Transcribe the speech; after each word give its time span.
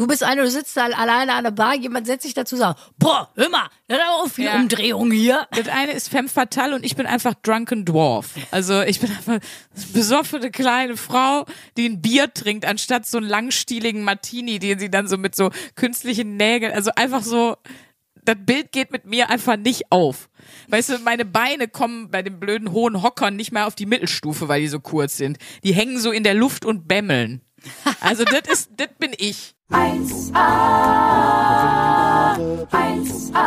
Du 0.00 0.06
bist 0.06 0.24
eine, 0.24 0.40
du 0.40 0.50
sitzt 0.50 0.78
da 0.78 0.86
alleine 0.86 1.34
an 1.34 1.44
der 1.44 1.50
Bar, 1.50 1.74
jemand 1.76 2.06
setzt 2.06 2.22
sich 2.22 2.32
dazu 2.32 2.54
und 2.54 2.60
sagt, 2.60 2.80
boah, 2.98 3.30
hör 3.34 3.50
mal, 3.50 3.68
da 3.86 3.96
hat 3.96 4.00
auch 4.08 4.28
viel 4.30 4.46
Ja. 4.46 4.54
Umdrehung 4.54 5.10
hier. 5.10 5.46
Das 5.50 5.68
eine 5.68 5.92
ist 5.92 6.08
Femme 6.08 6.30
Fatale 6.30 6.74
und 6.74 6.86
ich 6.86 6.96
bin 6.96 7.04
einfach 7.04 7.34
Drunken 7.34 7.84
Dwarf. 7.84 8.30
Also 8.50 8.80
ich 8.80 8.98
bin 8.98 9.10
einfach 9.10 9.40
besoffene 9.92 10.50
kleine 10.50 10.96
Frau, 10.96 11.44
die 11.76 11.86
ein 11.86 12.00
Bier 12.00 12.32
trinkt, 12.32 12.64
anstatt 12.64 13.04
so 13.04 13.18
einen 13.18 13.28
langstieligen 13.28 14.02
Martini, 14.02 14.58
den 14.58 14.78
sie 14.78 14.90
dann 14.90 15.06
so 15.06 15.18
mit 15.18 15.36
so 15.36 15.50
künstlichen 15.74 16.38
Nägeln, 16.38 16.72
also 16.72 16.92
einfach 16.96 17.22
so, 17.22 17.58
das 18.24 18.36
Bild 18.38 18.72
geht 18.72 18.92
mit 18.92 19.04
mir 19.04 19.28
einfach 19.28 19.58
nicht 19.58 19.92
auf. 19.92 20.30
Weißt 20.68 20.88
du, 20.88 20.98
meine 21.00 21.26
Beine 21.26 21.68
kommen 21.68 22.10
bei 22.10 22.22
den 22.22 22.40
blöden 22.40 22.72
hohen 22.72 23.02
Hockern 23.02 23.36
nicht 23.36 23.52
mehr 23.52 23.66
auf 23.66 23.74
die 23.74 23.86
Mittelstufe, 23.86 24.48
weil 24.48 24.62
die 24.62 24.68
so 24.68 24.80
kurz 24.80 25.18
sind. 25.18 25.36
Die 25.62 25.74
hängen 25.74 25.98
so 25.98 26.10
in 26.10 26.24
der 26.24 26.32
Luft 26.34 26.64
und 26.64 26.88
bämmeln. 26.88 27.42
Also 28.00 28.24
das 28.24 28.42
ist, 28.50 28.70
das 28.76 28.88
bin 28.98 29.12
ich. 29.18 29.54
1A, 29.70 30.34
1A, 32.70 33.44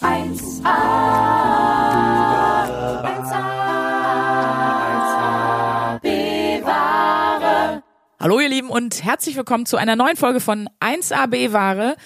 1A, 0.00 0.76
1A, 4.80 6.00
bewahre. 6.00 7.82
Hallo 8.20 8.40
ihr 8.40 8.48
Lieben 8.48 8.70
und 8.70 9.04
herzlich 9.04 9.36
willkommen 9.36 9.66
zu 9.66 9.76
einer 9.76 9.96
neuen 9.96 10.16
Folge 10.16 10.40
von 10.40 10.70
1AB 10.80 11.52
Ware. 11.52 11.96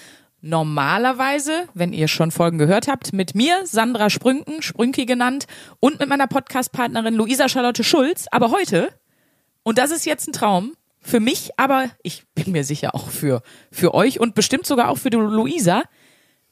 Normalerweise, 0.41 1.67
wenn 1.73 1.93
ihr 1.93 2.07
schon 2.07 2.29
Folgen 2.31 2.57
gehört 2.57 2.87
habt, 2.87 3.13
mit 3.13 3.33
mir, 3.35 3.65
Sandra 3.65 4.09
Sprünken, 4.09 4.61
Sprünki 4.61 5.05
genannt, 5.05 5.45
und 5.79 5.99
mit 5.99 6.07
meiner 6.07 6.27
Podcast-Partnerin 6.27 7.15
Luisa 7.15 7.49
Charlotte 7.49 7.83
Schulz. 7.83 8.27
Aber 8.31 8.51
heute, 8.51 8.89
und 9.65 9.77
das 9.77 9.91
ist 9.91 10.05
jetzt 10.05 10.29
ein 10.29 10.33
Traum, 10.33 10.77
für 11.05 11.19
mich, 11.19 11.51
aber 11.57 11.91
ich 12.01 12.23
bin 12.33 12.51
mir 12.51 12.63
sicher 12.63 12.95
auch 12.95 13.09
für, 13.09 13.43
für 13.71 13.93
euch 13.93 14.19
und 14.19 14.33
bestimmt 14.33 14.65
sogar 14.65 14.89
auch 14.89 14.97
für 14.97 15.09
Luisa, 15.09 15.83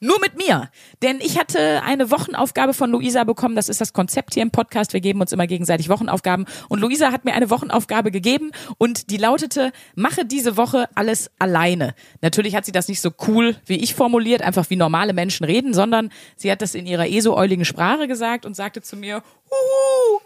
nur 0.00 0.20
mit 0.20 0.36
mir. 0.36 0.70
Denn 1.02 1.18
ich 1.20 1.38
hatte 1.38 1.82
eine 1.82 2.10
Wochenaufgabe 2.10 2.74
von 2.74 2.90
Luisa 2.90 3.24
bekommen. 3.24 3.56
Das 3.56 3.68
ist 3.68 3.80
das 3.80 3.92
Konzept 3.92 4.34
hier 4.34 4.42
im 4.42 4.50
Podcast. 4.50 4.92
Wir 4.92 5.00
geben 5.00 5.20
uns 5.20 5.32
immer 5.32 5.46
gegenseitig 5.46 5.88
Wochenaufgaben. 5.88 6.44
Und 6.68 6.80
Luisa 6.80 7.10
hat 7.10 7.24
mir 7.24 7.34
eine 7.34 7.50
Wochenaufgabe 7.50 8.10
gegeben 8.10 8.52
und 8.78 9.10
die 9.10 9.16
lautete, 9.16 9.72
mache 9.94 10.24
diese 10.24 10.56
Woche 10.56 10.88
alles 10.94 11.30
alleine. 11.38 11.94
Natürlich 12.20 12.54
hat 12.54 12.66
sie 12.66 12.72
das 12.72 12.86
nicht 12.86 13.00
so 13.00 13.10
cool 13.26 13.56
wie 13.66 13.76
ich 13.76 13.94
formuliert, 13.94 14.42
einfach 14.42 14.68
wie 14.70 14.76
normale 14.76 15.14
Menschen 15.14 15.44
reden, 15.44 15.74
sondern 15.74 16.10
sie 16.36 16.52
hat 16.52 16.62
das 16.62 16.74
in 16.74 16.86
ihrer 16.86 17.08
ESO-euligen 17.08 17.64
Sprache 17.64 18.06
gesagt 18.06 18.46
und 18.46 18.54
sagte 18.54 18.82
zu 18.82 18.96
mir, 18.96 19.22
Huhu, 19.50 20.20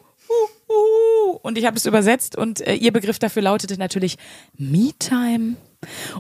Huhu. 0.69 1.39
Und 1.43 1.59
ich 1.59 1.67
habe 1.67 1.77
es 1.77 1.87
übersetzt 1.87 2.37
und 2.37 2.61
äh, 2.61 2.75
ihr 2.75 2.93
Begriff 2.93 3.19
dafür 3.19 3.43
lautete 3.43 3.79
natürlich 3.79 4.17
Me-Time. 4.57 5.57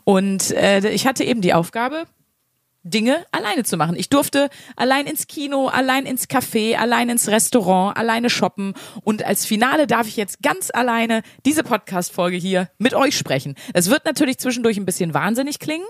Und 0.05 0.50
äh, 0.52 0.88
ich 0.90 1.06
hatte 1.06 1.24
eben 1.24 1.40
die 1.40 1.55
Aufgabe, 1.55 2.06
Dinge 2.84 3.27
alleine 3.32 3.64
zu 3.64 3.77
machen. 3.77 3.96
Ich 3.96 4.08
durfte 4.08 4.48
allein 4.77 5.06
ins 5.06 5.27
Kino, 5.27 5.66
allein 5.66 6.06
ins 6.06 6.28
Café, 6.28 6.77
allein 6.77 7.08
ins 7.08 7.28
Restaurant, 7.28 7.96
alleine 7.96 8.30
shoppen 8.30 8.74
und 9.02 9.24
als 9.24 9.44
Finale 9.44 9.86
darf 9.86 10.06
ich 10.06 10.16
jetzt 10.16 10.42
ganz 10.42 10.70
alleine 10.72 11.22
diese 11.44 11.64
Podcast-Folge 11.64 12.36
hier 12.36 12.70
mit 12.78 12.94
euch 12.94 13.16
sprechen. 13.16 13.56
Es 13.74 13.90
wird 13.90 14.05
natürlich 14.05 14.38
zwischendurch 14.38 14.77
ein 14.78 14.86
bisschen 14.86 15.12
wahnsinnig 15.12 15.58
klingen, 15.58 15.86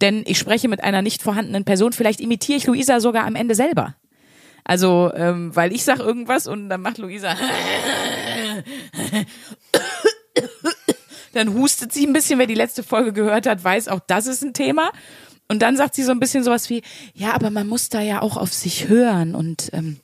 denn 0.00 0.24
ich 0.26 0.38
spreche 0.38 0.68
mit 0.68 0.82
einer 0.82 1.02
nicht 1.02 1.22
vorhandenen 1.22 1.64
Person. 1.64 1.92
Vielleicht 1.92 2.20
imitiere 2.20 2.58
ich 2.58 2.66
Luisa 2.66 3.00
sogar 3.00 3.24
am 3.24 3.36
Ende 3.36 3.54
selber. 3.54 3.94
Also, 4.64 5.12
ähm, 5.14 5.54
weil 5.54 5.72
ich 5.72 5.84
sag 5.84 5.98
irgendwas 5.98 6.46
und 6.46 6.68
dann 6.68 6.82
macht 6.82 6.98
Luisa 6.98 7.36
dann 11.32 11.54
hustet 11.54 11.92
sie 11.92 12.06
ein 12.06 12.12
bisschen, 12.12 12.38
wer 12.38 12.46
die 12.46 12.54
letzte 12.54 12.82
Folge 12.82 13.12
gehört 13.12 13.46
hat, 13.46 13.64
weiß 13.64 13.88
auch, 13.88 14.00
das 14.06 14.26
ist 14.26 14.42
ein 14.42 14.54
Thema. 14.54 14.92
Und 15.48 15.60
dann 15.60 15.76
sagt 15.76 15.94
sie 15.94 16.02
so 16.02 16.12
ein 16.12 16.20
bisschen 16.20 16.44
sowas 16.44 16.70
wie, 16.70 16.82
ja, 17.14 17.34
aber 17.34 17.50
man 17.50 17.66
muss 17.66 17.88
da 17.88 18.00
ja 18.00 18.22
auch 18.22 18.36
auf 18.36 18.52
sich 18.52 18.88
hören 18.88 19.34
und 19.34 19.70
ähm, 19.72 20.00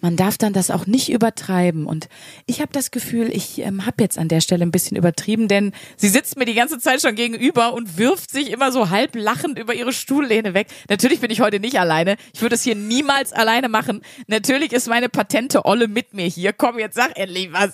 man 0.00 0.16
darf 0.16 0.38
dann 0.38 0.52
das 0.52 0.70
auch 0.70 0.86
nicht 0.86 1.10
übertreiben. 1.10 1.86
Und 1.86 2.08
ich 2.46 2.60
habe 2.60 2.72
das 2.72 2.90
Gefühl, 2.90 3.30
ich 3.34 3.58
ähm, 3.58 3.86
habe 3.86 4.02
jetzt 4.02 4.18
an 4.18 4.28
der 4.28 4.40
Stelle 4.40 4.64
ein 4.64 4.70
bisschen 4.70 4.96
übertrieben, 4.96 5.48
denn 5.48 5.72
sie 5.96 6.08
sitzt 6.08 6.36
mir 6.36 6.44
die 6.44 6.54
ganze 6.54 6.78
Zeit 6.78 7.02
schon 7.02 7.14
gegenüber 7.14 7.74
und 7.74 7.98
wirft 7.98 8.30
sich 8.30 8.50
immer 8.50 8.72
so 8.72 8.90
halb 8.90 9.14
lachend 9.16 9.58
über 9.58 9.74
ihre 9.74 9.92
Stuhllehne 9.92 10.54
weg. 10.54 10.68
Natürlich 10.88 11.20
bin 11.20 11.30
ich 11.30 11.40
heute 11.40 11.60
nicht 11.60 11.78
alleine. 11.80 12.16
Ich 12.32 12.42
würde 12.42 12.54
es 12.54 12.62
hier 12.62 12.74
niemals 12.74 13.32
alleine 13.32 13.68
machen. 13.68 14.02
Natürlich 14.26 14.72
ist 14.72 14.88
meine 14.88 15.08
patente 15.08 15.64
Olle 15.64 15.88
mit 15.88 16.14
mir 16.14 16.26
hier. 16.26 16.52
Komm, 16.52 16.78
jetzt 16.78 16.94
sag 16.94 17.18
endlich 17.18 17.52
was. 17.52 17.72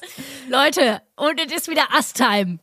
Leute, 0.48 1.02
und 1.16 1.40
es 1.44 1.52
ist 1.52 1.68
wieder 1.68 1.92
Ast-Time. 1.92 2.58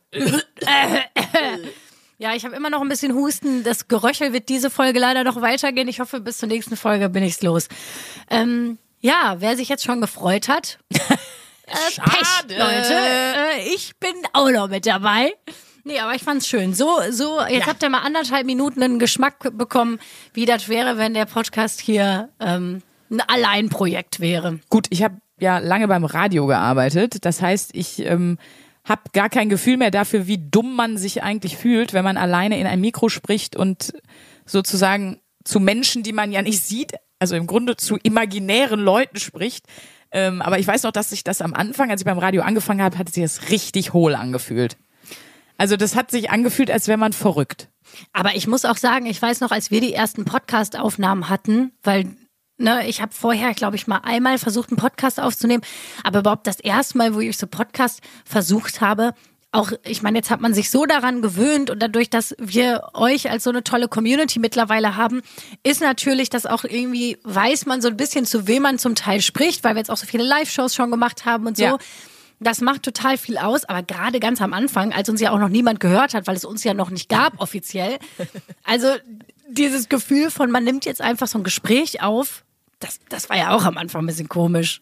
Ja, 2.18 2.36
ich 2.36 2.44
habe 2.44 2.54
immer 2.54 2.70
noch 2.70 2.80
ein 2.82 2.88
bisschen 2.88 3.14
Husten. 3.14 3.64
Das 3.64 3.88
Geröchel 3.88 4.32
wird 4.32 4.48
diese 4.48 4.70
Folge 4.70 5.00
leider 5.00 5.24
noch 5.24 5.40
weitergehen. 5.40 5.88
Ich 5.88 5.98
hoffe, 5.98 6.20
bis 6.20 6.38
zur 6.38 6.48
nächsten 6.48 6.76
Folge 6.76 7.08
bin 7.08 7.24
ich's 7.24 7.42
los. 7.42 7.66
Ähm, 8.30 8.78
ja, 9.02 9.36
wer 9.40 9.56
sich 9.56 9.68
jetzt 9.68 9.84
schon 9.84 10.00
gefreut 10.00 10.48
hat, 10.48 10.78
äh, 10.94 10.98
Pech, 11.66 11.94
Schade. 11.94 12.56
Leute. 12.58 12.94
Äh, 12.94 13.74
ich 13.74 13.92
bin 14.00 14.14
auch 14.32 14.50
noch 14.50 14.68
mit 14.68 14.86
dabei. 14.86 15.34
Nee, 15.84 15.98
aber 15.98 16.14
ich 16.14 16.22
fand's 16.22 16.46
schön. 16.46 16.74
So, 16.74 17.00
so, 17.10 17.40
jetzt 17.42 17.60
Ja. 17.60 17.66
habt 17.66 17.82
ihr 17.82 17.88
mal 17.90 18.02
anderthalb 18.02 18.46
Minuten 18.46 18.82
einen 18.82 18.98
Geschmack 18.98 19.56
bekommen, 19.58 19.98
wie 20.32 20.46
das 20.46 20.68
wäre, 20.68 20.96
wenn 20.96 21.12
der 21.14 21.26
Podcast 21.26 21.80
hier 21.80 22.28
ähm, 22.40 22.82
ein 23.10 23.20
Alleinprojekt 23.20 24.20
wäre. 24.20 24.60
Gut, 24.70 24.86
ich 24.90 25.02
habe 25.02 25.16
ja 25.40 25.58
lange 25.58 25.88
beim 25.88 26.04
Radio 26.04 26.46
gearbeitet. 26.46 27.24
Das 27.24 27.42
heißt, 27.42 27.70
ich 27.74 27.98
ähm, 27.98 28.38
habe 28.84 29.02
gar 29.12 29.28
kein 29.28 29.48
Gefühl 29.48 29.76
mehr 29.76 29.90
dafür, 29.90 30.28
wie 30.28 30.38
dumm 30.38 30.76
man 30.76 30.96
sich 30.98 31.22
eigentlich 31.24 31.56
fühlt, 31.56 31.92
wenn 31.92 32.04
man 32.04 32.16
alleine 32.16 32.60
in 32.60 32.66
ein 32.68 32.80
Mikro 32.80 33.08
spricht 33.08 33.56
und 33.56 33.92
sozusagen 34.46 35.20
zu 35.44 35.58
Menschen, 35.58 36.04
die 36.04 36.12
man 36.12 36.30
ja 36.30 36.42
nicht 36.42 36.62
sieht, 36.62 36.92
also 37.22 37.36
im 37.36 37.46
Grunde 37.46 37.76
zu 37.76 37.96
imaginären 38.02 38.80
Leuten 38.80 39.20
spricht. 39.20 39.64
Ähm, 40.10 40.42
aber 40.42 40.58
ich 40.58 40.66
weiß 40.66 40.82
noch, 40.82 40.90
dass 40.90 41.10
sich 41.10 41.22
das 41.22 41.40
am 41.40 41.54
Anfang, 41.54 41.88
als 41.88 42.00
ich 42.00 42.04
beim 42.04 42.18
Radio 42.18 42.42
angefangen 42.42 42.82
habe, 42.82 42.98
hat 42.98 43.14
sich 43.14 43.22
das 43.22 43.50
richtig 43.50 43.92
hohl 43.92 44.16
angefühlt. 44.16 44.76
Also 45.56 45.76
das 45.76 45.94
hat 45.94 46.10
sich 46.10 46.30
angefühlt, 46.30 46.68
als 46.68 46.88
wäre 46.88 46.98
man 46.98 47.12
verrückt. 47.12 47.68
Aber 48.12 48.34
ich 48.34 48.48
muss 48.48 48.64
auch 48.64 48.76
sagen, 48.76 49.06
ich 49.06 49.22
weiß 49.22 49.38
noch, 49.38 49.52
als 49.52 49.70
wir 49.70 49.80
die 49.80 49.94
ersten 49.94 50.24
Podcast-Aufnahmen 50.24 51.28
hatten, 51.28 51.70
weil 51.84 52.10
ne, 52.58 52.88
ich 52.88 53.00
habe 53.00 53.12
vorher, 53.14 53.54
glaube 53.54 53.76
ich, 53.76 53.86
mal 53.86 54.00
einmal 54.02 54.36
versucht, 54.38 54.70
einen 54.70 54.78
Podcast 54.78 55.20
aufzunehmen, 55.20 55.62
aber 56.02 56.20
überhaupt 56.20 56.48
das 56.48 56.58
erste 56.58 56.98
Mal, 56.98 57.14
wo 57.14 57.20
ich 57.20 57.38
so 57.38 57.46
Podcast 57.46 58.00
versucht 58.24 58.80
habe, 58.80 59.14
auch, 59.52 59.70
ich 59.84 60.02
meine, 60.02 60.18
jetzt 60.18 60.30
hat 60.30 60.40
man 60.40 60.54
sich 60.54 60.70
so 60.70 60.86
daran 60.86 61.20
gewöhnt 61.22 61.68
und 61.68 61.80
dadurch, 61.82 62.08
dass 62.08 62.34
wir 62.38 62.88
euch 62.94 63.30
als 63.30 63.44
so 63.44 63.50
eine 63.50 63.62
tolle 63.62 63.86
Community 63.86 64.38
mittlerweile 64.38 64.96
haben, 64.96 65.20
ist 65.62 65.82
natürlich, 65.82 66.30
dass 66.30 66.46
auch 66.46 66.64
irgendwie 66.64 67.18
weiß 67.24 67.66
man 67.66 67.82
so 67.82 67.88
ein 67.88 67.96
bisschen, 67.98 68.24
zu 68.24 68.46
wem 68.46 68.62
man 68.62 68.78
zum 68.78 68.94
Teil 68.94 69.20
spricht, 69.20 69.62
weil 69.62 69.74
wir 69.74 69.80
jetzt 69.80 69.90
auch 69.90 69.96
so 69.98 70.06
viele 70.06 70.24
Live-Shows 70.24 70.74
schon 70.74 70.90
gemacht 70.90 71.26
haben 71.26 71.46
und 71.46 71.56
so. 71.58 71.64
Ja. 71.64 71.78
Das 72.40 72.60
macht 72.60 72.82
total 72.82 73.18
viel 73.18 73.36
aus, 73.38 73.64
aber 73.66 73.82
gerade 73.82 74.18
ganz 74.18 74.40
am 74.40 74.52
Anfang, 74.52 74.92
als 74.92 75.08
uns 75.08 75.20
ja 75.20 75.30
auch 75.30 75.38
noch 75.38 75.50
niemand 75.50 75.78
gehört 75.80 76.14
hat, 76.14 76.26
weil 76.26 76.34
es 76.34 76.44
uns 76.44 76.64
ja 76.64 76.74
noch 76.74 76.90
nicht 76.90 77.08
gab 77.08 77.34
offiziell. 77.40 77.98
Also 78.64 78.88
dieses 79.48 79.88
Gefühl 79.90 80.30
von, 80.30 80.50
man 80.50 80.64
nimmt 80.64 80.86
jetzt 80.86 81.00
einfach 81.02 81.28
so 81.28 81.38
ein 81.38 81.44
Gespräch 81.44 82.02
auf, 82.02 82.42
das, 82.80 82.98
das 83.10 83.28
war 83.28 83.36
ja 83.36 83.50
auch 83.54 83.64
am 83.64 83.76
Anfang 83.76 84.02
ein 84.02 84.06
bisschen 84.06 84.28
komisch. 84.28 84.80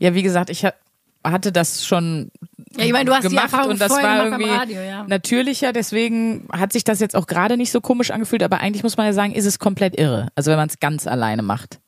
Ja, 0.00 0.14
wie 0.14 0.22
gesagt, 0.22 0.50
ich 0.50 0.64
ha- 0.64 0.74
hatte 1.22 1.52
das 1.52 1.84
schon 1.86 2.30
Ja, 2.76 2.84
ich 2.84 2.92
meine, 2.92 3.06
du 3.06 3.14
hast 3.14 3.24
die 3.24 3.28
gemacht 3.28 3.52
Erfahrung 3.52 3.72
und 3.72 3.80
das 3.80 3.90
war 3.90 4.24
irgendwie 4.24 4.50
Radio, 4.50 4.80
ja. 4.80 5.04
natürlicher, 5.04 5.72
deswegen 5.72 6.46
hat 6.52 6.72
sich 6.72 6.84
das 6.84 7.00
jetzt 7.00 7.16
auch 7.16 7.26
gerade 7.26 7.56
nicht 7.56 7.70
so 7.70 7.80
komisch 7.80 8.10
angefühlt, 8.10 8.42
aber 8.42 8.60
eigentlich 8.60 8.82
muss 8.82 8.96
man 8.96 9.06
ja 9.06 9.12
sagen, 9.12 9.32
ist 9.32 9.46
es 9.46 9.58
komplett 9.58 9.98
irre. 9.98 10.28
Also 10.34 10.50
wenn 10.50 10.58
man 10.58 10.68
es 10.68 10.78
ganz 10.78 11.06
alleine 11.06 11.42
macht. 11.42 11.80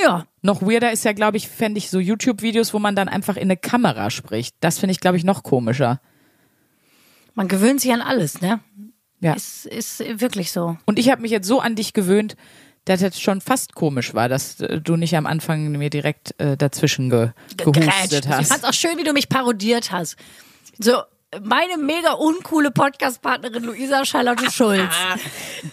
Ja, 0.00 0.26
Noch 0.40 0.62
weirder 0.62 0.90
ist 0.90 1.04
ja, 1.04 1.12
glaube 1.12 1.36
ich, 1.36 1.48
fände 1.48 1.78
ich 1.78 1.90
so 1.90 1.98
YouTube-Videos, 1.98 2.72
wo 2.72 2.78
man 2.78 2.96
dann 2.96 3.08
einfach 3.08 3.36
in 3.36 3.42
eine 3.42 3.56
Kamera 3.56 4.10
spricht. 4.10 4.56
Das 4.60 4.78
finde 4.78 4.92
ich, 4.92 5.00
glaube 5.00 5.16
ich, 5.16 5.24
noch 5.24 5.42
komischer. 5.42 6.00
man 7.34 7.48
gewöhnt 7.48 7.80
sich 7.80 7.92
an 7.92 8.00
alles, 8.00 8.40
ne? 8.40 8.60
Ja. 9.20 9.34
Ist, 9.34 9.66
ist 9.66 10.00
wirklich 10.20 10.50
so. 10.50 10.76
Und 10.84 10.98
ich 10.98 11.10
habe 11.10 11.22
mich 11.22 11.30
jetzt 11.30 11.46
so 11.46 11.60
an 11.60 11.76
dich 11.76 11.92
gewöhnt, 11.92 12.36
dass 12.84 13.02
es 13.02 13.20
schon 13.20 13.40
fast 13.40 13.74
komisch 13.74 14.14
war, 14.14 14.28
dass 14.28 14.60
äh, 14.60 14.80
du 14.80 14.96
nicht 14.96 15.16
am 15.16 15.26
Anfang 15.26 15.70
mir 15.72 15.90
direkt 15.90 16.38
äh, 16.40 16.56
dazwischen 16.56 17.10
ge 17.10 17.30
gehustet 17.56 18.24
Ich 18.24 18.30
hast. 18.30 18.48
fand's 18.48 18.64
auch 18.64 18.72
schön, 18.72 18.98
wie 18.98 19.04
du 19.04 19.12
mich 19.12 19.28
parodiert 19.28 19.92
hast. 19.92 20.16
So, 20.78 20.94
meine 21.42 21.78
mega 21.78 22.12
uncoole 22.12 22.70
Podcast-Partnerin 22.70 23.64
Luisa 23.64 24.04
Charlotte 24.04 24.50
Schulz. 24.50 24.92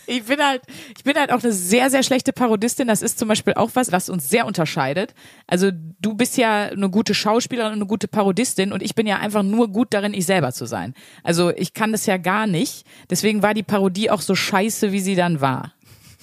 Ich 0.06 0.24
bin 0.26 0.40
halt, 0.40 0.62
ich 0.96 1.04
bin 1.04 1.16
halt 1.16 1.32
auch 1.32 1.42
eine 1.44 1.52
sehr, 1.52 1.90
sehr 1.90 2.04
schlechte 2.04 2.32
Parodistin. 2.32 2.88
Das 2.88 3.02
ist 3.02 3.18
zum 3.18 3.28
Beispiel 3.28 3.56
auch 3.56 3.72
was, 3.74 3.92
was 3.92 4.08
uns 4.10 4.30
sehr 4.30 4.46
unterscheidet. 4.46 5.16
Also 5.48 5.72
du 5.74 6.14
bist 6.14 6.38
ja 6.38 6.66
eine 6.66 6.92
gute 6.92 7.16
Schauspielerin 7.16 7.74
und 7.74 7.80
eine 7.80 7.88
gute 7.88 8.08
Parodistin 8.08 8.72
und 8.72 8.84
ich 8.84 8.94
bin 8.94 9.08
ja 9.08 9.18
einfach 9.18 9.42
nur 9.42 9.68
gut 9.70 9.88
darin, 9.96 10.14
ich 10.14 10.28
selber 10.28 10.52
zu 10.52 10.66
sein. 10.68 10.94
Also 11.24 11.50
ich 11.50 11.74
kann 11.74 11.92
das 11.92 12.06
ja 12.06 12.18
gar 12.18 12.46
nicht. 12.46 12.86
Deswegen 13.10 13.42
war 13.42 13.56
die 13.56 13.64
Parodie 13.64 14.12
auch 14.12 14.22
so 14.22 14.36
scheiße, 14.36 14.92
wie 14.92 15.00
sie 15.00 15.16
dann 15.16 15.42
war. 15.42 15.74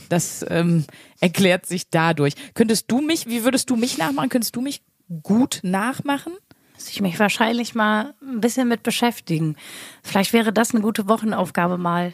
Das 0.09 0.45
ähm, 0.49 0.85
erklärt 1.21 1.67
sich 1.67 1.91
dadurch. 1.91 2.35
Könntest 2.55 2.91
du 2.91 3.01
mich, 3.01 3.27
wie 3.27 3.45
würdest 3.45 3.71
du 3.71 3.77
mich 3.77 3.99
nachmachen? 3.99 4.29
Könntest 4.29 4.57
du 4.57 4.61
mich 4.61 4.83
gut 5.23 5.61
nachmachen? 5.63 6.33
Muss 6.75 6.91
ich 6.91 7.01
mich 7.01 7.19
wahrscheinlich 7.19 7.75
mal 7.75 8.15
ein 8.21 8.41
bisschen 8.41 8.69
mit 8.69 8.83
beschäftigen. 8.83 9.57
Vielleicht 10.03 10.33
wäre 10.33 10.53
das 10.53 10.73
eine 10.73 10.83
gute 10.83 11.09
Wochenaufgabe 11.09 11.79
mal. 11.79 12.13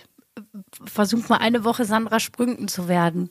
Versuch 0.85 1.29
mal 1.29 1.39
eine 1.39 1.65
Woche 1.65 1.85
Sandra 1.85 2.21
Sprünken 2.21 2.69
zu 2.69 2.89
werden. 2.89 3.31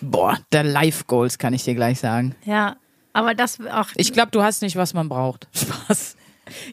Boah, 0.00 0.38
der 0.52 0.64
Life 0.64 1.04
Goals 1.06 1.38
kann 1.38 1.54
ich 1.54 1.64
dir 1.64 1.74
gleich 1.74 1.98
sagen. 1.98 2.36
Ja, 2.44 2.76
aber 3.12 3.34
das 3.34 3.58
auch. 3.60 3.88
Ich 3.96 4.12
glaube, 4.12 4.30
du 4.30 4.42
hast 4.42 4.62
nicht, 4.62 4.76
was 4.76 4.92
man 4.92 5.08
braucht. 5.08 5.48
Spaß. 5.54 6.16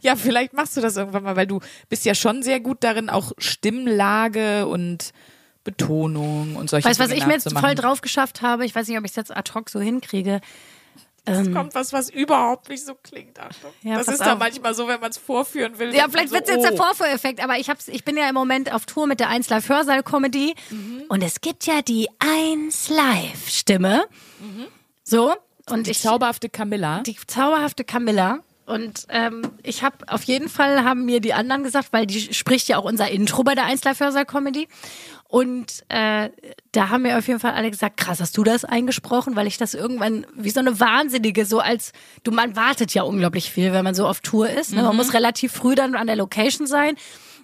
Ja, 0.02 0.16
vielleicht 0.16 0.54
machst 0.54 0.78
du 0.78 0.82
das 0.82 0.98
irgendwann 0.98 1.24
mal, 1.24 1.36
weil 1.36 1.48
du 1.48 1.62
bist 1.90 2.06
ja 2.06 2.14
schon 2.14 2.44
sehr 2.44 2.60
gut 2.60 2.84
darin, 2.84 3.10
auch 3.10 3.32
Stimmlage 3.38 4.68
und 4.68 5.14
Betonung 5.64 6.56
und 6.56 6.70
solche 6.70 6.88
weißt 6.88 7.00
du, 7.00 7.04
was 7.04 7.10
Dinge 7.10 7.22
ich 7.22 7.28
mir 7.28 7.34
jetzt 7.34 7.52
voll 7.52 7.76
drauf 7.76 8.02
geschafft 8.02 8.42
habe? 8.42 8.66
Ich 8.66 8.76
weiß 8.76 8.88
nicht, 8.88 8.98
ob 8.98 9.06
ich 9.06 9.12
es 9.12 9.16
jetzt 9.16 9.36
ad 9.36 9.52
hoc 9.54 9.70
so 9.70 9.80
hinkriege. 9.80 10.42
Es 11.26 11.54
kommt 11.54 11.74
was, 11.74 11.94
was 11.94 12.10
überhaupt 12.10 12.68
nicht 12.68 12.86
so 12.86 12.96
klingt. 12.96 13.40
Achtung. 13.40 13.72
Ja, 13.82 13.98
das 13.98 14.10
ist 14.10 14.20
da 14.20 14.34
auf. 14.34 14.40
manchmal 14.40 14.76
so, 14.76 14.90
wenn 14.90 15.00
man 15.00 15.10
es 15.10 15.18
vorführen 15.18 15.80
will. 15.80 15.96
Ja, 15.96 16.08
vielleicht 16.10 16.30
so, 16.30 16.36
wird 16.36 16.50
es 16.50 16.56
jetzt 16.56 16.66
oh. 16.66 16.70
der 16.70 16.78
Vorführeffekt, 16.78 17.42
aber 17.42 17.58
ich, 17.58 17.70
hab's, 17.70 17.88
ich 17.88 18.04
bin 18.04 18.18
ja 18.18 18.28
im 18.28 18.36
Moment 18.36 18.74
auf 18.74 18.86
Tour 18.86 19.08
mit 19.08 19.22
der 19.22 19.30
1 19.30 19.48
Live 19.50 19.70
Hörsaal 19.70 20.04
Comedy 20.04 20.54
und 21.08 21.24
es 21.24 21.40
gibt 21.40 21.66
ja 21.66 21.82
die 21.82 22.10
1 22.20 22.90
Live 22.90 23.48
Stimme. 23.48 24.04
So, 25.06 25.34
und 25.70 25.88
Die 25.88 25.92
ich 25.92 26.02
zauberhafte 26.02 26.50
Camilla. 26.50 27.00
die 27.02 27.16
zauberhafte 27.26 27.86
Camilla. 27.86 28.40
Und 28.66 29.06
ähm, 29.10 29.44
ich 29.62 29.84
habe 29.84 29.98
auf 30.08 30.24
jeden 30.24 30.48
Fall 30.48 30.84
haben 30.84 31.06
mir 31.06 31.20
die 31.20 31.34
anderen 31.34 31.64
gesagt, 31.64 31.90
weil 31.92 32.06
die 32.06 32.34
spricht 32.34 32.70
ja 32.70 32.78
auch 32.78 32.86
unser 32.86 33.10
Intro 33.10 33.44
bei 33.44 33.56
der 33.56 33.66
1 33.66 33.84
Live 33.84 34.00
Hörsaal 34.00 34.26
Comedy. 34.26 34.68
Und 35.34 35.84
äh, 35.90 36.30
da 36.74 36.90
haben 36.90 37.02
mir 37.02 37.18
auf 37.18 37.28
jeden 37.28 37.40
Fall 37.40 37.54
alle 37.54 37.72
gesagt, 37.72 37.98
krass, 37.98 38.20
hast 38.20 38.38
du 38.38 38.44
das 38.44 38.66
eingesprochen? 38.66 39.36
Weil 39.36 39.48
ich 39.48 39.58
das 39.58 39.74
irgendwann 39.74 40.28
wie 40.36 40.52
so 40.52 40.60
eine 40.60 40.80
Wahnsinnige, 40.80 41.48
so 41.48 41.58
als, 41.60 41.92
du, 42.22 42.30
man 42.30 42.56
wartet 42.56 42.94
ja 42.94 43.02
unglaublich 43.02 43.50
viel, 43.50 43.74
wenn 43.74 43.84
man 43.84 43.96
so 43.96 44.06
auf 44.06 44.20
Tour 44.20 44.48
ist. 44.48 44.74
Ne? 44.74 44.84
Man 44.84 44.96
muss 44.96 45.16
relativ 45.16 45.52
früh 45.52 45.74
dann 45.74 45.96
an 45.96 46.06
der 46.06 46.18
Location 46.18 46.68
sein. 46.68 46.98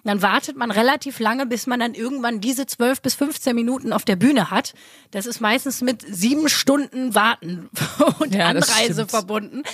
Dann 0.04 0.22
wartet 0.22 0.56
man 0.56 0.70
relativ 0.70 1.18
lange, 1.18 1.46
bis 1.46 1.66
man 1.66 1.80
dann 1.80 1.94
irgendwann 1.94 2.40
diese 2.40 2.64
12 2.64 3.02
bis 3.02 3.16
15 3.16 3.56
Minuten 3.56 3.92
auf 3.92 4.04
der 4.04 4.14
Bühne 4.14 4.52
hat. 4.52 4.72
Das 5.10 5.26
ist 5.26 5.40
meistens 5.40 5.80
mit 5.80 6.02
sieben 6.08 6.48
Stunden 6.48 7.16
Warten 7.16 7.70
und 8.20 8.32
Ja, 8.32 8.46
Anreise 8.46 9.08
verbunden. 9.08 9.64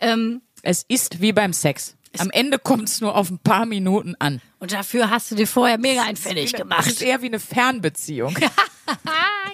Ähm, 0.00 0.40
Es 0.62 0.86
ist 0.88 1.20
wie 1.20 1.34
beim 1.34 1.52
Sex. 1.52 1.97
Am 2.18 2.30
Ende 2.30 2.58
kommt 2.58 2.88
es 2.88 3.00
nur 3.00 3.14
auf 3.16 3.30
ein 3.30 3.38
paar 3.38 3.66
Minuten 3.66 4.14
an. 4.18 4.40
und 4.58 4.72
dafür 4.72 5.10
hast 5.10 5.30
du 5.30 5.34
dir 5.34 5.46
vorher 5.46 5.78
mega 5.78 6.02
ein 6.02 6.16
Pfennig 6.16 6.44
Es 6.46 6.52
ist 6.52 6.56
gemacht. 6.56 7.02
eher 7.02 7.20
wie 7.22 7.26
eine 7.26 7.40
Fernbeziehung. 7.40 8.36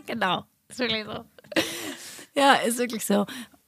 Genau. 0.06 0.44
Ist 0.68 0.78
wirklich 0.78 1.04
so. 1.04 1.24
Ja, 2.34 2.54
ist 2.54 2.78
wirklich 2.78 3.04
so. 3.04 3.24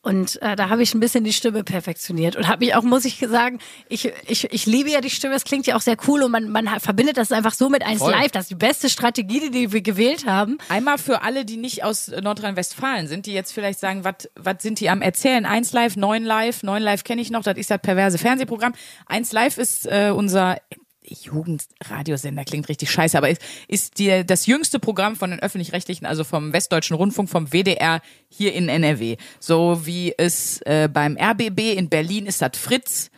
Und 0.06 0.41
äh, 0.41 0.55
da 0.55 0.69
habe 0.69 0.85
ich 0.85 0.94
ein 0.94 1.00
bisschen 1.00 1.25
die 1.25 1.32
Stimme 1.32 1.64
perfektioniert 1.64 2.37
und 2.37 2.47
habe 2.47 2.64
mich 2.64 2.76
auch, 2.76 2.85
muss 2.85 3.05
ich 3.05 3.19
sagen, 3.19 3.58
ich, 3.88 4.12
ich, 4.29 4.44
ich 4.53 4.64
liebe 4.64 4.88
ja 4.88 5.00
die 5.00 5.11
Stimme, 5.11 5.35
es 5.35 5.43
klingt 5.43 5.67
ja 5.67 5.75
auch 5.75 5.81
sehr 5.81 5.97
cool 6.06 6.23
und 6.23 6.31
man, 6.31 6.49
man 6.49 6.69
verbindet 6.79 7.17
das 7.17 7.32
einfach 7.32 7.53
so 7.53 7.69
mit 7.69 7.85
1 7.85 7.99
Voll. 7.99 8.12
Live. 8.12 8.31
Das 8.31 8.44
ist 8.44 8.50
die 8.53 8.55
beste 8.55 8.88
Strategie, 8.88 9.50
die 9.50 9.73
wir 9.73 9.82
gewählt 9.82 10.25
haben. 10.25 10.58
Einmal 10.69 10.99
für 10.99 11.23
alle, 11.23 11.44
die 11.44 11.56
nicht 11.56 11.82
aus 11.82 12.06
Nordrhein-Westfalen 12.06 13.08
sind, 13.08 13.26
die 13.26 13.32
jetzt 13.32 13.50
vielleicht 13.50 13.81
sagen, 13.81 14.05
was 14.05 14.31
was 14.37 14.62
sind 14.62 14.79
die 14.79 14.91
am 14.91 15.03
Erzählen? 15.03 15.44
1 15.44 15.73
Live, 15.73 15.97
9 15.97 16.23
Live, 16.23 16.62
9 16.62 16.81
Live 16.81 17.03
kenne 17.03 17.20
ich 17.20 17.32
noch, 17.32 17.43
das 17.43 17.56
ist 17.56 17.73
das 17.73 17.81
perverse 17.81 18.19
Fernsehprogramm. 18.19 18.75
1 19.06 19.32
Live 19.32 19.58
ist 19.58 19.87
äh, 19.87 20.12
unser 20.14 20.58
Jugendradiosender, 21.08 22.44
klingt 22.44 22.69
richtig 22.69 22.91
scheiße, 22.91 23.17
aber 23.17 23.31
ist, 23.31 23.43
ist 23.69 23.99
die, 23.99 24.25
das 24.26 24.47
jüngste 24.47 24.79
Programm 24.79 25.17
von 25.17 25.31
den 25.31 25.41
Öffentlich-Rechtlichen, 25.41 26.06
also 26.06 26.25
vom 26.25 26.53
Westdeutschen 26.53 26.97
Rundfunk, 26.97 27.29
vom 27.31 27.53
WDR 27.53 28.00
hier 28.29 28.53
in 28.55 28.69
NRW. 28.69 29.17
So 29.41 29.87
wie 29.87 30.14
es 30.17 30.61
äh, 30.62 30.88
beim 30.93 31.17
RBB 31.17 31.75
in 31.76 31.88
Berlin 31.88 32.26
ist 32.26 32.43
das 32.43 32.50
Fritz. 32.56 33.11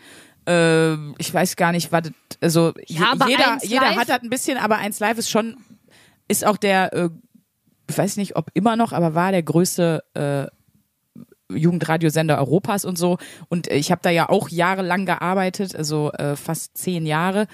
Äh, 0.46 0.94
ich 1.18 1.32
weiß 1.32 1.56
gar 1.56 1.72
nicht, 1.72 1.90
was, 1.92 2.02
das- 2.02 2.12
also 2.40 2.72
aber 3.12 3.28
jeder, 3.28 3.52
1 3.54 3.64
jeder 3.64 3.80
hat 3.96 4.08
das 4.08 4.22
ein 4.22 4.30
bisschen, 4.30 4.58
aber 4.58 4.76
1 4.78 4.98
Live 5.00 5.18
ist 5.18 5.30
schon 5.30 5.56
ist 6.28 6.44
auch 6.46 6.56
der, 6.58 6.92
äh, 6.92 7.08
ich 7.90 7.96
weiß 7.96 8.18
nicht, 8.18 8.36
ob 8.36 8.50
immer 8.54 8.76
noch, 8.76 8.92
aber 8.92 9.14
war 9.14 9.32
der 9.32 9.42
größte 9.42 10.02
äh, 10.14 10.46
Jugendradiosender 11.50 12.38
Europas 12.38 12.84
und 12.84 12.98
so. 12.98 13.18
Und 13.48 13.70
äh, 13.70 13.76
ich 13.76 13.90
habe 13.90 14.00
da 14.02 14.10
ja 14.10 14.28
auch 14.28 14.48
jahrelang 14.48 15.06
gearbeitet, 15.06 15.74
also 15.76 16.12
äh, 16.12 16.36
fast 16.36 16.76
zehn 16.76 17.06
Jahre. 17.06 17.46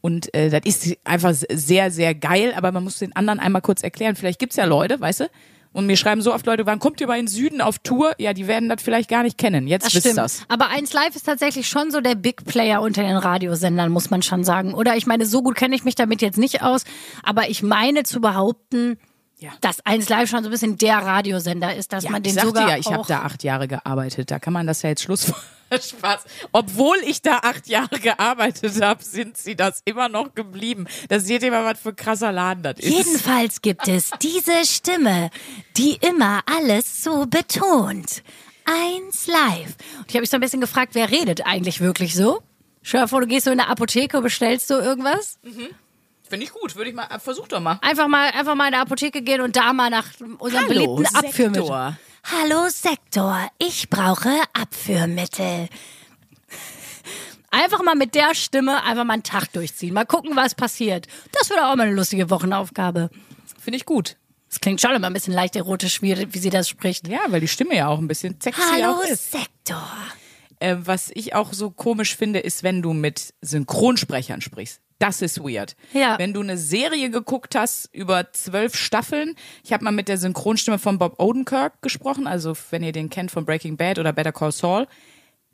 Und 0.00 0.34
äh, 0.34 0.50
das 0.50 0.62
ist 0.64 0.96
einfach 1.04 1.32
sehr, 1.32 1.90
sehr 1.90 2.14
geil, 2.14 2.54
aber 2.56 2.72
man 2.72 2.82
muss 2.84 2.98
den 2.98 3.14
anderen 3.14 3.38
einmal 3.38 3.62
kurz 3.62 3.82
erklären. 3.82 4.16
Vielleicht 4.16 4.38
gibt's 4.40 4.56
ja 4.56 4.64
Leute, 4.64 5.00
weißt 5.00 5.20
du? 5.20 5.30
Und 5.72 5.86
mir 5.86 5.96
schreiben 5.96 6.20
so 6.20 6.34
oft 6.34 6.44
Leute, 6.44 6.66
wann 6.66 6.80
kommt 6.80 7.00
ihr 7.00 7.06
mal 7.06 7.18
in 7.18 7.24
den 7.24 7.30
Süden 7.32 7.62
auf 7.62 7.78
Tour? 7.78 8.12
Ja, 8.18 8.34
die 8.34 8.46
werden 8.46 8.68
das 8.68 8.82
vielleicht 8.82 9.08
gar 9.08 9.22
nicht 9.22 9.38
kennen. 9.38 9.66
Jetzt 9.66 9.86
Das 9.86 9.94
wisst 9.94 10.06
stimmt. 10.06 10.18
das. 10.18 10.42
Aber 10.48 10.68
1 10.68 10.92
Live 10.92 11.16
ist 11.16 11.24
tatsächlich 11.24 11.66
schon 11.66 11.90
so 11.90 12.00
der 12.02 12.14
Big 12.14 12.44
Player 12.44 12.82
unter 12.82 13.02
den 13.02 13.16
Radiosendern, 13.16 13.90
muss 13.90 14.10
man 14.10 14.20
schon 14.20 14.44
sagen. 14.44 14.74
Oder 14.74 14.96
ich 14.96 15.06
meine, 15.06 15.24
so 15.24 15.42
gut 15.42 15.54
kenne 15.54 15.74
ich 15.74 15.84
mich 15.84 15.94
damit 15.94 16.20
jetzt 16.20 16.36
nicht 16.36 16.62
aus, 16.62 16.84
aber 17.22 17.48
ich 17.48 17.62
meine 17.62 18.02
zu 18.02 18.20
behaupten, 18.20 18.98
Ja. 19.42 19.50
dass 19.60 19.84
1 19.84 20.08
Live 20.08 20.30
schon 20.30 20.42
so 20.44 20.48
ein 20.48 20.52
bisschen 20.52 20.78
der 20.78 20.98
Radiosender 20.98 21.74
ist, 21.74 21.92
dass 21.92 22.04
Ja, 22.04 22.10
man 22.10 22.22
den 22.22 22.30
ich 22.30 22.34
sagte 22.34 22.48
sogar 22.48 22.68
ja, 22.70 22.76
ich 22.78 22.86
habe 22.86 23.04
da 23.08 23.22
acht 23.22 23.42
Jahre 23.42 23.66
gearbeitet. 23.66 24.30
Da 24.30 24.38
kann 24.38 24.52
man 24.52 24.66
das 24.68 24.82
ja 24.82 24.90
jetzt 24.90 25.02
Schluss. 25.02 25.32
Spaß. 25.72 26.24
Obwohl 26.52 26.98
ich 27.04 27.22
da 27.22 27.38
acht 27.38 27.66
Jahre 27.66 27.98
gearbeitet 27.98 28.80
habe, 28.82 29.02
sind 29.02 29.36
sie 29.36 29.56
das 29.56 29.80
immer 29.84 30.08
noch 30.08 30.34
geblieben. 30.34 30.86
Das 31.08 31.24
seht 31.24 31.42
ihr 31.42 31.50
mal, 31.50 31.64
was 31.64 31.80
für 31.80 31.88
ein 31.88 31.96
krasser 31.96 32.30
Laden 32.30 32.62
das 32.62 32.78
ist. 32.78 32.88
Jedenfalls 32.88 33.62
gibt 33.62 33.88
es 33.88 34.10
diese 34.20 34.64
Stimme, 34.64 35.30
die 35.76 35.96
immer 36.00 36.40
alles 36.46 37.02
so 37.02 37.26
betont. 37.26 38.22
Eins 38.64 39.26
live. 39.26 39.74
Und 39.98 40.04
ich 40.08 40.14
habe 40.14 40.20
mich 40.20 40.30
so 40.30 40.36
ein 40.36 40.40
bisschen 40.40 40.60
gefragt, 40.60 40.94
wer 40.94 41.10
redet 41.10 41.44
eigentlich 41.46 41.80
wirklich 41.80 42.14
so? 42.14 42.42
Stell 42.82 43.00
dir 43.02 43.08
vor, 43.08 43.20
du 43.20 43.26
gehst 43.26 43.46
so 43.46 43.50
in 43.50 43.58
eine 43.58 43.68
Apotheke 43.70 44.18
und 44.18 44.22
bestellst 44.24 44.68
so 44.68 44.78
irgendwas. 44.78 45.38
Finde 46.32 46.46
ich 46.46 46.52
gut. 46.54 46.76
Würde 46.76 46.88
ich 46.88 46.96
mal, 46.96 47.06
versuch 47.18 47.46
doch 47.46 47.60
mal. 47.60 47.78
Einfach 47.82 48.08
mal, 48.08 48.30
einfach 48.30 48.54
mal 48.54 48.68
in 48.68 48.72
eine 48.72 48.82
Apotheke 48.82 49.20
gehen 49.20 49.42
und 49.42 49.54
da 49.54 49.74
mal 49.74 49.90
nach 49.90 50.06
unserem 50.38 50.66
beliebten 50.66 51.04
Abführmittel. 51.14 51.64
Sektor. 51.66 51.98
Hallo 52.24 52.68
Sektor, 52.70 53.50
ich 53.58 53.90
brauche 53.90 54.30
Abführmittel. 54.54 55.68
Einfach 57.50 57.82
mal 57.82 57.96
mit 57.96 58.14
der 58.14 58.34
Stimme 58.34 58.82
einfach 58.82 59.04
mal 59.04 59.12
einen 59.12 59.24
Tag 59.24 59.52
durchziehen. 59.52 59.92
Mal 59.92 60.06
gucken, 60.06 60.34
was 60.34 60.54
passiert. 60.54 61.06
Das 61.32 61.50
wird 61.50 61.60
auch 61.60 61.76
mal 61.76 61.82
eine 61.82 61.92
lustige 61.92 62.30
Wochenaufgabe. 62.30 63.10
Finde 63.60 63.76
ich 63.76 63.84
gut. 63.84 64.16
Es 64.48 64.58
klingt 64.58 64.80
schon 64.80 64.92
immer 64.92 65.08
ein 65.08 65.12
bisschen 65.12 65.34
leicht 65.34 65.54
erotisch, 65.54 66.00
wie, 66.00 66.32
wie 66.32 66.38
sie 66.38 66.48
das 66.48 66.66
spricht. 66.66 67.08
Ja, 67.08 67.20
weil 67.28 67.42
die 67.42 67.48
Stimme 67.48 67.76
ja 67.76 67.88
auch 67.88 67.98
ein 67.98 68.08
bisschen 68.08 68.40
sexy 68.40 68.62
Hallo 68.72 68.92
auch 68.92 69.04
ist. 69.04 69.32
Sektor. 69.32 69.86
Äh, 70.60 70.76
was 70.78 71.10
ich 71.12 71.34
auch 71.34 71.52
so 71.52 71.70
komisch 71.70 72.16
finde, 72.16 72.38
ist, 72.38 72.62
wenn 72.62 72.80
du 72.80 72.94
mit 72.94 73.34
Synchronsprechern 73.42 74.40
sprichst. 74.40 74.80
Das 75.02 75.20
ist 75.20 75.40
weird. 75.40 75.74
Ja. 75.92 76.16
Wenn 76.16 76.32
du 76.32 76.42
eine 76.42 76.56
Serie 76.56 77.10
geguckt 77.10 77.56
hast 77.56 77.92
über 77.92 78.32
zwölf 78.32 78.76
Staffeln, 78.76 79.34
ich 79.64 79.72
habe 79.72 79.82
mal 79.82 79.90
mit 79.90 80.06
der 80.06 80.16
Synchronstimme 80.16 80.78
von 80.78 80.96
Bob 81.00 81.20
Odenkirk 81.20 81.82
gesprochen, 81.82 82.28
also 82.28 82.56
wenn 82.70 82.84
ihr 82.84 82.92
den 82.92 83.10
kennt 83.10 83.32
von 83.32 83.44
Breaking 83.44 83.76
Bad 83.76 83.98
oder 83.98 84.12
Better 84.12 84.30
Call 84.30 84.52
Saul, 84.52 84.86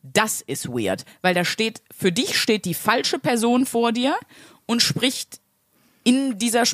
das 0.02 0.42
ist 0.42 0.68
weird, 0.68 1.06
weil 1.22 1.32
da 1.32 1.46
steht, 1.46 1.80
für 1.90 2.12
dich 2.12 2.38
steht 2.38 2.66
die 2.66 2.74
falsche 2.74 3.18
Person 3.18 3.64
vor 3.64 3.92
dir 3.92 4.18
und 4.66 4.82
spricht 4.82 5.40
in 6.04 6.36
dieser, 6.36 6.64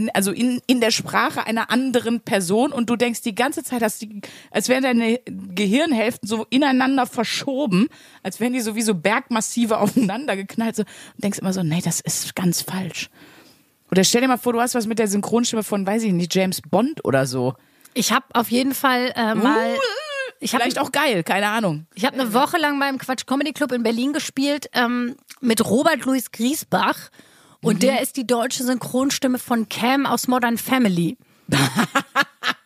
in, 0.00 0.10
also 0.10 0.32
in, 0.32 0.60
in 0.66 0.80
der 0.80 0.90
Sprache 0.90 1.46
einer 1.46 1.70
anderen 1.70 2.20
Person 2.20 2.72
und 2.72 2.88
du 2.88 2.96
denkst 2.96 3.22
die 3.22 3.34
ganze 3.34 3.62
Zeit, 3.62 3.82
dass 3.82 3.98
die, 3.98 4.20
als 4.50 4.68
wären 4.68 4.82
deine 4.82 5.20
Gehirnhälften 5.26 6.28
so 6.28 6.46
ineinander 6.50 7.06
verschoben, 7.06 7.88
als 8.22 8.40
wären 8.40 8.52
die 8.52 8.60
so 8.60 8.74
wie 8.74 8.82
so 8.82 8.94
Bergmassive 8.94 9.78
aufeinander 9.78 10.36
geknallt 10.36 10.76
so, 10.76 10.82
und 10.82 11.24
denkst 11.24 11.38
immer 11.38 11.52
so, 11.52 11.62
nee, 11.62 11.80
das 11.84 12.00
ist 12.00 12.34
ganz 12.34 12.62
falsch. 12.62 13.10
Oder 13.90 14.04
stell 14.04 14.20
dir 14.20 14.28
mal 14.28 14.38
vor, 14.38 14.52
du 14.52 14.60
hast 14.60 14.74
was 14.74 14.86
mit 14.86 14.98
der 14.98 15.08
Synchronstimme 15.08 15.62
von, 15.62 15.86
weiß 15.86 16.04
ich 16.04 16.12
nicht, 16.12 16.34
James 16.34 16.62
Bond 16.62 17.04
oder 17.04 17.26
so. 17.26 17.54
Ich 17.92 18.12
habe 18.12 18.24
auf 18.34 18.50
jeden 18.50 18.74
Fall 18.74 19.12
äh, 19.16 19.34
mal. 19.34 19.76
Ich 20.38 20.54
habe 20.54 20.62
Vielleicht 20.62 20.78
auch 20.78 20.92
geil, 20.92 21.22
keine 21.22 21.48
Ahnung. 21.48 21.86
ich 21.94 22.06
hab 22.06 22.14
eine 22.14 22.32
Woche 22.32 22.56
lang 22.56 22.78
beim 22.78 22.96
Quatsch 22.96 23.26
Comedy 23.26 23.52
Club 23.52 23.72
in 23.72 23.82
Berlin 23.82 24.14
gespielt 24.14 24.70
ähm, 24.72 25.16
mit 25.40 25.68
Robert 25.68 26.06
Louis 26.06 26.30
Griesbach. 26.30 27.10
Und 27.62 27.82
der 27.82 28.00
ist 28.00 28.16
die 28.16 28.26
deutsche 28.26 28.64
Synchronstimme 28.64 29.38
von 29.38 29.68
Cam 29.68 30.06
aus 30.06 30.28
Modern 30.28 30.58
Family. 30.58 31.16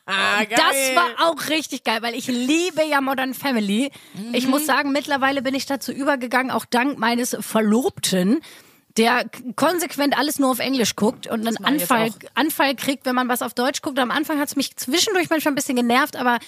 Ah. 0.06 0.44
Das 0.44 0.60
war 0.94 1.30
auch 1.30 1.48
richtig 1.48 1.82
geil, 1.82 2.02
weil 2.02 2.14
ich 2.14 2.26
liebe 2.26 2.82
ja 2.84 3.00
Modern 3.00 3.32
Family. 3.32 3.90
Ich 4.34 4.46
muss 4.46 4.66
sagen, 4.66 4.92
mittlerweile 4.92 5.40
bin 5.40 5.54
ich 5.54 5.64
dazu 5.64 5.92
übergegangen, 5.92 6.50
auch 6.50 6.66
dank 6.66 6.98
meines 6.98 7.34
Verlobten, 7.40 8.42
der 8.98 9.24
konsequent 9.56 10.16
alles 10.16 10.38
nur 10.38 10.50
auf 10.50 10.58
Englisch 10.58 10.94
guckt 10.94 11.26
und 11.26 11.46
einen 11.46 11.56
Anfall. 11.64 12.10
Anfall 12.34 12.76
kriegt, 12.76 13.06
wenn 13.06 13.14
man 13.14 13.28
was 13.28 13.40
auf 13.40 13.54
Deutsch 13.54 13.80
guckt. 13.80 13.98
Am 13.98 14.10
Anfang 14.10 14.38
hat 14.38 14.48
es 14.48 14.56
mich 14.56 14.76
zwischendurch 14.76 15.30
manchmal 15.30 15.52
ein 15.52 15.56
bisschen 15.56 15.76
genervt, 15.76 16.16
aber 16.16 16.38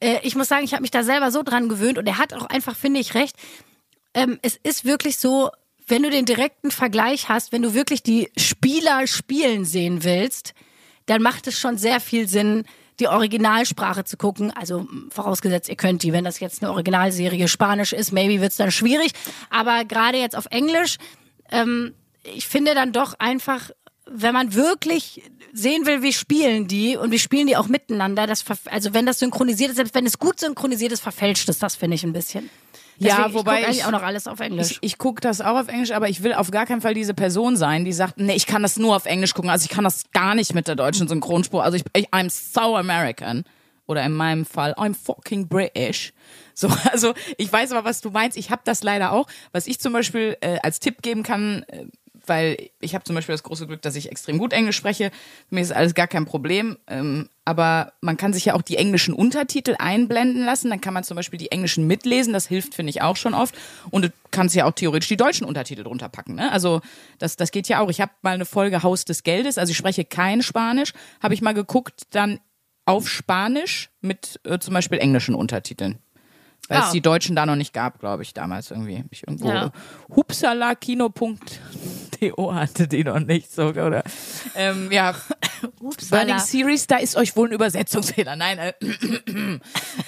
äh, 0.00 0.18
ich 0.22 0.36
muss 0.36 0.48
sagen, 0.48 0.64
ich 0.64 0.72
habe 0.72 0.82
mich 0.82 0.90
da 0.90 1.02
selber 1.02 1.30
so 1.30 1.42
dran 1.42 1.68
gewöhnt 1.70 1.96
und 1.96 2.06
er 2.06 2.18
hat 2.18 2.34
auch 2.34 2.46
einfach, 2.46 2.76
finde 2.76 3.00
ich, 3.00 3.14
recht. 3.14 3.36
Ähm, 4.12 4.38
es 4.42 4.56
ist 4.62 4.84
wirklich 4.84 5.16
so, 5.18 5.50
wenn 5.88 6.02
du 6.02 6.10
den 6.10 6.24
direkten 6.24 6.70
Vergleich 6.70 7.28
hast, 7.28 7.52
wenn 7.52 7.62
du 7.62 7.74
wirklich 7.74 8.02
die 8.02 8.30
Spieler 8.36 9.06
spielen 9.06 9.64
sehen 9.64 10.04
willst, 10.04 10.54
dann 11.06 11.22
macht 11.22 11.46
es 11.46 11.58
schon 11.58 11.78
sehr 11.78 12.00
viel 12.00 12.28
Sinn, 12.28 12.64
die 13.00 13.08
Originalsprache 13.08 14.04
zu 14.04 14.16
gucken. 14.16 14.50
Also 14.50 14.86
vorausgesetzt, 15.10 15.68
ihr 15.68 15.76
könnt 15.76 16.02
die, 16.02 16.12
wenn 16.12 16.24
das 16.24 16.40
jetzt 16.40 16.62
eine 16.62 16.72
Originalserie 16.72 17.48
Spanisch 17.48 17.92
ist, 17.92 18.12
maybe 18.12 18.40
wird's 18.40 18.56
dann 18.56 18.70
schwierig. 18.70 19.12
Aber 19.50 19.84
gerade 19.84 20.18
jetzt 20.18 20.36
auf 20.36 20.46
Englisch, 20.50 20.96
ähm, 21.50 21.94
ich 22.22 22.46
finde 22.46 22.74
dann 22.74 22.92
doch 22.92 23.14
einfach, 23.18 23.70
wenn 24.06 24.34
man 24.34 24.54
wirklich 24.54 25.22
sehen 25.52 25.86
will, 25.86 26.02
wie 26.02 26.12
spielen 26.12 26.68
die 26.68 26.96
und 26.96 27.10
wie 27.10 27.18
spielen 27.18 27.46
die 27.46 27.56
auch 27.56 27.68
miteinander, 27.68 28.26
das 28.26 28.44
also 28.66 28.94
wenn 28.94 29.06
das 29.06 29.18
synchronisiert 29.18 29.70
ist, 29.70 29.76
selbst 29.76 29.94
wenn 29.94 30.06
es 30.06 30.18
gut 30.18 30.40
synchronisiert 30.40 30.92
ist, 30.92 31.00
verfälscht 31.00 31.48
es 31.48 31.58
das, 31.58 31.76
finde 31.76 31.94
ich 31.94 32.04
ein 32.04 32.12
bisschen. 32.12 32.50
Ja, 32.98 33.16
Deswegen, 33.18 33.34
wobei 33.34 33.60
ich 33.60 33.66
guck 33.66 33.74
ich- 33.76 33.84
auch 33.84 33.90
noch 33.92 34.02
alles 34.02 34.26
auf 34.26 34.40
Englisch. 34.40 34.72
Ich, 34.72 34.78
ich 34.80 34.98
gucke 34.98 35.20
das 35.20 35.40
auch 35.40 35.56
auf 35.58 35.68
Englisch, 35.68 35.92
aber 35.92 36.08
ich 36.08 36.22
will 36.22 36.34
auf 36.34 36.50
gar 36.50 36.66
keinen 36.66 36.80
Fall 36.80 36.94
diese 36.94 37.14
Person 37.14 37.56
sein, 37.56 37.84
die 37.84 37.92
sagt, 37.92 38.18
nee, 38.18 38.34
ich 38.34 38.46
kann 38.46 38.62
das 38.62 38.76
nur 38.76 38.96
auf 38.96 39.06
Englisch 39.06 39.34
gucken. 39.34 39.50
Also 39.50 39.64
ich 39.64 39.70
kann 39.70 39.84
das 39.84 40.04
gar 40.12 40.34
nicht 40.34 40.54
mit 40.54 40.66
der 40.68 40.74
deutschen 40.76 41.06
Synchronspur. 41.08 41.62
Also 41.62 41.76
ich, 41.76 41.84
ich 41.94 42.08
I'm 42.10 42.28
so 42.30 42.76
American. 42.76 43.44
Oder 43.86 44.02
in 44.04 44.12
meinem 44.12 44.44
Fall, 44.44 44.74
I'm 44.74 44.94
fucking 44.94 45.48
British. 45.48 46.12
So, 46.52 46.68
also 46.92 47.14
ich 47.38 47.50
weiß 47.50 47.72
aber, 47.72 47.88
was 47.88 48.02
du 48.02 48.10
meinst. 48.10 48.36
Ich 48.36 48.50
habe 48.50 48.60
das 48.64 48.82
leider 48.82 49.12
auch. 49.12 49.26
Was 49.52 49.66
ich 49.66 49.78
zum 49.80 49.92
Beispiel 49.94 50.36
äh, 50.42 50.58
als 50.62 50.78
Tipp 50.80 51.00
geben 51.00 51.22
kann, 51.22 51.64
äh, 51.68 51.86
weil 52.28 52.70
ich 52.80 52.94
habe 52.94 53.04
zum 53.04 53.14
Beispiel 53.14 53.32
das 53.34 53.42
große 53.42 53.66
Glück, 53.66 53.82
dass 53.82 53.96
ich 53.96 54.10
extrem 54.10 54.38
gut 54.38 54.52
Englisch 54.52 54.76
spreche. 54.76 55.10
Für 55.48 55.54
mich 55.54 55.62
ist 55.62 55.72
alles 55.72 55.94
gar 55.94 56.06
kein 56.06 56.24
Problem. 56.26 56.76
Ähm, 56.86 57.28
aber 57.44 57.92
man 58.02 58.16
kann 58.16 58.32
sich 58.32 58.44
ja 58.44 58.54
auch 58.54 58.62
die 58.62 58.76
englischen 58.76 59.14
Untertitel 59.14 59.74
einblenden 59.78 60.44
lassen. 60.44 60.68
Dann 60.70 60.80
kann 60.80 60.92
man 60.94 61.04
zum 61.04 61.14
Beispiel 61.16 61.38
die 61.38 61.50
englischen 61.50 61.86
mitlesen. 61.86 62.32
Das 62.32 62.46
hilft, 62.46 62.74
finde 62.74 62.90
ich, 62.90 63.00
auch 63.02 63.16
schon 63.16 63.34
oft. 63.34 63.54
Und 63.90 64.04
du 64.04 64.12
kannst 64.30 64.54
ja 64.54 64.64
auch 64.66 64.72
theoretisch 64.72 65.08
die 65.08 65.16
deutschen 65.16 65.46
Untertitel 65.46 65.82
drunter 65.84 66.08
packen. 66.08 66.34
Ne? 66.34 66.52
Also 66.52 66.80
das, 67.18 67.36
das 67.36 67.50
geht 67.50 67.68
ja 67.68 67.80
auch. 67.80 67.88
Ich 67.88 68.00
habe 68.00 68.12
mal 68.22 68.34
eine 68.34 68.44
Folge 68.44 68.82
Haus 68.82 69.04
des 69.04 69.22
Geldes. 69.22 69.56
Also 69.58 69.70
ich 69.70 69.76
spreche 69.76 70.04
kein 70.04 70.42
Spanisch. 70.42 70.92
Habe 71.22 71.34
ich 71.34 71.40
mal 71.42 71.54
geguckt, 71.54 72.02
dann 72.10 72.38
auf 72.84 73.08
Spanisch 73.08 73.90
mit 74.00 74.40
äh, 74.44 74.58
zum 74.58 74.74
Beispiel 74.74 74.98
englischen 74.98 75.34
Untertiteln. 75.34 75.98
Weil 76.68 76.78
Ah. 76.80 76.86
es 76.86 76.92
die 76.92 77.00
Deutschen 77.00 77.34
da 77.36 77.46
noch 77.46 77.56
nicht 77.56 77.72
gab, 77.72 77.98
glaube 77.98 78.22
ich, 78.22 78.34
damals 78.34 78.70
irgendwie. 78.70 79.02
Ich 79.10 79.22
irgendwo 79.26 79.48
Ja. 79.48 79.72
hupsalakino.do 82.20 82.54
hatte 82.54 82.88
die 82.88 83.04
noch 83.04 83.20
nicht 83.20 83.52
so, 83.52 83.68
oder? 83.68 84.02
Ähm, 84.54 84.90
ja, 84.90 85.14
Upsala. 85.80 86.24
Burning 86.24 86.44
Series, 86.44 86.86
da 86.86 86.96
ist 86.96 87.16
euch 87.16 87.36
wohl 87.36 87.48
ein 87.48 87.52
Übersetzungsfehler. 87.52 88.36
Nein, 88.36 88.58
äh, 88.58 88.72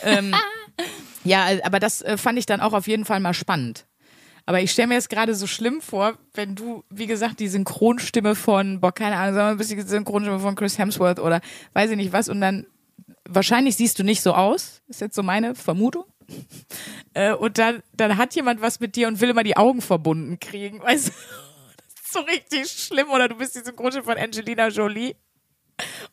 ähm, 0.03 0.35
ja, 1.25 1.47
aber 1.65 1.81
das 1.81 2.03
äh, 2.03 2.17
fand 2.17 2.39
ich 2.39 2.47
dann 2.47 2.61
auch 2.61 2.73
auf 2.73 2.87
jeden 2.87 3.05
Fall 3.05 3.21
mal 3.21 3.35
spannend. 3.35 3.87
Aber 4.47 4.61
ich 4.61 4.73
stelle 4.73 4.89
mir 4.89 4.95
jetzt 4.95 5.11
gerade 5.11 5.35
so 5.35 5.47
schlimm 5.47 5.81
vor, 5.81 6.19
wenn 6.35 6.57
du, 6.57 6.83
wie 6.91 7.07
gesagt, 7.07 7.41
die 7.41 7.49
Synchronstimme 7.49 8.35
von, 8.35 8.81
boah, 8.81 8.93
keine 8.93 9.17
Ahnung, 9.17 9.35
sagen 9.35 9.47
wir 9.47 9.51
ein 9.53 9.59
bisschen 9.59 9.79
die 9.79 9.87
Synchronstimme 9.87 10.41
von 10.41 10.57
Chris 10.57 10.79
Hemsworth 10.79 11.21
oder 11.21 11.41
weiß 11.75 11.91
ich 11.91 11.97
nicht 11.97 12.13
was 12.13 12.29
und 12.29 12.41
dann, 12.41 12.67
wahrscheinlich 13.29 13.77
siehst 13.77 13.99
du 13.99 14.03
nicht 14.03 14.23
so 14.23 14.35
aus, 14.35 14.83
ist 14.89 15.01
jetzt 15.01 15.15
so 15.15 15.23
meine 15.23 15.55
Vermutung. 15.55 16.05
Äh, 17.13 17.35
und 17.35 17.59
dann, 17.59 17.83
dann 17.93 18.17
hat 18.17 18.35
jemand 18.35 18.63
was 18.63 18.81
mit 18.81 18.97
dir 18.97 19.09
und 19.09 19.21
will 19.21 19.31
immer 19.31 19.43
die 19.43 19.57
Augen 19.57 19.83
verbunden 19.83 20.39
kriegen, 20.41 20.81
weißt 20.81 21.09
du? 21.09 21.13
So 22.11 22.21
richtig 22.21 22.71
schlimm. 22.71 23.11
Oder 23.11 23.29
du 23.29 23.37
bist 23.37 23.55
die 23.55 23.61
Synchronstimme 23.61 24.05
von 24.05 24.17
Angelina 24.17 24.69
Jolie. 24.69 25.15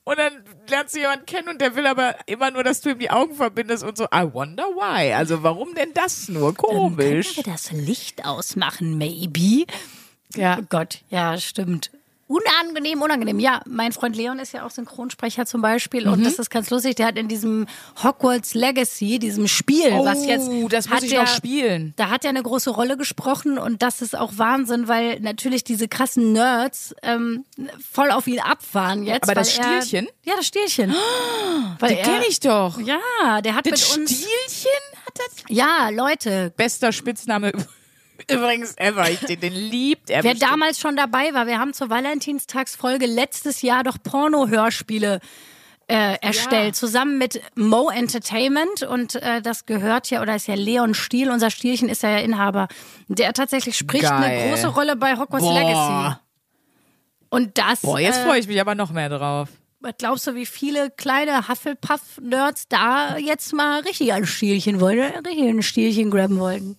Und 0.03 0.17
dann 0.17 0.43
lernst 0.69 0.95
du 0.95 0.99
jemanden 0.99 1.25
kennen 1.25 1.49
und 1.49 1.59
der 1.59 1.75
will 1.75 1.85
aber 1.85 2.15
immer 2.25 2.51
nur, 2.51 2.63
dass 2.63 2.81
du 2.81 2.89
ihm 2.91 2.99
die 2.99 3.09
Augen 3.09 3.35
verbindest 3.35 3.83
und 3.83 3.97
so, 3.97 4.05
I 4.05 4.25
wonder 4.31 4.63
why. 4.63 5.13
Also 5.13 5.43
warum 5.43 5.75
denn 5.75 5.93
das 5.93 6.29
nur? 6.29 6.53
Komisch. 6.53 7.35
Können 7.35 7.45
wir 7.45 7.53
das 7.53 7.71
Licht 7.71 8.25
ausmachen, 8.25 8.97
maybe? 8.97 9.65
Ja. 10.35 10.57
Oh 10.59 10.65
Gott, 10.69 11.01
ja, 11.09 11.37
stimmt. 11.37 11.91
Unangenehm, 12.27 13.01
unangenehm. 13.01 13.39
Ja, 13.39 13.61
mein 13.65 13.93
Freund 13.93 14.15
Leon 14.17 14.37
ist 14.39 14.51
ja 14.53 14.65
auch 14.65 14.69
Synchronsprecher 14.69 15.45
zum 15.45 15.61
Beispiel 15.61 16.05
Mhm. 16.05 16.11
und 16.13 16.23
das 16.25 16.39
ist 16.39 16.49
ganz 16.49 16.69
lustig. 16.69 16.95
Der 16.95 17.07
hat 17.07 17.17
in 17.17 17.29
diesem 17.29 17.67
Hogwarts 18.03 18.53
Legacy, 18.53 19.17
diesem 19.17 19.47
Spiel, 19.47 19.91
was 20.03 20.25
jetzt. 20.25 20.49
Oh, 20.49 20.67
das 20.67 20.87
muss 20.87 20.95
hat 20.97 21.03
ich 21.03 21.11
der, 21.11 21.21
noch 21.21 21.27
spielen. 21.29 21.93
Da 21.95 22.09
hat 22.09 22.25
er 22.25 22.31
eine 22.31 22.43
große 22.43 22.69
Rolle 22.69 22.97
gesprochen 22.97 23.57
und 23.57 23.81
das 23.81 24.01
ist 24.01 24.17
auch 24.17 24.33
Wahnsinn, 24.35 24.89
weil 24.89 25.19
natürlich 25.21 25.63
diese 25.63 25.87
krassen 25.87 26.33
Nerds 26.33 26.93
ähm, 27.01 27.45
voll 27.91 28.11
auf 28.11 28.27
ihn 28.27 28.39
abfahren 28.41 29.03
jetzt. 29.05 29.23
Aber 29.23 29.33
das 29.33 29.57
weil 29.57 29.65
er- 29.65 29.81
Stielchen? 29.81 30.09
Ja, 30.25 30.33
das 30.35 30.47
Stielchen. 30.47 30.93
weil 31.79 31.95
Den 31.95 32.03
kenne 32.03 32.25
ich 32.27 32.39
doch. 32.41 32.79
Ja, 32.81 33.41
der 33.41 33.55
hat 33.55 33.65
Das 33.71 33.89
mit 33.95 33.99
uns. 33.99 34.11
Stielchen 34.11 34.81
hat 35.05 35.13
das? 35.17 35.43
Ja, 35.47 35.89
Leute, 35.89 36.51
Bester 36.57 36.91
Spitzname 36.91 37.49
übrigens 37.49 37.71
ever. 38.27 39.09
Ich, 39.09 39.19
den, 39.21 39.39
den 39.39 39.53
liebt 39.53 40.09
er. 40.09 40.23
Wer 40.23 40.33
bestimmt. 40.33 40.51
damals 40.51 40.79
schon 40.79 40.95
dabei 40.95 41.33
war, 41.33 41.47
wir 41.47 41.59
haben 41.59 41.73
zur 41.73 41.89
Valentinstagsfolge 41.89 43.05
letztes 43.05 43.61
Jahr 43.61 43.83
doch 43.83 43.97
Porno-Hörspiele 44.01 45.19
äh, 45.87 46.17
erstellt, 46.19 46.75
zusammen 46.75 47.17
mit 47.17 47.41
Mo 47.55 47.89
Entertainment 47.89 48.83
und 48.83 49.15
äh, 49.15 49.41
das 49.41 49.65
gehört 49.65 50.09
ja, 50.09 50.21
oder 50.21 50.35
ist 50.35 50.47
ja 50.47 50.55
Leon 50.55 50.93
Stiel, 50.93 51.31
unser 51.31 51.49
Stielchen 51.49 51.87
ist 51.87 52.03
ja, 52.03 52.09
ja 52.09 52.17
Inhaber. 52.17 52.67
Der 53.07 53.31
tatsächlich 53.33 53.77
spricht 53.77 54.05
eine 54.05 54.25
Geil. 54.27 54.49
große 54.49 54.67
Rolle 54.67 54.97
bei 54.97 55.15
Hogwarts 55.15 55.45
Boah. 55.45 55.53
Legacy. 55.53 56.17
Und 57.29 57.57
das, 57.57 57.81
Boah, 57.81 57.99
jetzt 57.99 58.19
äh, 58.19 58.23
freue 58.25 58.39
ich 58.39 58.47
mich 58.47 58.59
aber 58.59 58.75
noch 58.75 58.91
mehr 58.91 59.09
drauf. 59.09 59.49
was 59.79 59.93
glaubst 59.97 60.27
du, 60.27 60.35
wie 60.35 60.45
viele 60.45 60.91
kleine 60.91 61.47
Hufflepuff-Nerds 61.47 62.67
da 62.67 63.17
jetzt 63.17 63.53
mal 63.53 63.79
richtig 63.81 64.11
ein 64.11 64.25
Stielchen 64.25 64.81
wollen, 64.81 64.99
richtig 65.25 65.47
ein 65.47 65.63
Stielchen 65.63 66.11
graben 66.11 66.39
wollten? 66.39 66.77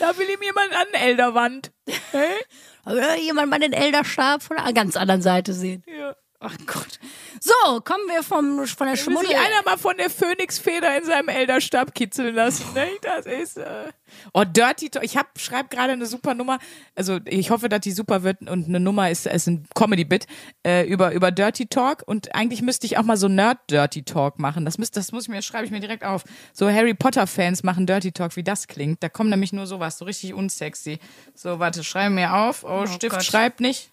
Da 0.00 0.16
will 0.18 0.28
ihm 0.28 0.42
jemand 0.42 0.72
an 0.72 0.86
den 0.92 1.00
Elderwand. 1.00 1.72
Hey? 2.12 3.20
Jemand 3.20 3.50
mal 3.50 3.58
den 3.58 3.72
Elderstab 3.72 4.42
von 4.42 4.58
einer 4.58 4.72
ganz 4.72 4.96
anderen 4.96 5.22
Seite 5.22 5.52
sehen. 5.52 5.82
Ja. 5.86 6.14
Ach 6.40 6.56
Gott. 6.66 6.98
So, 7.40 7.80
kommen 7.80 8.04
wir 8.08 8.22
vom, 8.22 8.66
von 8.66 8.86
der 8.86 8.96
Schmuddel. 8.96 9.28
sich 9.28 9.36
einer 9.36 9.62
mal 9.64 9.78
von 9.78 9.96
der 9.96 10.10
Phönixfeder 10.10 10.98
in 10.98 11.04
seinem 11.04 11.28
Elderstab 11.28 11.94
kitzeln 11.94 12.34
lassen, 12.34 12.64
ne? 12.74 12.88
Das 13.02 13.26
ist, 13.26 13.56
äh 13.58 13.92
Oh, 14.32 14.44
Dirty 14.44 14.88
Talk. 14.90 15.04
Ich 15.04 15.16
hab, 15.16 15.38
schreib 15.38 15.70
gerade 15.70 15.92
eine 15.92 16.06
super 16.06 16.34
Nummer. 16.34 16.58
Also, 16.94 17.18
ich 17.24 17.50
hoffe, 17.50 17.68
dass 17.68 17.80
die 17.80 17.92
super 17.92 18.22
wird 18.22 18.48
und 18.48 18.68
eine 18.68 18.80
Nummer 18.80 19.10
ist, 19.10 19.26
ist 19.26 19.46
ein 19.48 19.66
Comedy-Bit, 19.74 20.26
äh, 20.64 20.86
über, 20.86 21.12
über 21.12 21.30
Dirty 21.30 21.66
Talk. 21.66 22.02
Und 22.06 22.34
eigentlich 22.34 22.62
müsste 22.62 22.86
ich 22.86 22.98
auch 22.98 23.02
mal 23.02 23.16
so 23.16 23.28
Nerd-Dirty 23.28 24.04
Talk 24.04 24.38
machen. 24.38 24.64
Das 24.64 24.78
müsste, 24.78 25.00
das 25.00 25.12
muss 25.12 25.24
ich 25.24 25.28
mir, 25.28 25.42
schreibe 25.42 25.64
ich 25.64 25.70
mir 25.70 25.80
direkt 25.80 26.04
auf. 26.04 26.24
So 26.52 26.70
Harry 26.70 26.94
Potter-Fans 26.94 27.62
machen 27.62 27.86
Dirty 27.86 28.12
Talk, 28.12 28.36
wie 28.36 28.44
das 28.44 28.68
klingt. 28.68 29.02
Da 29.02 29.08
kommt 29.08 29.30
nämlich 29.30 29.52
nur 29.52 29.66
sowas, 29.66 29.98
so 29.98 30.04
richtig 30.04 30.34
unsexy. 30.34 30.98
So, 31.34 31.58
warte, 31.58 31.82
schreibe 31.82 32.14
mir 32.14 32.34
auf. 32.34 32.64
Oh, 32.64 32.86
Stift 32.86 33.16
Gott. 33.16 33.24
schreibt 33.24 33.60
nicht. 33.60 33.90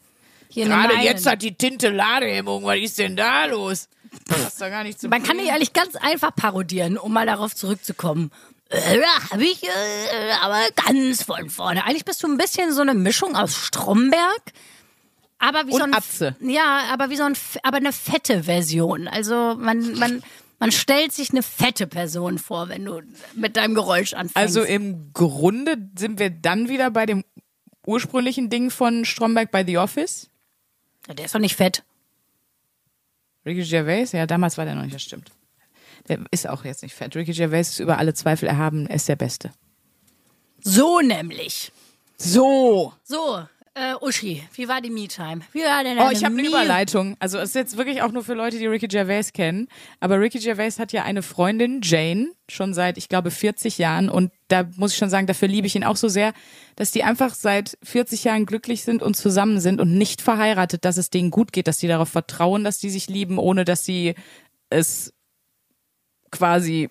Hier 0.53 0.65
Gerade 0.67 0.95
jetzt 0.97 1.25
hat 1.25 1.41
die 1.41 1.55
Tinte 1.55 1.89
Ladehemmung. 1.89 2.63
Was 2.63 2.77
ist 2.77 2.99
denn 2.99 3.15
da 3.15 3.45
los? 3.45 3.89
Das 4.27 4.57
doch 4.57 4.69
gar 4.69 4.83
nicht 4.83 4.99
zu 4.99 5.07
Man 5.07 5.23
kann 5.23 5.39
die 5.39 5.49
eigentlich 5.49 5.73
ganz 5.73 5.95
einfach 5.95 6.35
parodieren, 6.35 6.97
um 6.97 7.11
mal 7.11 7.25
darauf 7.25 7.55
zurückzukommen. 7.55 8.29
Äh, 8.69 8.99
Da 8.99 9.31
habe 9.31 9.43
ich 9.43 9.63
äh, 9.63 9.67
aber 10.41 10.59
ganz 10.87 11.23
von 11.23 11.49
vorne. 11.49 11.83
Eigentlich 11.85 12.05
bist 12.05 12.21
du 12.21 12.27
ein 12.27 12.37
bisschen 12.37 12.71
so 12.71 12.81
eine 12.81 12.93
Mischung 12.93 13.35
aus 13.35 13.55
Stromberg, 13.55 14.41
aber 15.39 15.65
wie 15.67 15.71
Und 15.71 15.79
so 15.79 15.83
ein 15.85 15.93
Atze. 15.95 16.35
ja, 16.41 16.83
aber 16.91 17.09
wie 17.09 17.15
so 17.15 17.23
ein 17.23 17.33
aber 17.63 17.77
eine 17.77 17.91
fette 17.91 18.43
Version. 18.43 19.07
Also 19.07 19.55
man 19.57 19.97
man 19.97 20.21
man 20.59 20.71
stellt 20.71 21.11
sich 21.13 21.31
eine 21.31 21.41
fette 21.41 21.87
Person 21.87 22.37
vor, 22.37 22.69
wenn 22.69 22.85
du 22.85 23.01
mit 23.33 23.57
deinem 23.57 23.73
Geräusch 23.73 24.13
anfängst. 24.13 24.37
Also 24.37 24.61
im 24.61 25.11
Grunde 25.13 25.77
sind 25.97 26.19
wir 26.19 26.29
dann 26.29 26.69
wieder 26.69 26.91
bei 26.91 27.07
dem 27.07 27.23
ursprünglichen 27.85 28.49
Ding 28.51 28.69
von 28.69 29.03
Stromberg 29.03 29.49
bei 29.51 29.65
The 29.65 29.79
Office. 29.79 30.29
Der 31.07 31.25
ist 31.25 31.35
doch 31.35 31.39
nicht 31.39 31.55
fett. 31.55 31.83
Ricky 33.45 33.63
Gervais, 33.63 34.11
ja, 34.13 34.25
damals 34.25 34.57
war 34.57 34.65
der 34.65 34.75
noch 34.75 34.83
nicht, 34.83 34.95
das 34.95 35.03
stimmt. 35.03 35.31
Der 36.07 36.19
ist 36.31 36.47
auch 36.47 36.63
jetzt 36.63 36.83
nicht 36.83 36.95
fett. 36.95 37.15
Ricky 37.15 37.33
Gervais 37.33 37.61
ist 37.69 37.79
über 37.79 37.97
alle 37.97 38.13
Zweifel 38.13 38.47
erhaben, 38.47 38.87
er 38.87 38.95
ist 38.95 39.09
der 39.09 39.15
Beste. 39.15 39.51
So 40.61 41.01
nämlich. 41.01 41.71
So. 42.17 42.93
So, 43.03 43.45
äh, 43.75 43.95
Uschi, 44.01 44.43
wie 44.53 44.67
war 44.67 44.81
die 44.81 44.91
Me-Time? 44.91 45.41
Wie 45.51 45.61
war 45.61 45.83
denn 45.83 45.97
Oh, 45.97 46.09
ich 46.11 46.23
habe 46.23 46.37
eine 46.37 46.47
Überleitung. 46.47 47.15
Also 47.19 47.39
es 47.39 47.49
ist 47.49 47.55
jetzt 47.55 47.77
wirklich 47.77 48.03
auch 48.03 48.11
nur 48.11 48.23
für 48.23 48.35
Leute, 48.35 48.59
die 48.59 48.67
Ricky 48.67 48.87
Gervais 48.87 49.31
kennen. 49.33 49.67
Aber 49.99 50.19
Ricky 50.19 50.37
Gervais 50.39 50.77
hat 50.77 50.91
ja 50.91 51.03
eine 51.03 51.23
Freundin, 51.23 51.81
Jane, 51.83 52.33
schon 52.47 52.75
seit, 52.75 52.99
ich 52.99 53.09
glaube, 53.09 53.31
40 53.31 53.79
Jahren. 53.79 54.09
Und 54.09 54.31
da 54.47 54.65
muss 54.75 54.91
ich 54.91 54.97
schon 54.97 55.09
sagen, 55.09 55.25
dafür 55.25 55.47
liebe 55.47 55.65
ich 55.65 55.75
ihn 55.75 55.83
auch 55.83 55.95
so 55.95 56.07
sehr, 56.07 56.33
dass 56.75 56.91
die 56.91 57.03
einfach 57.03 57.33
seit 57.33 57.77
40 57.81 58.23
Jahren 58.25 58.45
glücklich 58.45 58.83
sind 58.83 59.01
und 59.01 59.15
zusammen 59.15 59.59
sind 59.59 59.81
und 59.81 59.97
nicht 59.97 60.21
verheiratet, 60.21 60.85
dass 60.85 60.97
es 60.97 61.09
denen 61.09 61.31
gut 61.31 61.51
geht, 61.51 61.67
dass 61.67 61.79
die 61.79 61.87
darauf 61.87 62.09
vertrauen, 62.09 62.63
dass 62.63 62.77
die 62.77 62.91
sich 62.91 63.07
lieben, 63.07 63.39
ohne 63.39 63.65
dass 63.65 63.85
sie 63.85 64.13
es 64.69 65.13
quasi 66.29 66.89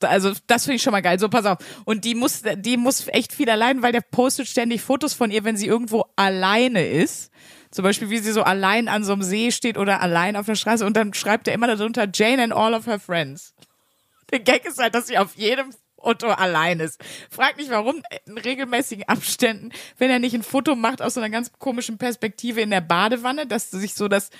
also 0.00 0.32
das 0.46 0.64
finde 0.64 0.76
ich 0.76 0.82
schon 0.82 0.92
mal 0.92 1.02
geil. 1.02 1.18
So, 1.18 1.28
pass 1.28 1.46
auf. 1.46 1.58
Und 1.84 2.04
die 2.04 2.14
muss, 2.14 2.42
die 2.56 2.76
muss 2.76 3.08
echt 3.08 3.32
viel 3.32 3.48
allein, 3.50 3.82
weil 3.82 3.92
der 3.92 4.00
postet 4.00 4.48
ständig 4.48 4.82
Fotos 4.82 5.14
von 5.14 5.30
ihr, 5.30 5.44
wenn 5.44 5.56
sie 5.56 5.66
irgendwo 5.66 6.04
alleine 6.16 6.86
ist. 6.86 7.30
Zum 7.70 7.82
Beispiel, 7.82 8.10
wie 8.10 8.18
sie 8.18 8.32
so 8.32 8.42
allein 8.42 8.88
an 8.88 9.02
so 9.02 9.12
einem 9.12 9.22
See 9.22 9.50
steht 9.50 9.78
oder 9.78 10.00
allein 10.00 10.36
auf 10.36 10.46
der 10.46 10.54
Straße 10.54 10.86
und 10.86 10.96
dann 10.96 11.12
schreibt 11.12 11.48
er 11.48 11.54
immer 11.54 11.66
darunter 11.66 12.06
Jane 12.12 12.42
and 12.42 12.52
all 12.52 12.72
of 12.72 12.86
her 12.86 13.00
friends. 13.00 13.54
Der 14.30 14.40
Gag 14.40 14.64
ist 14.64 14.78
halt, 14.78 14.94
dass 14.94 15.08
sie 15.08 15.18
auf 15.18 15.34
jedem 15.34 15.70
Foto 16.04 16.28
allein 16.28 16.80
ist. 16.80 17.00
Frag 17.30 17.56
nicht 17.56 17.70
warum, 17.70 18.02
in 18.26 18.38
regelmäßigen 18.38 19.08
Abständen, 19.08 19.72
wenn 19.98 20.10
er 20.10 20.18
nicht 20.18 20.34
ein 20.34 20.42
Foto 20.42 20.76
macht 20.76 21.02
aus 21.02 21.14
so 21.14 21.20
einer 21.20 21.30
ganz 21.30 21.50
komischen 21.58 21.98
Perspektive 21.98 22.60
in 22.60 22.70
der 22.70 22.80
Badewanne, 22.80 23.46
dass 23.46 23.70
sich 23.70 23.94
so 23.94 24.06
das 24.06 24.30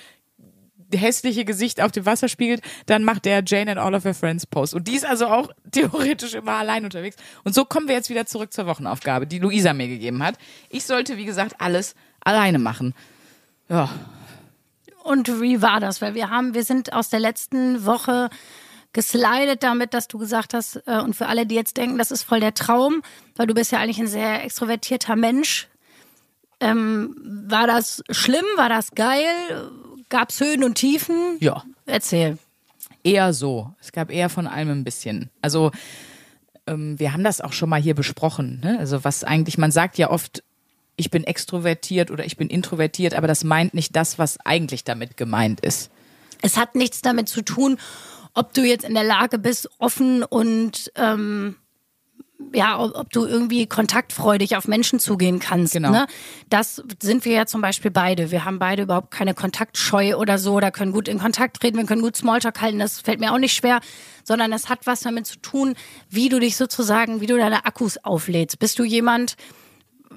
hässliche 0.93 1.45
Gesicht 1.45 1.81
auf 1.81 1.91
dem 1.91 2.05
Wasser 2.05 2.27
spiegelt, 2.27 2.61
dann 2.85 3.03
macht 3.03 3.25
der 3.25 3.43
Jane 3.45 3.71
and 3.71 3.79
all 3.79 3.95
of 3.95 4.03
her 4.05 4.13
friends 4.13 4.45
Post. 4.45 4.73
Und 4.73 4.87
die 4.87 4.95
ist 4.95 5.05
also 5.05 5.27
auch 5.27 5.49
theoretisch 5.71 6.33
immer 6.33 6.53
allein 6.53 6.83
unterwegs. 6.83 7.15
Und 7.43 7.55
so 7.55 7.65
kommen 7.65 7.87
wir 7.87 7.95
jetzt 7.95 8.09
wieder 8.09 8.25
zurück 8.25 8.53
zur 8.53 8.65
Wochenaufgabe, 8.67 9.27
die 9.27 9.39
Luisa 9.39 9.73
mir 9.73 9.87
gegeben 9.87 10.23
hat. 10.23 10.35
Ich 10.69 10.85
sollte, 10.85 11.17
wie 11.17 11.25
gesagt, 11.25 11.55
alles 11.59 11.95
alleine 12.21 12.59
machen. 12.59 12.93
Ja, 13.69 13.89
Und 15.03 15.41
wie 15.41 15.61
war 15.61 15.79
das? 15.79 16.01
Weil 16.01 16.13
wir 16.15 16.29
haben, 16.29 16.53
wir 16.53 16.63
sind 16.63 16.93
aus 16.93 17.09
der 17.09 17.19
letzten 17.19 17.85
Woche 17.85 18.29
geslidet 18.93 19.61
damit, 19.61 19.93
dass 19.93 20.07
du 20.07 20.17
gesagt 20.17 20.53
hast, 20.53 20.81
äh, 20.87 20.99
und 20.99 21.15
für 21.15 21.27
alle, 21.27 21.45
die 21.45 21.55
jetzt 21.55 21.77
denken, 21.77 21.97
das 21.97 22.11
ist 22.11 22.23
voll 22.23 22.39
der 22.39 22.53
Traum, 22.53 23.01
weil 23.35 23.45
du 23.45 23.53
bist 23.53 23.71
ja 23.71 23.79
eigentlich 23.79 23.99
ein 23.99 24.07
sehr 24.07 24.43
extrovertierter 24.43 25.15
Mensch. 25.15 25.67
Ähm, 26.61 27.15
war 27.47 27.67
das 27.67 28.03
schlimm? 28.09 28.45
War 28.55 28.69
das 28.69 28.91
geil? 28.91 29.25
Gab 30.09 30.29
es 30.29 30.39
Höhen 30.39 30.63
und 30.63 30.75
Tiefen? 30.75 31.37
ja. 31.39 31.63
Erzähl. 31.85 32.37
Eher 33.03 33.33
so. 33.33 33.71
Es 33.79 33.91
gab 33.91 34.11
eher 34.11 34.29
von 34.29 34.47
allem 34.47 34.69
ein 34.71 34.83
bisschen. 34.83 35.29
Also 35.41 35.71
ähm, 36.65 36.99
wir 36.99 37.13
haben 37.13 37.23
das 37.23 37.41
auch 37.41 37.53
schon 37.53 37.69
mal 37.69 37.81
hier 37.81 37.93
besprochen. 37.93 38.61
Ne? 38.63 38.79
Also 38.79 39.03
was 39.03 39.23
eigentlich, 39.23 39.57
man 39.57 39.71
sagt 39.71 39.97
ja 39.97 40.09
oft, 40.09 40.43
ich 40.95 41.11
bin 41.11 41.23
extrovertiert 41.23 42.09
oder 42.09 42.25
ich 42.25 42.37
bin 42.37 42.47
introvertiert, 42.47 43.13
aber 43.13 43.27
das 43.27 43.43
meint 43.43 43.73
nicht 43.73 43.95
das, 43.95 44.17
was 44.17 44.39
eigentlich 44.45 44.83
damit 44.83 45.17
gemeint 45.17 45.59
ist. 45.59 45.91
Es 46.41 46.57
hat 46.57 46.75
nichts 46.75 47.01
damit 47.01 47.29
zu 47.29 47.43
tun, 47.43 47.77
ob 48.33 48.53
du 48.53 48.63
jetzt 48.63 48.85
in 48.85 48.93
der 48.93 49.03
Lage 49.03 49.37
bist, 49.37 49.69
offen 49.77 50.23
und 50.23 50.91
ähm, 50.95 51.55
ja, 52.53 52.79
ob, 52.79 53.11
du 53.11 53.25
irgendwie 53.25 53.67
kontaktfreudig 53.67 54.55
auf 54.55 54.67
Menschen 54.67 54.99
zugehen 54.99 55.39
kannst. 55.39 55.73
Genau. 55.73 55.91
Ne? 55.91 56.07
Das 56.49 56.81
sind 57.01 57.25
wir 57.25 57.33
ja 57.33 57.45
zum 57.45 57.61
Beispiel 57.61 57.91
beide. 57.91 58.31
Wir 58.31 58.45
haben 58.45 58.59
beide 58.59 58.83
überhaupt 58.83 59.11
keine 59.11 59.33
Kontaktscheu 59.33 60.15
oder 60.15 60.37
so, 60.37 60.53
oder 60.53 60.71
können 60.71 60.91
gut 60.91 61.07
in 61.07 61.19
Kontakt 61.19 61.61
treten, 61.61 61.77
wir 61.77 61.85
können 61.85 62.01
gut 62.01 62.15
Smalltalk 62.15 62.61
halten, 62.61 62.79
das 62.79 63.01
fällt 63.01 63.19
mir 63.19 63.33
auch 63.33 63.37
nicht 63.37 63.53
schwer, 63.53 63.79
sondern 64.23 64.53
es 64.53 64.69
hat 64.69 64.85
was 64.85 65.01
damit 65.01 65.27
zu 65.27 65.37
tun, 65.37 65.75
wie 66.09 66.29
du 66.29 66.39
dich 66.39 66.57
sozusagen, 66.57 67.21
wie 67.21 67.27
du 67.27 67.37
deine 67.37 67.65
Akkus 67.65 67.97
auflädst. 68.03 68.59
Bist 68.59 68.79
du 68.79 68.83
jemand, 68.83 69.35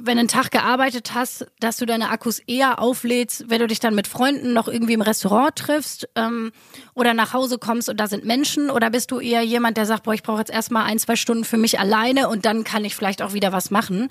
wenn 0.01 0.17
du 0.17 0.21
einen 0.21 0.29
Tag 0.29 0.51
gearbeitet 0.51 1.13
hast, 1.15 1.47
dass 1.61 1.77
du 1.77 1.87
deine 1.87 2.11
Akkus 2.11 2.39
eher 2.41 2.81
auflädst, 2.81 3.49
wenn 3.49 3.61
du 3.61 3.67
dich 3.67 3.81
dann 3.81 3.95
mit 3.95 4.07
Freunden 4.07 4.53
noch 4.53 4.69
irgendwie 4.69 4.93
im 4.95 5.01
Restaurant 5.03 5.57
triffst 5.57 6.09
ähm, 6.15 6.53
oder 6.95 7.15
nach 7.15 7.33
Hause 7.33 7.59
kommst 7.59 7.89
und 7.89 7.99
da 7.99 8.07
sind 8.07 8.25
Menschen? 8.25 8.71
Oder 8.71 8.91
bist 8.91 9.11
du 9.11 9.21
eher 9.21 9.43
jemand, 9.43 9.77
der 9.77 9.87
sagt, 9.87 10.05
boah, 10.05 10.15
ich 10.15 10.23
brauche 10.23 10.39
jetzt 10.39 10.51
erstmal 10.51 10.85
ein, 10.85 10.99
zwei 10.99 11.17
Stunden 11.17 11.45
für 11.45 11.57
mich 11.59 11.79
alleine 11.81 12.29
und 12.29 12.45
dann 12.45 12.65
kann 12.65 12.85
ich 12.85 12.95
vielleicht 12.97 13.23
auch 13.23 13.33
wieder 13.33 13.53
was 13.53 13.71
machen? 13.71 14.11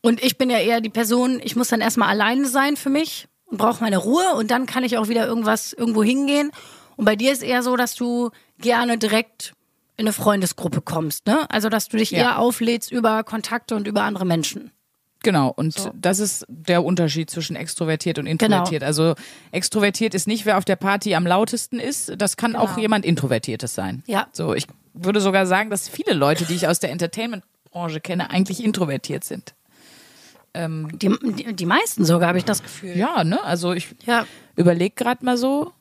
Und 0.00 0.22
ich 0.22 0.38
bin 0.38 0.50
ja 0.50 0.58
eher 0.58 0.80
die 0.80 0.90
Person, 0.90 1.40
ich 1.42 1.54
muss 1.56 1.68
dann 1.68 1.80
erstmal 1.80 2.08
alleine 2.08 2.46
sein 2.46 2.76
für 2.76 2.90
mich 2.90 3.28
und 3.46 3.58
brauche 3.58 3.82
meine 3.82 3.98
Ruhe 3.98 4.34
und 4.36 4.50
dann 4.50 4.66
kann 4.66 4.82
ich 4.84 4.98
auch 4.98 5.08
wieder 5.08 5.26
irgendwas 5.26 5.72
irgendwo 5.72 6.02
hingehen. 6.02 6.50
Und 6.96 7.04
bei 7.04 7.16
dir 7.16 7.32
ist 7.32 7.42
eher 7.42 7.62
so, 7.62 7.76
dass 7.76 7.94
du 7.94 8.30
gerne 8.58 8.98
direkt 8.98 9.54
in 9.96 10.06
eine 10.06 10.12
Freundesgruppe 10.12 10.80
kommst, 10.80 11.26
ne? 11.26 11.48
Also 11.50 11.68
dass 11.68 11.88
du 11.88 11.96
dich 11.98 12.10
Ja. 12.10 12.18
eher 12.18 12.38
auflädst 12.38 12.90
über 12.90 13.22
Kontakte 13.24 13.76
und 13.76 13.86
über 13.86 14.02
andere 14.02 14.24
Menschen. 14.24 14.70
Genau, 15.22 15.48
und 15.54 15.90
das 15.94 16.18
ist 16.18 16.44
der 16.48 16.84
Unterschied 16.84 17.30
zwischen 17.30 17.56
extrovertiert 17.56 18.18
und 18.18 18.26
introvertiert. 18.26 18.82
Also 18.82 19.14
extrovertiert 19.52 20.14
ist 20.14 20.26
nicht, 20.26 20.46
wer 20.46 20.58
auf 20.58 20.64
der 20.64 20.76
Party 20.76 21.14
am 21.14 21.26
lautesten 21.26 21.78
ist. 21.78 22.12
Das 22.16 22.36
kann 22.36 22.56
auch 22.56 22.70
Genau. 22.70 22.80
jemand 22.80 23.04
Introvertiertes 23.04 23.74
sein. 23.74 24.02
Ja. 24.06 24.26
So, 24.32 24.54
ich 24.54 24.66
würde 24.94 25.20
sogar 25.20 25.46
sagen, 25.46 25.70
dass 25.70 25.88
viele 25.88 26.12
Leute, 26.14 26.44
die 26.44 26.54
ich 26.54 26.66
aus 26.68 26.80
der 26.80 26.90
Entertainment-Branche 26.90 28.00
kenne, 28.00 28.30
eigentlich 28.30 28.62
introvertiert 28.62 29.24
sind. 29.24 29.54
Die, 30.54 31.08
die, 31.08 31.54
die 31.54 31.66
meisten 31.66 32.04
sogar, 32.04 32.28
habe 32.28 32.36
ich 32.38 32.44
das 32.44 32.62
Gefühl. 32.62 32.94
Ja, 32.96 33.24
ne? 33.24 33.42
Also 33.42 33.72
ich 33.72 33.88
Ja. 34.04 34.26
überleg 34.54 34.96
gerade 34.96 35.24
mal 35.24 35.38
so. 35.38 35.72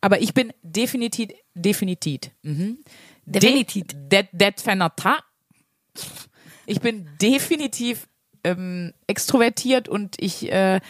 Aber 0.00 0.20
ich 0.20 0.34
bin 0.34 0.52
definitiv, 0.62 1.28
definitiv. 1.54 2.20
Mhm. 2.42 2.78
Definitiv. 3.24 3.84
De, 4.10 4.24
de, 4.32 4.52
de, 4.52 4.52
ich 6.66 6.80
bin 6.80 7.06
definitiv 7.20 8.08
ähm, 8.44 8.92
extrovertiert 9.06 9.88
und 9.88 10.16
ich 10.18 10.50
äh, 10.50 10.80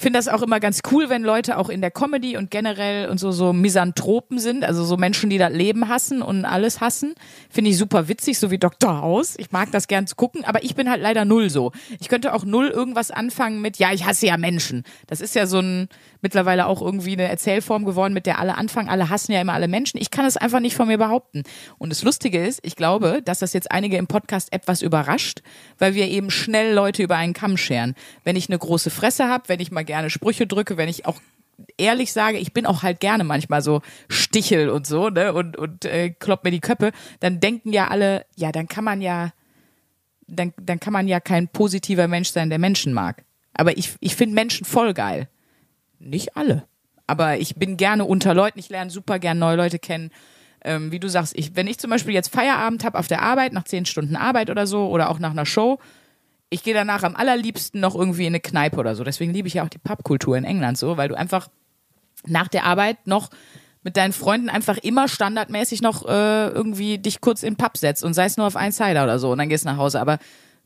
finde 0.00 0.18
das 0.18 0.28
auch 0.28 0.42
immer 0.42 0.60
ganz 0.60 0.80
cool, 0.90 1.10
wenn 1.10 1.22
Leute 1.22 1.58
auch 1.58 1.68
in 1.68 1.80
der 1.80 1.90
Comedy 1.90 2.36
und 2.36 2.50
generell 2.50 3.08
und 3.08 3.18
so 3.18 3.32
so 3.32 3.52
Misanthropen 3.52 4.38
sind, 4.38 4.64
also 4.64 4.84
so 4.84 4.96
Menschen, 4.96 5.30
die 5.30 5.38
das 5.38 5.52
Leben 5.52 5.88
hassen 5.88 6.22
und 6.22 6.44
alles 6.44 6.80
hassen. 6.80 7.14
Finde 7.50 7.70
ich 7.70 7.76
super 7.76 8.08
witzig, 8.08 8.38
so 8.38 8.50
wie 8.50 8.58
Dr. 8.58 9.00
House. 9.00 9.34
Ich 9.38 9.52
mag 9.52 9.70
das 9.72 9.88
gern 9.88 10.06
zu 10.06 10.16
gucken, 10.16 10.44
aber 10.44 10.64
ich 10.64 10.74
bin 10.74 10.88
halt 10.90 11.02
leider 11.02 11.24
null 11.24 11.50
so. 11.50 11.72
Ich 12.00 12.08
könnte 12.08 12.32
auch 12.34 12.44
null 12.44 12.68
irgendwas 12.68 13.10
anfangen 13.10 13.60
mit, 13.60 13.76
ja, 13.76 13.92
ich 13.92 14.06
hasse 14.06 14.26
ja 14.26 14.36
Menschen. 14.36 14.84
Das 15.06 15.20
ist 15.20 15.34
ja 15.34 15.46
so 15.46 15.58
ein 15.58 15.88
mittlerweile 16.22 16.66
auch 16.66 16.80
irgendwie 16.82 17.12
eine 17.12 17.28
Erzählform 17.28 17.84
geworden, 17.84 18.12
mit 18.12 18.26
der 18.26 18.38
alle 18.38 18.56
anfangen. 18.56 18.88
Alle 18.88 19.10
hassen 19.10 19.32
ja 19.32 19.40
immer 19.40 19.54
alle 19.54 19.68
Menschen. 19.68 20.00
Ich 20.00 20.10
kann 20.10 20.24
es 20.24 20.36
einfach 20.36 20.60
nicht 20.60 20.76
von 20.76 20.88
mir 20.88 20.98
behaupten. 20.98 21.42
Und 21.78 21.90
das 21.90 22.02
Lustige 22.02 22.44
ist, 22.44 22.60
ich 22.62 22.76
glaube, 22.76 23.22
dass 23.24 23.38
das 23.38 23.52
jetzt 23.52 23.70
einige 23.70 23.96
im 23.96 24.06
Podcast 24.06 24.52
etwas 24.52 24.82
überrascht, 24.82 25.40
weil 25.78 25.94
wir 25.94 26.08
eben 26.08 26.30
schnell 26.30 26.74
Leute 26.74 27.02
über 27.02 27.16
einen 27.16 27.32
Kamm 27.32 27.56
scheren. 27.56 27.94
Wenn 28.24 28.36
ich 28.36 28.48
eine 28.48 28.58
große 28.58 28.90
Fresse 28.90 29.28
habe, 29.28 29.48
wenn 29.48 29.60
ich 29.60 29.70
mal 29.70 29.84
gerne 29.90 30.08
Sprüche 30.08 30.46
drücke, 30.46 30.76
wenn 30.76 30.88
ich 30.88 31.04
auch 31.04 31.20
ehrlich 31.76 32.12
sage, 32.12 32.38
ich 32.38 32.52
bin 32.52 32.64
auch 32.64 32.84
halt 32.84 33.00
gerne 33.00 33.24
manchmal 33.24 33.60
so 33.60 33.82
Stichel 34.08 34.70
und 34.70 34.86
so, 34.86 35.08
ne, 35.08 35.32
und, 35.32 35.56
und 35.56 35.84
äh, 35.84 36.10
klopp 36.10 36.44
mir 36.44 36.52
die 36.52 36.60
Köppe, 36.60 36.92
dann 37.18 37.40
denken 37.40 37.72
ja 37.72 37.88
alle, 37.88 38.24
ja, 38.36 38.52
dann 38.52 38.68
kann 38.68 38.84
man 38.84 39.02
ja, 39.02 39.32
dann, 40.28 40.54
dann 40.62 40.78
kann 40.78 40.92
man 40.92 41.08
ja 41.08 41.18
kein 41.18 41.48
positiver 41.48 42.06
Mensch 42.06 42.30
sein, 42.30 42.50
der 42.50 42.60
Menschen 42.60 42.92
mag. 42.92 43.24
Aber 43.52 43.76
ich, 43.76 43.96
ich 43.98 44.14
finde 44.14 44.36
Menschen 44.36 44.64
voll 44.64 44.94
geil. 44.94 45.28
Nicht 45.98 46.36
alle. 46.36 46.62
Aber 47.08 47.38
ich 47.38 47.56
bin 47.56 47.76
gerne 47.76 48.04
unter 48.04 48.32
Leuten, 48.32 48.60
ich 48.60 48.68
lerne 48.68 48.92
super 48.92 49.18
gern 49.18 49.40
neue 49.40 49.56
Leute 49.56 49.80
kennen. 49.80 50.12
Ähm, 50.62 50.92
wie 50.92 51.00
du 51.00 51.08
sagst, 51.08 51.36
ich, 51.36 51.56
wenn 51.56 51.66
ich 51.66 51.78
zum 51.78 51.90
Beispiel 51.90 52.14
jetzt 52.14 52.32
Feierabend 52.32 52.84
habe 52.84 52.96
auf 52.96 53.08
der 53.08 53.22
Arbeit, 53.22 53.52
nach 53.52 53.64
zehn 53.64 53.86
Stunden 53.86 54.14
Arbeit 54.14 54.50
oder 54.50 54.68
so, 54.68 54.88
oder 54.88 55.10
auch 55.10 55.18
nach 55.18 55.32
einer 55.32 55.46
Show, 55.46 55.80
ich 56.50 56.64
gehe 56.64 56.74
danach 56.74 57.04
am 57.04 57.16
allerliebsten 57.16 57.80
noch 57.80 57.94
irgendwie 57.94 58.26
in 58.26 58.32
eine 58.32 58.40
Kneipe 58.40 58.78
oder 58.78 58.94
so. 58.96 59.04
Deswegen 59.04 59.32
liebe 59.32 59.48
ich 59.48 59.54
ja 59.54 59.64
auch 59.64 59.68
die 59.68 59.78
Pubkultur 59.78 60.36
in 60.36 60.44
England 60.44 60.76
so, 60.76 60.96
weil 60.96 61.08
du 61.08 61.16
einfach 61.16 61.48
nach 62.26 62.48
der 62.48 62.64
Arbeit 62.64 63.06
noch 63.06 63.30
mit 63.82 63.96
deinen 63.96 64.12
Freunden 64.12 64.50
einfach 64.50 64.76
immer 64.78 65.08
standardmäßig 65.08 65.80
noch 65.80 66.06
äh, 66.06 66.48
irgendwie 66.48 66.98
dich 66.98 67.20
kurz 67.20 67.42
in 67.42 67.54
den 67.54 67.56
Pub 67.56 67.76
setzt 67.76 68.04
und 68.04 68.14
sei 68.14 68.26
es 68.26 68.36
nur 68.36 68.46
auf 68.46 68.56
ein 68.56 68.72
Cider 68.72 69.04
oder 69.04 69.18
so 69.18 69.32
und 69.32 69.38
dann 69.38 69.48
gehst 69.48 69.64
du 69.64 69.68
nach 69.68 69.78
Hause. 69.78 70.00
Aber 70.00 70.18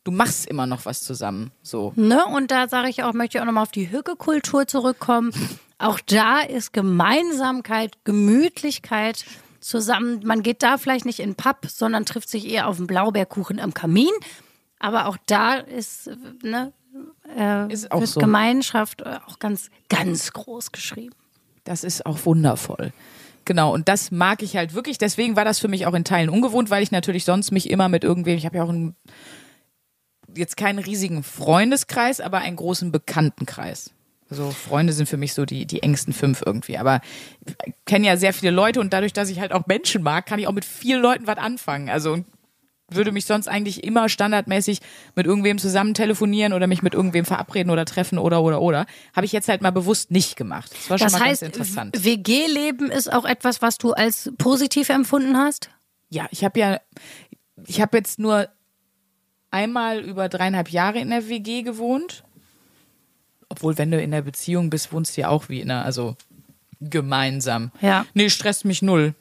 du 0.04 0.10
machst 0.10 0.46
immer 0.46 0.66
noch 0.66 0.84
was 0.86 1.02
zusammen. 1.02 1.52
So. 1.62 1.92
Ne? 1.96 2.24
Und 2.26 2.50
da 2.50 2.66
sage 2.66 2.88
ich 2.88 3.02
auch, 3.02 3.12
möchte 3.12 3.38
ich 3.38 3.42
auch 3.42 3.46
nochmal 3.46 3.62
auf 3.62 3.72
die 3.72 3.90
Hücke-Kultur 3.90 4.66
zurückkommen. 4.66 5.32
Auch 5.76 5.98
da 5.98 6.40
ist 6.40 6.72
Gemeinsamkeit, 6.72 7.98
Gemütlichkeit 8.04 9.24
zusammen. 9.60 10.20
Man 10.24 10.42
geht 10.42 10.62
da 10.62 10.78
vielleicht 10.78 11.04
nicht 11.04 11.18
in 11.18 11.30
den 11.30 11.34
Pub, 11.34 11.66
sondern 11.66 12.06
trifft 12.06 12.28
sich 12.28 12.48
eher 12.48 12.68
auf 12.68 12.76
den 12.76 12.86
Blaubeerkuchen 12.86 13.58
am 13.58 13.74
Kamin. 13.74 14.12
Aber 14.84 15.06
auch 15.06 15.16
da 15.24 15.54
ist, 15.54 16.10
ne, 16.42 16.74
äh, 17.38 17.72
Ist 17.72 17.90
auch 17.90 18.04
so. 18.04 18.20
Gemeinschaft 18.20 19.00
äh, 19.00 19.16
auch 19.26 19.38
ganz, 19.38 19.70
ganz 19.88 20.30
groß 20.34 20.72
geschrieben. 20.72 21.14
Das 21.64 21.84
ist 21.84 22.04
auch 22.04 22.26
wundervoll. 22.26 22.92
Genau, 23.46 23.72
und 23.72 23.88
das 23.88 24.10
mag 24.10 24.42
ich 24.42 24.58
halt 24.58 24.74
wirklich. 24.74 24.98
Deswegen 24.98 25.36
war 25.36 25.46
das 25.46 25.58
für 25.58 25.68
mich 25.68 25.86
auch 25.86 25.94
in 25.94 26.04
Teilen 26.04 26.28
ungewohnt, 26.28 26.68
weil 26.68 26.82
ich 26.82 26.90
natürlich 26.90 27.24
sonst 27.24 27.50
mich 27.50 27.70
immer 27.70 27.88
mit 27.88 28.04
irgendwem, 28.04 28.36
ich 28.36 28.44
habe 28.44 28.58
ja 28.58 28.62
auch 28.62 28.68
einen, 28.68 28.94
jetzt 30.36 30.58
keinen 30.58 30.80
riesigen 30.80 31.22
Freundeskreis, 31.22 32.20
aber 32.20 32.40
einen 32.40 32.56
großen 32.56 32.92
Bekanntenkreis. 32.92 33.90
Also 34.28 34.50
Freunde 34.50 34.92
sind 34.92 35.08
für 35.08 35.16
mich 35.16 35.32
so 35.32 35.46
die, 35.46 35.64
die 35.64 35.82
engsten 35.82 36.12
fünf 36.12 36.42
irgendwie. 36.44 36.76
Aber 36.76 37.00
ich 37.64 37.72
kenne 37.86 38.06
ja 38.06 38.18
sehr 38.18 38.34
viele 38.34 38.52
Leute 38.52 38.80
und 38.80 38.92
dadurch, 38.92 39.14
dass 39.14 39.30
ich 39.30 39.40
halt 39.40 39.52
auch 39.52 39.66
Menschen 39.66 40.02
mag, 40.02 40.26
kann 40.26 40.38
ich 40.38 40.46
auch 40.46 40.52
mit 40.52 40.66
vielen 40.66 41.00
Leuten 41.00 41.26
was 41.26 41.38
anfangen. 41.38 41.88
Also 41.88 42.12
und 42.12 42.26
würde 42.94 43.12
mich 43.12 43.26
sonst 43.26 43.48
eigentlich 43.48 43.84
immer 43.84 44.08
standardmäßig 44.08 44.80
mit 45.14 45.26
irgendwem 45.26 45.58
zusammen 45.58 45.94
telefonieren 45.94 46.52
oder 46.52 46.66
mich 46.66 46.82
mit 46.82 46.94
irgendwem 46.94 47.24
verabreden 47.24 47.70
oder 47.70 47.84
treffen 47.84 48.18
oder 48.18 48.42
oder 48.42 48.60
oder. 48.60 48.86
Habe 49.14 49.26
ich 49.26 49.32
jetzt 49.32 49.48
halt 49.48 49.62
mal 49.62 49.72
bewusst 49.72 50.10
nicht 50.10 50.36
gemacht. 50.36 50.70
Das 50.72 50.90
war 50.90 50.98
schon 50.98 51.06
Das 51.06 51.12
mal 51.12 51.20
heißt, 51.20 51.42
ganz 51.42 51.56
interessant. 51.56 52.04
WG-Leben 52.04 52.90
ist 52.90 53.12
auch 53.12 53.24
etwas, 53.24 53.62
was 53.62 53.78
du 53.78 53.92
als 53.92 54.32
positiv 54.38 54.88
empfunden 54.88 55.36
hast? 55.36 55.70
Ja, 56.10 56.26
ich 56.30 56.44
habe 56.44 56.58
ja, 56.58 56.80
ich 57.66 57.80
habe 57.80 57.96
jetzt 57.96 58.18
nur 58.18 58.48
einmal 59.50 60.00
über 60.00 60.28
dreieinhalb 60.28 60.70
Jahre 60.70 60.98
in 60.98 61.10
der 61.10 61.28
WG 61.28 61.62
gewohnt. 61.62 62.24
Obwohl, 63.48 63.78
wenn 63.78 63.90
du 63.90 64.00
in 64.00 64.10
der 64.10 64.22
Beziehung 64.22 64.68
bist, 64.70 64.92
wohnst 64.92 65.16
du 65.16 65.22
ja 65.22 65.28
auch 65.28 65.48
wie 65.48 65.60
in 65.60 65.70
einer, 65.70 65.84
also 65.84 66.16
gemeinsam. 66.90 67.70
Ja. 67.80 68.06
Nee, 68.14 68.30
stresst 68.30 68.64
mich 68.64 68.82
null. 68.82 69.14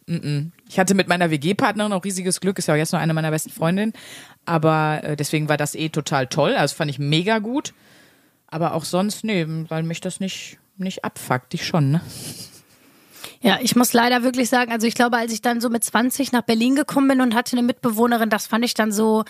Ich 0.70 0.80
hatte 0.80 0.96
mit 0.96 1.08
meiner 1.08 1.30
WG-Partnerin 1.30 1.94
auch 1.94 2.04
riesiges 2.04 2.40
Glück, 2.40 2.58
ist 2.58 2.68
ja 2.68 2.74
auch 2.74 2.78
jetzt 2.78 2.94
noch 2.94 3.00
eine 3.00 3.14
meiner 3.14 3.32
besten 3.32 3.50
Freundinnen. 3.50 3.94
Aber 4.46 5.02
äh, 5.04 5.16
deswegen 5.16 5.50
war 5.50 5.58
das 5.58 5.76
eh 5.76 5.90
total 5.90 6.28
toll. 6.28 6.56
Also 6.56 6.76
fand 6.76 6.92
ich 6.92 7.00
mega 7.00 7.40
gut. 7.40 7.74
Aber 8.48 8.74
auch 8.74 8.86
sonst, 8.86 9.24
nee, 9.24 9.46
weil 9.48 9.84
mich 9.84 10.02
das 10.02 10.20
nicht, 10.20 10.60
nicht 10.78 11.04
abfuckt. 11.04 11.54
Ich 11.54 11.66
schon, 11.66 11.92
ne? 11.92 12.02
Ja, 13.42 13.60
ich 13.62 13.76
muss 13.76 13.94
leider 13.94 14.24
wirklich 14.24 14.50
sagen, 14.50 14.72
also 14.72 14.88
ich 14.88 14.96
glaube, 14.96 15.18
als 15.18 15.34
ich 15.34 15.42
dann 15.42 15.60
so 15.60 15.70
mit 15.70 15.84
20 15.84 16.32
nach 16.32 16.44
Berlin 16.44 16.76
gekommen 16.76 17.10
bin 17.10 17.22
und 17.22 17.36
hatte 17.36 17.58
eine 17.58 17.66
Mitbewohnerin, 17.66 18.30
das 18.30 18.48
fand 18.48 18.64
ich 18.64 18.74
dann 18.74 18.92
so, 18.92 19.26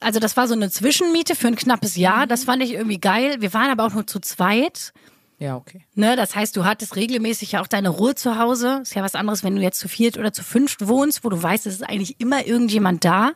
also 0.00 0.20
das 0.20 0.36
war 0.36 0.48
so 0.48 0.54
eine 0.54 0.70
Zwischenmiete 0.70 1.34
für 1.34 1.48
ein 1.48 1.56
knappes 1.56 1.96
Jahr, 1.96 2.26
das 2.26 2.44
fand 2.44 2.62
ich 2.62 2.72
irgendwie 2.72 2.98
geil. 2.98 3.36
Wir 3.40 3.54
waren 3.54 3.70
aber 3.70 3.84
auch 3.84 3.94
nur 3.94 4.06
zu 4.06 4.20
zweit. 4.20 4.92
Ja, 5.38 5.56
okay. 5.56 5.84
Ne, 5.94 6.16
das 6.16 6.34
heißt, 6.34 6.56
du 6.56 6.64
hattest 6.64 6.96
regelmäßig 6.96 7.52
ja 7.52 7.60
auch 7.62 7.68
deine 7.68 7.90
Ruhe 7.90 8.14
zu 8.16 8.38
Hause. 8.38 8.80
Ist 8.82 8.94
ja 8.94 9.02
was 9.02 9.14
anderes, 9.14 9.44
wenn 9.44 9.54
du 9.54 9.62
jetzt 9.62 9.78
zu 9.78 9.88
viert 9.88 10.18
oder 10.18 10.32
zu 10.32 10.42
fünft 10.42 10.88
wohnst, 10.88 11.22
wo 11.24 11.28
du 11.28 11.40
weißt, 11.40 11.66
es 11.66 11.74
ist 11.74 11.88
eigentlich 11.88 12.20
immer 12.20 12.44
irgendjemand 12.46 13.04
da. 13.04 13.32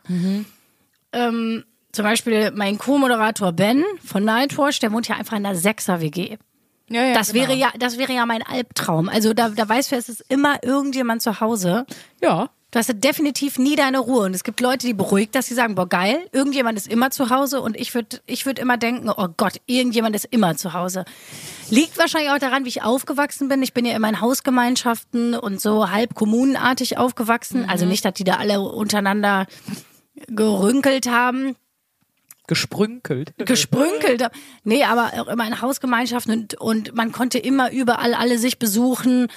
Ähm, 1.12 1.64
zum 1.92 2.04
Beispiel 2.04 2.50
mein 2.52 2.78
Co-Moderator 2.78 3.52
Ben 3.52 3.84
von 4.04 4.24
Nightwatch, 4.24 4.80
der 4.80 4.92
wohnt 4.92 5.06
ja 5.08 5.16
einfach 5.16 5.36
in 5.36 5.46
einer 5.46 5.54
Sechser-WG. 5.54 6.38
Ja, 6.88 7.04
ja, 7.04 7.14
Das 7.14 7.32
genau. 7.32 7.48
wäre 7.48 7.54
ja, 7.56 7.70
das 7.78 7.98
wäre 7.98 8.12
ja 8.12 8.26
mein 8.26 8.42
Albtraum. 8.42 9.08
Also 9.08 9.32
da, 9.32 9.50
da 9.50 9.68
weißt 9.68 9.92
du, 9.92 9.96
es 9.96 10.08
ist 10.08 10.24
immer 10.28 10.62
irgendjemand 10.64 11.22
zu 11.22 11.40
Hause. 11.40 11.86
Ja. 12.20 12.50
Du 12.72 12.78
hast 12.78 12.90
definitiv 13.04 13.58
nie 13.58 13.76
deine 13.76 13.98
Ruhe. 13.98 14.24
Und 14.24 14.34
es 14.34 14.44
gibt 14.44 14.60
Leute, 14.60 14.86
die 14.86 14.94
beruhigt, 14.94 15.34
dass 15.34 15.46
sie 15.46 15.54
sagen, 15.54 15.74
boah, 15.74 15.86
geil, 15.86 16.18
irgendjemand 16.32 16.78
ist 16.78 16.88
immer 16.88 17.10
zu 17.10 17.28
Hause. 17.28 17.60
Und 17.60 17.76
ich 17.76 17.94
würde 17.94 18.20
ich 18.26 18.46
würd 18.46 18.58
immer 18.58 18.78
denken, 18.78 19.10
oh 19.14 19.28
Gott, 19.36 19.60
irgendjemand 19.66 20.16
ist 20.16 20.24
immer 20.24 20.56
zu 20.56 20.72
Hause. 20.72 21.04
Liegt 21.68 21.98
wahrscheinlich 21.98 22.30
auch 22.30 22.38
daran, 22.38 22.64
wie 22.64 22.70
ich 22.70 22.82
aufgewachsen 22.82 23.48
bin. 23.48 23.62
Ich 23.62 23.74
bin 23.74 23.84
ja 23.84 23.94
immer 23.94 24.08
in 24.08 24.22
Hausgemeinschaften 24.22 25.34
und 25.34 25.60
so 25.60 25.90
halb 25.90 26.14
kommunenartig 26.14 26.96
aufgewachsen. 26.96 27.68
Also 27.68 27.84
nicht, 27.84 28.06
dass 28.06 28.14
die 28.14 28.24
da 28.24 28.36
alle 28.36 28.62
untereinander 28.62 29.46
gerünkelt 30.28 31.10
haben 31.10 31.56
Gesprünkelt. 32.48 33.32
gesprünkelt. 33.38 34.28
Nee, 34.64 34.84
aber 34.84 35.12
auch 35.20 35.28
immer 35.28 35.46
in 35.46 35.60
Hausgemeinschaften 35.60 36.32
und, 36.32 36.54
und 36.54 36.94
man 36.94 37.12
konnte 37.12 37.38
immer 37.38 37.70
überall 37.70 38.14
alle 38.14 38.38
sich 38.38 38.58
besuchen. 38.58 39.28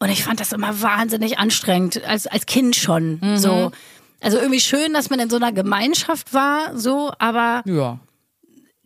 Und 0.00 0.10
ich 0.10 0.22
fand 0.24 0.38
das 0.40 0.52
immer 0.52 0.80
wahnsinnig 0.80 1.38
anstrengend, 1.38 2.04
als, 2.04 2.26
als 2.26 2.46
Kind 2.46 2.76
schon. 2.76 3.20
So. 3.36 3.72
Also 4.20 4.38
irgendwie 4.38 4.60
schön, 4.60 4.92
dass 4.94 5.10
man 5.10 5.18
in 5.20 5.30
so 5.30 5.36
einer 5.36 5.52
Gemeinschaft 5.52 6.32
war, 6.34 6.76
so, 6.76 7.12
aber 7.18 7.62
Ja. 7.66 7.98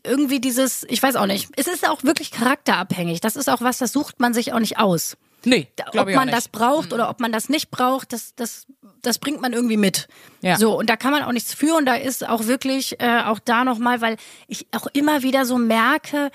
irgendwie 0.04 0.40
dieses, 0.40 0.84
ich 0.88 1.02
weiß 1.02 1.16
auch 1.16 1.26
nicht, 1.26 1.48
es 1.56 1.66
ist 1.68 1.88
auch 1.88 2.02
wirklich 2.02 2.30
charakterabhängig. 2.30 3.20
Das 3.20 3.36
ist 3.36 3.48
auch 3.48 3.60
was, 3.60 3.78
das 3.78 3.92
sucht 3.92 4.20
man 4.20 4.34
sich 4.34 4.52
auch 4.52 4.58
nicht 4.58 4.78
aus. 4.78 5.16
Nee, 5.44 5.68
Ob 5.86 5.92
glaube 5.92 6.10
ich 6.10 6.16
auch 6.16 6.20
man. 6.20 6.28
Mhm. 6.28 6.32
das 6.32 6.48
braucht 6.48 6.92
oder 6.92 7.08
ob 7.10 7.18
man 7.20 7.32
das 7.32 7.48
nicht 7.48 7.70
braucht, 7.70 8.12
das, 8.12 8.34
das, 8.36 8.66
das 9.02 9.18
bringt 9.18 9.40
man 9.40 9.52
irgendwie 9.52 9.76
mit. 9.76 10.06
Ja. 10.40 10.56
So, 10.56 10.78
und 10.78 10.88
da 10.88 10.96
kann 10.96 11.10
man 11.10 11.22
auch 11.24 11.32
nichts 11.32 11.52
für 11.52 11.74
und 11.76 11.84
da 11.86 11.94
ist 11.94 12.26
auch 12.28 12.46
wirklich 12.46 13.00
äh, 13.00 13.22
auch 13.24 13.38
da 13.40 13.64
nochmal, 13.64 14.00
weil 14.00 14.16
ich 14.48 14.66
auch 14.72 14.86
immer 14.92 15.22
wieder 15.22 15.44
so 15.44 15.58
merke, 15.58 16.30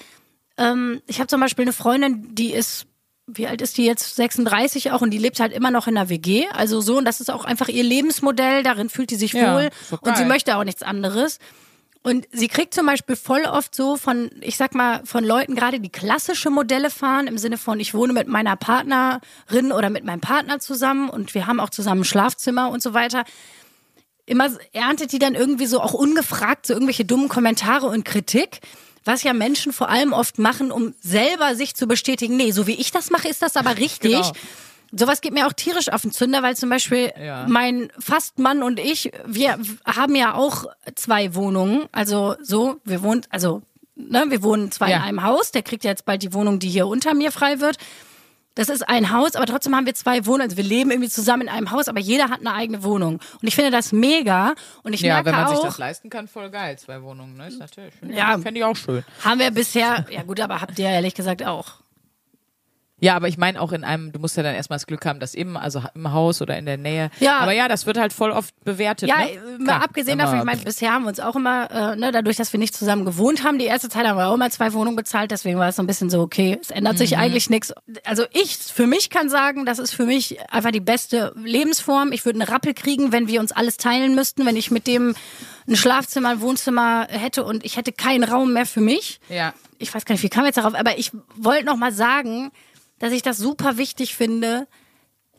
ähm, 0.58 1.02
ich 1.08 1.20
habe 1.20 1.28
zum 1.28 1.40
Beispiel 1.40 1.64
eine 1.64 1.74
Freundin, 1.74 2.36
die 2.36 2.52
ist, 2.52 2.86
wie 3.28 3.46
alt 3.46 3.62
ist 3.62 3.78
die 3.78 3.86
jetzt? 3.86 4.16
36 4.16 4.92
auch 4.92 5.02
und 5.02 5.12
die 5.12 5.18
lebt 5.18 5.40
halt 5.40 5.54
immer 5.54 5.70
noch 5.70 5.88
in 5.88 5.98
einer 5.98 6.10
WG. 6.10 6.48
Also 6.54 6.80
so, 6.82 6.98
und 6.98 7.06
das 7.06 7.20
ist 7.20 7.30
auch 7.30 7.46
einfach 7.46 7.68
ihr 7.68 7.84
Lebensmodell, 7.84 8.64
darin 8.64 8.90
fühlt 8.90 9.12
die 9.12 9.16
sich 9.16 9.34
Ja, 9.34 9.54
wohl 9.54 9.70
und 10.02 10.18
sie 10.18 10.26
möchte 10.26 10.56
auch 10.56 10.64
nichts 10.64 10.82
anderes. 10.82 11.40
Und 12.04 12.26
sie 12.32 12.48
kriegt 12.48 12.74
zum 12.74 12.86
Beispiel 12.86 13.18
voll 13.18 13.44
oft 13.44 13.76
so 13.76 13.98
von, 13.98 14.30
ich 14.40 14.56
sag 14.56 14.74
mal, 14.74 15.02
von 15.04 15.26
Leuten 15.26 15.56
gerade, 15.56 15.82
die 15.82 15.90
klassische 15.90 16.50
Modelle 16.50 16.90
fahren, 16.90 17.28
im 17.28 17.38
Sinne 17.38 17.58
von, 17.58 17.82
ich 17.82 17.94
wohne 17.94 18.14
mit 18.14 18.30
meiner 18.30 18.56
Partnerin 18.56 19.74
oder 19.76 19.90
mit 19.90 20.06
meinem 20.06 20.22
Partner 20.22 20.60
zusammen 20.60 21.10
und 21.10 21.34
wir 21.34 21.48
haben 21.48 21.60
auch 21.60 21.70
zusammen 21.70 22.02
ein 22.02 22.06
Schlafzimmer 22.06 22.70
und 22.70 22.82
so 22.82 22.94
weiter. 22.94 23.26
Immer 24.26 24.50
erntet 24.72 25.12
die 25.12 25.20
dann 25.20 25.36
irgendwie 25.36 25.66
so 25.66 25.82
auch 25.82 25.94
ungefragt 25.94 26.66
so 26.66 26.74
irgendwelche 26.74 27.04
dummen 27.04 27.28
Kommentare 27.28 27.88
und 27.88 28.06
Kritik. 28.06 28.62
Was 29.08 29.24
ja 29.24 29.34
Menschen 29.34 29.72
vor 29.74 29.90
allem 29.90 30.12
oft 30.14 30.38
machen, 30.38 30.72
um 30.72 30.94
selber 31.02 31.56
sich 31.56 31.76
zu 31.76 31.88
bestätigen, 31.88 32.36
nee, 32.38 32.52
so 32.52 32.68
wie 32.68 32.74
ich 32.76 32.92
das 32.92 33.10
mache, 33.10 33.28
ist 33.30 33.42
das 33.42 33.56
aber 33.56 33.78
richtig. 33.78 34.12
Genau. 34.12 34.32
Sowas 34.92 35.20
geht 35.22 35.34
mir 35.34 35.48
auch 35.48 35.54
tierisch 35.54 35.90
auf 35.92 36.02
den 36.04 36.12
Zünder, 36.12 36.44
weil 36.44 36.56
zum 36.56 36.70
Beispiel 36.70 37.12
Ja. 37.22 37.46
mein 37.48 37.92
Fastmann 38.00 38.64
und 38.64 38.80
ich, 38.80 39.12
wir 39.26 39.60
haben 39.86 40.16
ja 40.16 40.34
auch 40.36 40.66
zwei 40.96 41.36
Wohnungen. 41.36 41.88
Also 41.92 42.36
so, 42.42 42.78
wir 42.86 43.02
wohnen, 43.04 43.26
also 43.30 43.62
ne, 43.96 44.26
wir 44.30 44.44
wohnen 44.44 44.72
zwar 44.72 44.90
Ja. 44.90 44.98
in 44.98 45.04
einem 45.04 45.24
Haus, 45.24 45.52
der 45.52 45.62
kriegt 45.64 45.84
ja 45.84 45.92
jetzt 45.92 46.06
bald 46.06 46.22
die 46.24 46.34
Wohnung, 46.34 46.60
die 46.60 46.70
hier 46.70 46.88
unter 46.88 47.14
mir 47.14 47.32
frei 47.34 47.60
wird. 47.60 47.78
Das 48.58 48.70
ist 48.70 48.88
ein 48.90 49.12
Haus, 49.12 49.36
aber 49.36 49.46
trotzdem 49.46 49.76
haben 49.76 49.86
wir 49.86 49.94
zwei 49.94 50.26
Wohnungen. 50.26 50.42
Also 50.50 50.58
wir 50.58 50.64
leben 50.64 50.90
irgendwie 50.90 51.10
zusammen 51.10 51.44
in 51.44 51.50
einem 51.50 51.70
Haus, 51.72 51.88
aber 51.88 52.00
jeder 52.00 52.30
hat 52.30 52.40
eine 52.40 52.54
eigene 52.54 52.84
Wohnung. 52.84 53.20
Und 53.42 53.48
ich 53.48 53.56
finde 53.56 53.70
das 53.70 53.92
mega. 53.92 54.56
Und 54.82 54.94
ich 54.94 55.02
Ja, 55.02 55.14
merke 55.14 55.28
wenn 55.28 55.36
man 55.36 55.46
auch, 55.46 55.52
sich 55.52 55.60
das 55.62 55.78
leisten 55.78 56.10
kann, 56.10 56.28
voll 56.28 56.50
geil. 56.50 56.78
Zwei 56.80 57.02
Wohnungen, 57.04 57.38
ne? 57.38 57.48
Ist 57.48 57.60
natürlich. 57.60 57.94
Ja. 58.10 58.38
Fände 58.40 58.60
ich 58.60 58.64
auch 58.66 58.76
schön. 58.76 59.04
haben 59.24 59.40
wir 59.40 59.52
bisher, 59.52 60.06
ja 60.10 60.24
gut, 60.24 60.40
aber 60.40 60.60
habt 60.60 60.78
ihr 60.80 60.90
ehrlich 60.90 61.14
gesagt 61.14 61.46
auch. 61.46 61.76
Ja, 63.00 63.16
aber 63.16 63.28
ich 63.28 63.38
meine 63.38 63.62
auch 63.62 63.74
in 63.74 63.84
einem, 63.84 64.12
du 64.12 64.20
musst 64.20 64.38
ja 64.38 64.44
dann 64.44 64.56
erstmal 64.56 64.78
das 64.78 64.88
Glück 64.88 65.06
haben, 65.06 65.20
dass 65.20 65.36
eben, 65.36 65.56
also 65.56 65.84
im 65.94 66.12
Haus 66.14 66.42
oder 66.42 66.58
in 66.58 66.66
der 66.66 66.78
Nähe. 66.78 67.12
Ja. 67.20 67.38
Aber 67.40 67.52
ja, 67.52 67.68
das 67.68 67.86
wird 67.86 67.98
halt 67.98 68.12
voll 68.12 68.32
oft 68.32 68.56
bewertet. 68.64 69.08
Ja, 69.10 69.18
ne? 69.20 69.60
mal 69.60 69.78
abgesehen 69.82 70.18
davon, 70.18 70.40
ich 70.40 70.44
meine, 70.46 70.62
bisher 70.62 70.92
haben 70.94 71.04
wir 71.04 71.10
uns 71.10 71.20
auch 71.20 71.36
immer, 71.36 71.70
äh, 71.70 71.96
ne, 71.96 72.12
dadurch, 72.12 72.38
dass 72.38 72.52
wir 72.54 72.60
nicht 72.60 72.76
zusammen 72.76 73.06
gewohnt 73.06 73.44
haben, 73.44 73.60
die 73.60 73.66
erste 73.66 73.90
Zeit 73.90 74.08
haben 74.08 74.18
wir 74.18 74.28
auch 74.28 74.34
immer 74.34 74.50
zwei 74.50 74.74
Wohnungen 74.74 74.96
bezahlt, 74.96 75.30
deswegen 75.30 75.60
war 75.60 75.70
es 75.70 75.76
so 75.76 75.84
ein 75.84 75.88
bisschen 75.88 76.10
so, 76.10 76.22
okay, 76.22 76.58
es 76.60 76.72
ändert 76.72 76.94
Mhm. 76.96 76.98
sich 76.98 77.18
eigentlich 77.18 77.50
nichts. 77.52 77.72
Also 78.04 78.24
ich 78.32 78.58
für 78.58 78.88
mich 78.88 79.12
kann 79.12 79.30
sagen, 79.30 79.66
das 79.68 79.78
ist 79.78 79.94
für 79.94 80.06
mich 80.06 80.40
einfach 80.52 80.72
die 80.72 80.80
beste 80.80 81.34
Lebensform. 81.36 82.12
Ich 82.12 82.26
würde 82.26 82.40
einen 82.42 82.50
Rappel 82.50 82.74
kriegen, 82.74 83.12
wenn 83.12 83.28
wir 83.28 83.42
uns 83.42 83.52
alles 83.52 83.78
teilen 83.78 84.16
müssten, 84.16 84.46
wenn 84.48 84.56
ich 84.56 84.72
mit 84.72 84.88
dem 84.88 85.14
ein 85.68 85.76
Schlafzimmer, 85.76 86.30
ein 86.30 86.42
Wohnzimmer 86.42 87.08
hätte 87.10 87.44
und 87.44 87.64
ich 87.66 87.78
hätte 87.78 87.92
keinen 87.92 88.24
Raum 88.24 88.54
mehr 88.54 88.66
für 88.66 88.82
mich. 88.82 89.20
Ja. 89.30 89.54
Ich 89.80 89.94
weiß 89.94 90.06
gar 90.06 90.14
nicht, 90.14 90.24
wie 90.24 90.30
kam 90.30 90.46
jetzt 90.46 90.58
darauf, 90.58 90.74
aber 90.74 90.98
ich 90.98 91.12
wollte 91.36 91.66
noch 91.66 91.76
mal 91.76 91.92
sagen, 91.92 92.52
dass 93.00 93.14
ich 93.14 93.22
das 93.22 93.38
super 93.38 93.78
wichtig 93.78 94.16
finde, 94.16 94.68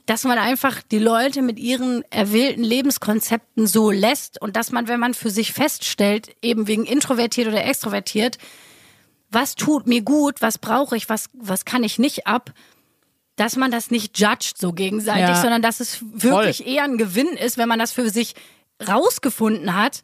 dass 0.06 0.24
man 0.24 0.38
einfach 0.38 0.80
die 0.82 0.98
Leute 0.98 1.42
mit 1.42 1.58
ihren 1.58 2.02
erwählten 2.10 2.62
Lebenskonzepten 2.64 3.66
so 3.66 3.90
lässt 3.90 4.40
und 4.40 4.56
dass 4.56 4.72
man, 4.72 4.88
wenn 4.88 5.00
man 5.00 5.12
für 5.12 5.28
sich 5.30 5.52
feststellt, 5.52 6.34
eben 6.40 6.66
wegen 6.66 6.86
introvertiert 6.86 7.48
oder 7.48 7.64
extrovertiert, 7.64 8.38
was 9.30 9.54
tut 9.54 9.86
mir 9.86 10.00
gut, 10.00 10.40
was 10.40 10.56
brauche 10.56 10.96
ich, 10.96 11.10
was, 11.10 11.28
was 11.34 11.66
kann 11.66 11.84
ich 11.84 11.98
nicht 11.98 12.26
ab, 12.26 12.52
dass 13.36 13.56
man 13.56 13.70
das 13.70 13.90
nicht 13.90 14.18
judgt 14.18 14.56
so 14.56 14.72
gegenseitig, 14.72 15.28
Ja. 15.28 15.40
sondern 15.42 15.60
dass 15.60 15.80
es 15.80 15.98
wirklich 16.00 16.66
eher 16.66 16.84
ein 16.84 16.96
Gewinn 16.96 17.28
ist, 17.28 17.58
wenn 17.58 17.68
man 17.68 17.78
das 17.78 17.92
für 17.92 18.08
sich 18.08 18.34
rausgefunden 18.86 19.74
hat 19.74 20.02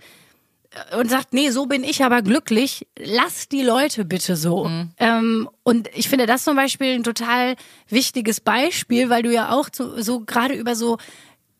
und 0.99 1.11
sagt, 1.11 1.33
nee, 1.33 1.51
so 1.51 1.67
bin 1.67 1.85
ich 1.85 2.03
aber 2.05 2.23
glücklich, 2.23 2.87
lass 2.99 3.49
die 3.49 3.63
Leute 3.63 4.05
bitte 4.05 4.37
so. 4.37 4.69
Ähm, 4.99 5.49
und 5.63 5.89
ich 5.95 6.09
finde 6.09 6.27
das 6.27 6.45
zum 6.45 6.57
Beispiel 6.57 6.95
ein 6.95 7.05
total 7.05 7.57
wichtiges 7.89 8.41
Beispiel, 8.41 9.11
weil 9.11 9.23
du 9.23 9.33
ja 9.33 9.51
auch 9.53 9.69
so, 9.73 10.01
so 10.01 10.21
gerade 10.21 10.55
über 10.55 10.75
so 10.75 10.99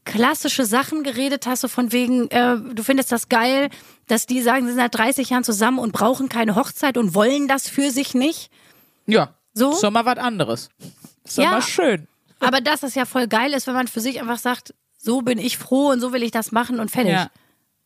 klassische 0.05 0.67
Sachen 0.67 1.03
geredet 1.03 1.47
hast, 1.47 1.61
so 1.63 1.69
von 1.69 1.93
wegen, 1.93 2.31
äh, 2.31 2.57
du 2.75 2.83
findest 2.83 3.11
das 3.11 3.29
geil, 3.29 3.71
dass 4.07 4.27
die 4.27 4.43
sagen, 4.43 4.67
sie 4.67 4.73
sind 4.73 4.81
seit 4.81 4.95
30 4.95 5.31
Jahren 5.31 5.45
zusammen 5.45 5.79
und 5.79 5.93
brauchen 5.93 6.29
keine 6.29 6.57
Hochzeit 6.57 6.99
und 6.99 7.15
wollen 7.15 7.49
das 7.49 7.69
für 7.69 7.91
sich 7.91 8.15
nicht. 8.15 8.51
Ja. 9.07 9.35
So? 9.55 9.71
Ist 9.73 9.83
doch 9.83 9.91
mal 9.91 10.05
was 10.05 10.19
anderes. 10.19 10.69
Ist 11.25 11.39
doch 11.39 11.45
Ja. 11.45 11.51
mal 11.53 11.63
schön. 11.63 12.07
Aber 12.41 12.61
dass 12.61 12.81
das 12.81 12.95
ja 12.95 13.07
voll 13.07 13.29
geil 13.29 13.53
ist, 13.55 13.67
wenn 13.67 13.75
man 13.75 13.89
für 13.89 14.01
sich 14.01 14.21
einfach 14.21 14.39
sagt, 14.39 14.75
so 14.99 15.23
bin 15.23 15.39
ich 15.39 15.57
froh 15.57 15.91
und 15.91 16.01
so 16.01 16.13
will 16.13 16.23
ich 16.23 16.33
das 16.33 16.53
machen 16.53 16.81
und 16.81 16.91
fertig. 16.91 17.13
Ja. 17.13 17.31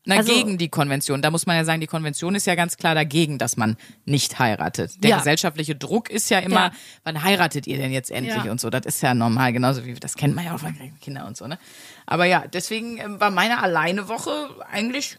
Na, 0.09 0.17
Also- 0.17 0.33
gegen 0.33 0.57
die 0.57 0.71
Konvention. 0.71 1.21
Da 1.21 1.31
muss 1.31 1.45
man 1.45 1.57
ja 1.57 1.67
sagen, 1.67 1.83
die 1.83 1.87
Konvention 1.87 2.35
ist 2.35 2.47
ja 2.47 2.55
ganz 2.55 2.79
klar 2.79 2.95
dagegen, 2.95 3.37
dass 3.37 3.59
man 3.59 3.77
nicht 4.07 4.39
heiratet. 4.39 4.93
Der 5.05 5.11
Ja. 5.11 5.19
gesellschaftliche 5.19 5.77
Druck 5.77 6.09
ist 6.09 6.31
ja 6.31 6.39
immer, 6.39 6.55
Ja. 6.69 6.73
wann 7.05 7.23
heiratet 7.23 7.67
ihr 7.67 7.77
denn 7.77 7.93
jetzt 7.93 8.11
endlich 8.11 8.43
Ja. 8.43 8.51
und 8.51 8.59
so. 8.59 8.71
Das 8.71 8.87
ist 8.87 9.03
ja 9.03 9.13
normal, 9.13 9.53
genauso 9.53 9.85
wie 9.85 9.93
das 9.93 10.15
kennt 10.17 10.35
man 10.35 10.47
ja 10.47 10.55
auch 10.55 10.61
von 10.61 10.75
Kindern 11.03 11.27
und 11.27 11.37
so. 11.37 11.47
Ne? 11.47 11.59
Aber 12.07 12.25
ja, 12.25 12.45
deswegen 12.51 12.97
ähm, 12.97 13.21
war 13.21 13.31
meine 13.31 13.63
alleine 13.63 14.09
Woche 14.09 14.31
eigentlich, 14.73 15.19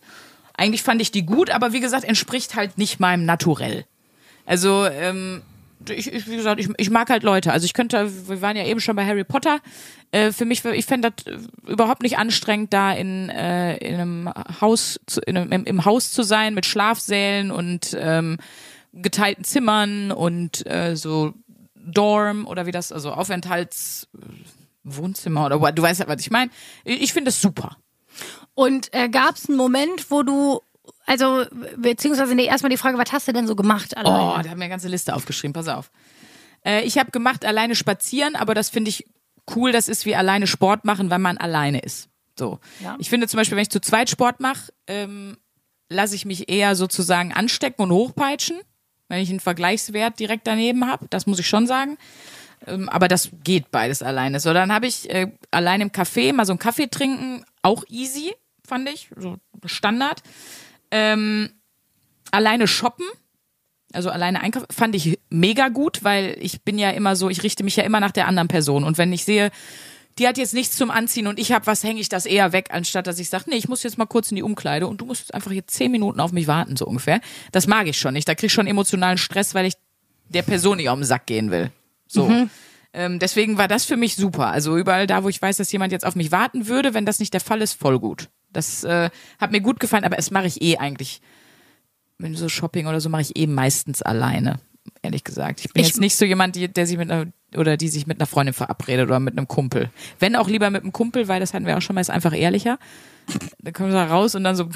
eigentlich 0.58 0.82
fand 0.82 1.02
ich 1.04 1.12
die 1.12 1.23
gut, 1.23 1.52
aber 1.52 1.71
wie 1.71 1.82
gesagt, 1.82 2.04
entspricht 2.04 2.56
halt 2.56 2.80
nicht 2.80 2.99
meinem 2.99 3.25
Naturell. 3.25 3.86
Also, 4.47 4.88
ähm, 4.88 5.43
ich, 5.89 6.12
ich, 6.12 6.28
wie 6.28 6.36
gesagt, 6.36 6.60
ich, 6.60 6.70
ich 6.78 6.89
mag 6.89 7.10
halt 7.10 7.24
Leute. 7.24 7.52
Also 7.52 7.65
ich 7.65 7.74
könnte, 7.74 8.12
wir 8.28 8.42
waren 8.42 8.58
ja 8.58 8.65
eben 8.65 8.80
schon 8.80 8.96
bei 8.96 9.06
Harry 9.06 9.24
Potter. 9.24 9.60
Äh, 10.12 10.32
für 10.32 10.46
mich, 10.46 10.65
ich 10.65 10.86
fände 10.86 11.12
das 11.12 11.26
äh, 11.26 11.39
überhaupt 11.72 12.04
nicht 12.04 12.18
anstrengend, 12.18 12.74
da 12.74 12.92
in, 12.92 13.30
äh, 13.30 13.78
in 13.78 13.96
einem 13.96 14.34
Haus, 14.62 15.00
zu, 15.06 15.22
in 15.22 15.38
einem, 15.38 15.52
im, 15.52 15.65
im 15.65 15.86
Haus 15.86 16.12
zu 16.12 16.24
sein 16.24 16.54
mit 16.54 16.65
Schlafsälen 16.65 17.52
und 17.52 17.96
ähm, 18.00 18.38
geteilten 18.94 19.44
Zimmern 19.44 20.12
und 20.12 20.65
äh, 20.68 20.96
so 20.96 21.34
Dorm 21.76 22.48
oder 22.48 22.65
wie 22.65 22.72
das, 22.72 22.92
also 22.92 23.12
Aufenthalts 23.12 24.08
Wohnzimmer 24.84 25.46
oder 25.46 25.72
du 25.72 25.82
weißt 25.82 26.02
ja, 26.02 26.08
was 26.08 26.22
ich 26.22 26.32
meine. 26.32 26.52
Ich, 26.84 27.13
finde 27.13 27.30
es 27.30 27.42
super. 27.42 27.78
Und 28.54 28.94
äh, 28.94 29.10
gab 29.10 29.36
es 29.36 29.48
einen 29.48 29.58
Moment, 29.58 30.10
wo 30.12 30.24
du, 30.24 30.62
also, 31.06 31.45
beziehungsweise, 31.78 32.36
nee, 32.36 32.45
erstmal 32.45 32.69
die 32.69 32.78
Frage, 32.78 32.97
was 32.97 33.12
hast 33.12 33.28
du 33.28 33.34
denn 33.34 33.47
so 33.47 33.56
gemacht 33.56 33.93
Oh, 33.95 33.99
alleine? 33.99 34.43
da 34.43 34.49
haben 34.49 34.58
wir 34.60 34.65
eine 34.65 34.69
ganze 34.69 34.88
Liste 34.88 35.13
aufgeschrieben, 35.15 35.54
pass 35.54 35.67
auf. 35.67 35.91
Äh, 36.65 36.84
ich 36.84 36.97
habe 36.97 37.12
gemacht 37.12 37.45
alleine 37.45 37.75
spazieren, 37.75 38.36
aber 38.36 38.54
das 38.54 38.69
finde 38.69 38.89
ich 38.89 39.06
cool, 39.56 39.71
das 39.71 39.88
ist 39.88 40.06
wie 40.06 40.15
alleine 40.15 40.47
Sport 40.47 40.86
machen, 40.86 41.10
weil 41.10 41.19
man 41.19 41.38
alleine 41.38 41.80
ist. 41.80 42.10
So. 42.38 42.60
Ja. 42.82 42.95
Ich 42.99 43.10
finde 43.10 43.28
zum 43.28 43.38
Beispiel, 43.38 43.56
wenn 43.56 43.63
ich 43.63 43.69
zu 43.69 43.82
zweit 43.82 44.10
Sport 44.10 44.39
mache, 44.39 44.71
ähm, 44.88 45.38
lasse 45.89 46.15
ich 46.15 46.25
mich 46.25 46.49
eher 46.49 46.75
sozusagen 46.75 47.34
anstecken 47.34 47.82
und 47.84 47.91
hochpeitschen, 47.91 48.60
wenn 49.08 49.21
ich 49.21 49.30
einen 49.30 49.39
Vergleichswert 49.39 50.19
direkt 50.19 50.45
daneben 50.47 50.86
habe. 50.88 51.08
Das 51.10 51.25
muss 51.25 51.39
ich 51.39 51.47
schon 51.47 51.65
sagen. 51.67 51.97
Ähm, 52.67 52.88
aber 52.89 53.08
das 53.08 53.30
geht 53.43 53.71
beides 53.71 54.04
alleine. 54.04 54.39
So, 54.39 54.54
dann 54.54 54.71
habe 54.71 54.86
ich 54.86 55.10
äh, 55.10 55.32
allein 55.52 55.82
im 55.82 55.89
Café 55.89 56.34
mal 56.34 56.45
so 56.45 56.52
einen 56.54 56.60
Kaffee 56.60 56.88
trinken, 56.88 57.43
auch 57.62 57.84
easy, 57.89 58.34
fand 58.67 58.88
ich, 58.89 59.10
so 59.17 59.38
Standard. 59.65 60.21
Ähm, 60.91 61.49
alleine 62.32 62.67
shoppen, 62.67 63.06
Also 63.91 64.10
alleine 64.10 64.41
einkaufen 64.41 64.67
fand 64.71 64.95
ich 64.95 65.19
mega 65.30 65.69
gut, 65.69 66.04
weil 66.04 66.38
ich 66.39 66.62
bin 66.62 66.78
ja 66.78 66.91
immer 66.91 67.15
so, 67.15 67.30
ich 67.30 67.43
richte 67.43 67.63
mich 67.63 67.75
ja 67.75 67.84
immer 67.84 67.99
nach 67.99 68.12
der 68.12 68.28
anderen 68.28 68.47
Person. 68.47 68.84
Und 68.84 68.97
wenn 68.97 69.12
ich 69.12 69.25
sehe, 69.25 69.49
die 70.19 70.28
hat 70.28 70.38
jetzt 70.38 70.54
nichts 70.54 70.75
zum 70.75 70.91
Anziehen 70.91 71.28
und 71.28 71.39
ich 71.39 71.52
habe 71.52 71.65
was, 71.65 71.84
hänge 71.84 72.02
ich 72.02 72.10
das 72.10 72.25
eher 72.25 72.52
weg, 72.52 72.69
anstatt 72.71 73.08
dass 73.08 73.19
ich 73.19 73.30
sage, 73.30 73.45
nee, 73.47 73.56
ich 73.56 73.69
muss 73.69 73.84
jetzt 73.84 73.97
mal 73.97 74.06
kurz 74.06 74.32
in 74.32 74.36
die 74.36 74.43
Umkleide 74.43 74.86
und 74.86 74.99
du 75.02 75.06
musst 75.06 75.21
jetzt 75.21 75.34
einfach 75.34 75.52
hier 75.52 75.65
zehn 75.65 75.91
Minuten 75.91 76.19
auf 76.19 76.32
mich 76.32 76.45
warten, 76.47 76.75
so 76.75 76.86
ungefähr. 76.86 77.21
Das 77.52 77.67
mag 77.67 77.88
ich 77.88 77.97
schon 77.97 78.13
nicht. 78.13 78.28
Da 78.28 78.36
krieg 78.36 78.47
ich 78.47 78.54
schon 78.54 78.67
emotionalen 78.67 79.17
Stress, 79.17 79.56
weil 79.56 79.65
ich 79.65 79.73
der 80.28 80.43
Person 80.43 80.78
nicht 80.78 80.89
auf 80.89 80.99
den 80.99 81.06
Sack 81.06 81.25
gehen 81.25 81.49
will. 81.49 81.71
So. 82.06 82.28
Ähm, 82.91 83.19
deswegen 83.19 83.58
war 83.58 83.67
das 83.67 83.86
für 83.86 83.97
mich 83.97 84.15
super. 84.15 84.47
Also 84.47 84.78
überall 84.78 85.08
da, 85.08 85.23
wo 85.23 85.30
ich 85.30 85.41
weiß, 85.41 85.58
dass 85.58 85.71
jemand 85.71 85.91
jetzt 85.91 86.06
auf 86.06 86.15
mich 86.15 86.32
warten 86.32 86.67
würde, 86.67 86.93
wenn 86.93 87.06
das 87.06 87.19
nicht 87.19 87.34
der 87.34 87.41
Fall 87.41 87.62
ist, 87.62 87.73
voll 87.73 87.99
gut. 87.99 88.30
Das 88.52 88.84
äh, 88.84 89.10
hat 89.40 89.52
mir 89.52 89.62
gut 89.62 89.80
gefallen, 89.80 90.04
aber 90.04 90.18
es 90.18 90.32
mache 90.32 90.48
ich 90.48 90.62
eh 90.62 90.78
eigentlich, 90.78 91.22
wenn 92.18 92.36
so 92.36 92.50
Shopping 92.50 92.88
oder 92.88 93.00
so 93.02 93.10
mache 93.10 93.22
ich 93.22 93.36
eh 93.38 93.48
meistens 93.48 94.02
alleine, 94.02 94.60
ehrlich 95.02 95.24
gesagt. 95.24 95.62
Ich 95.64 95.72
bin 95.74 95.82
Ich- 95.82 95.90
jetzt 95.90 96.00
nicht 96.00 96.16
so 96.16 96.26
jemand, 96.26 96.56
die, 96.56 96.68
der 96.68 96.86
sich 96.88 96.98
mit 96.98 97.10
einer 97.12 97.32
oder 97.56 97.78
die 97.78 97.88
sich 97.88 98.06
mit 98.06 98.20
einer 98.20 98.28
Freundin 98.28 98.54
verabredet 98.54 99.08
oder 99.08 99.20
mit 99.20 99.36
einem 99.38 99.48
Kumpel. 99.48 99.90
Wenn 100.20 100.36
auch 100.36 100.48
lieber 100.48 100.70
mit 100.70 100.84
einem 100.84 100.92
Kumpel, 100.94 101.28
weil 101.28 101.40
das 101.40 101.54
hatten 101.54 101.66
wir 101.66 101.76
auch 101.78 101.82
schon 101.82 101.96
mal, 101.96 102.02
ist 102.02 102.10
einfach 102.12 102.36
ehrlicher. 102.36 102.78
Dann 103.60 103.74
kommen 103.74 103.90
wir 103.90 103.96
da 103.96 104.06
raus 104.06 104.36
und 104.36 104.44
dann 104.44 104.56
so, 104.56 104.70
wie 104.70 104.74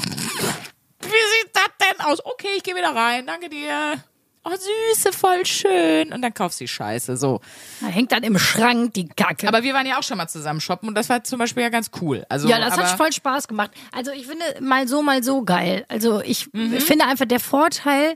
sieht 1.07 1.51
das 1.53 1.69
denn 1.79 2.05
aus? 2.05 2.25
Okay, 2.25 2.47
ich 2.57 2.63
gehe 2.63 2.75
wieder 2.75 2.95
rein, 2.95 3.25
danke 3.27 3.49
dir. 3.49 4.03
Oh, 4.45 4.51
Süße, 4.51 5.13
voll 5.13 5.45
schön. 5.45 6.11
Und 6.11 6.21
dann 6.21 6.33
kaufst 6.33 6.59
du 6.59 6.65
die 6.65 6.67
Scheiße, 6.67 7.15
so. 7.15 7.39
Da 7.79 7.87
hängt 7.87 8.11
dann 8.11 8.23
im 8.23 8.37
Schrank 8.37 8.93
die 8.93 9.07
Kacke. 9.07 9.47
Aber 9.47 9.63
wir 9.63 9.73
waren 9.73 9.85
ja 9.85 9.97
auch 9.97 10.03
schon 10.03 10.17
mal 10.17 10.27
zusammen 10.27 10.59
shoppen 10.59 10.89
und 10.89 10.95
das 10.95 11.07
war 11.09 11.23
zum 11.23 11.39
Beispiel 11.39 11.63
ja 11.63 11.69
ganz 11.69 11.91
cool. 12.01 12.25
Also, 12.27 12.49
ja, 12.49 12.59
das 12.59 12.77
hat 12.77 12.97
voll 12.97 13.13
Spaß 13.13 13.47
gemacht. 13.47 13.71
Also 13.93 14.11
ich 14.11 14.27
finde 14.27 14.43
mal 14.61 14.87
so, 14.87 15.01
mal 15.01 15.23
so 15.23 15.43
geil. 15.43 15.85
Also 15.87 16.21
ich 16.21 16.51
Mhm. 16.53 16.79
finde 16.81 17.05
einfach 17.05 17.25
der 17.25 17.39
Vorteil 17.39 18.15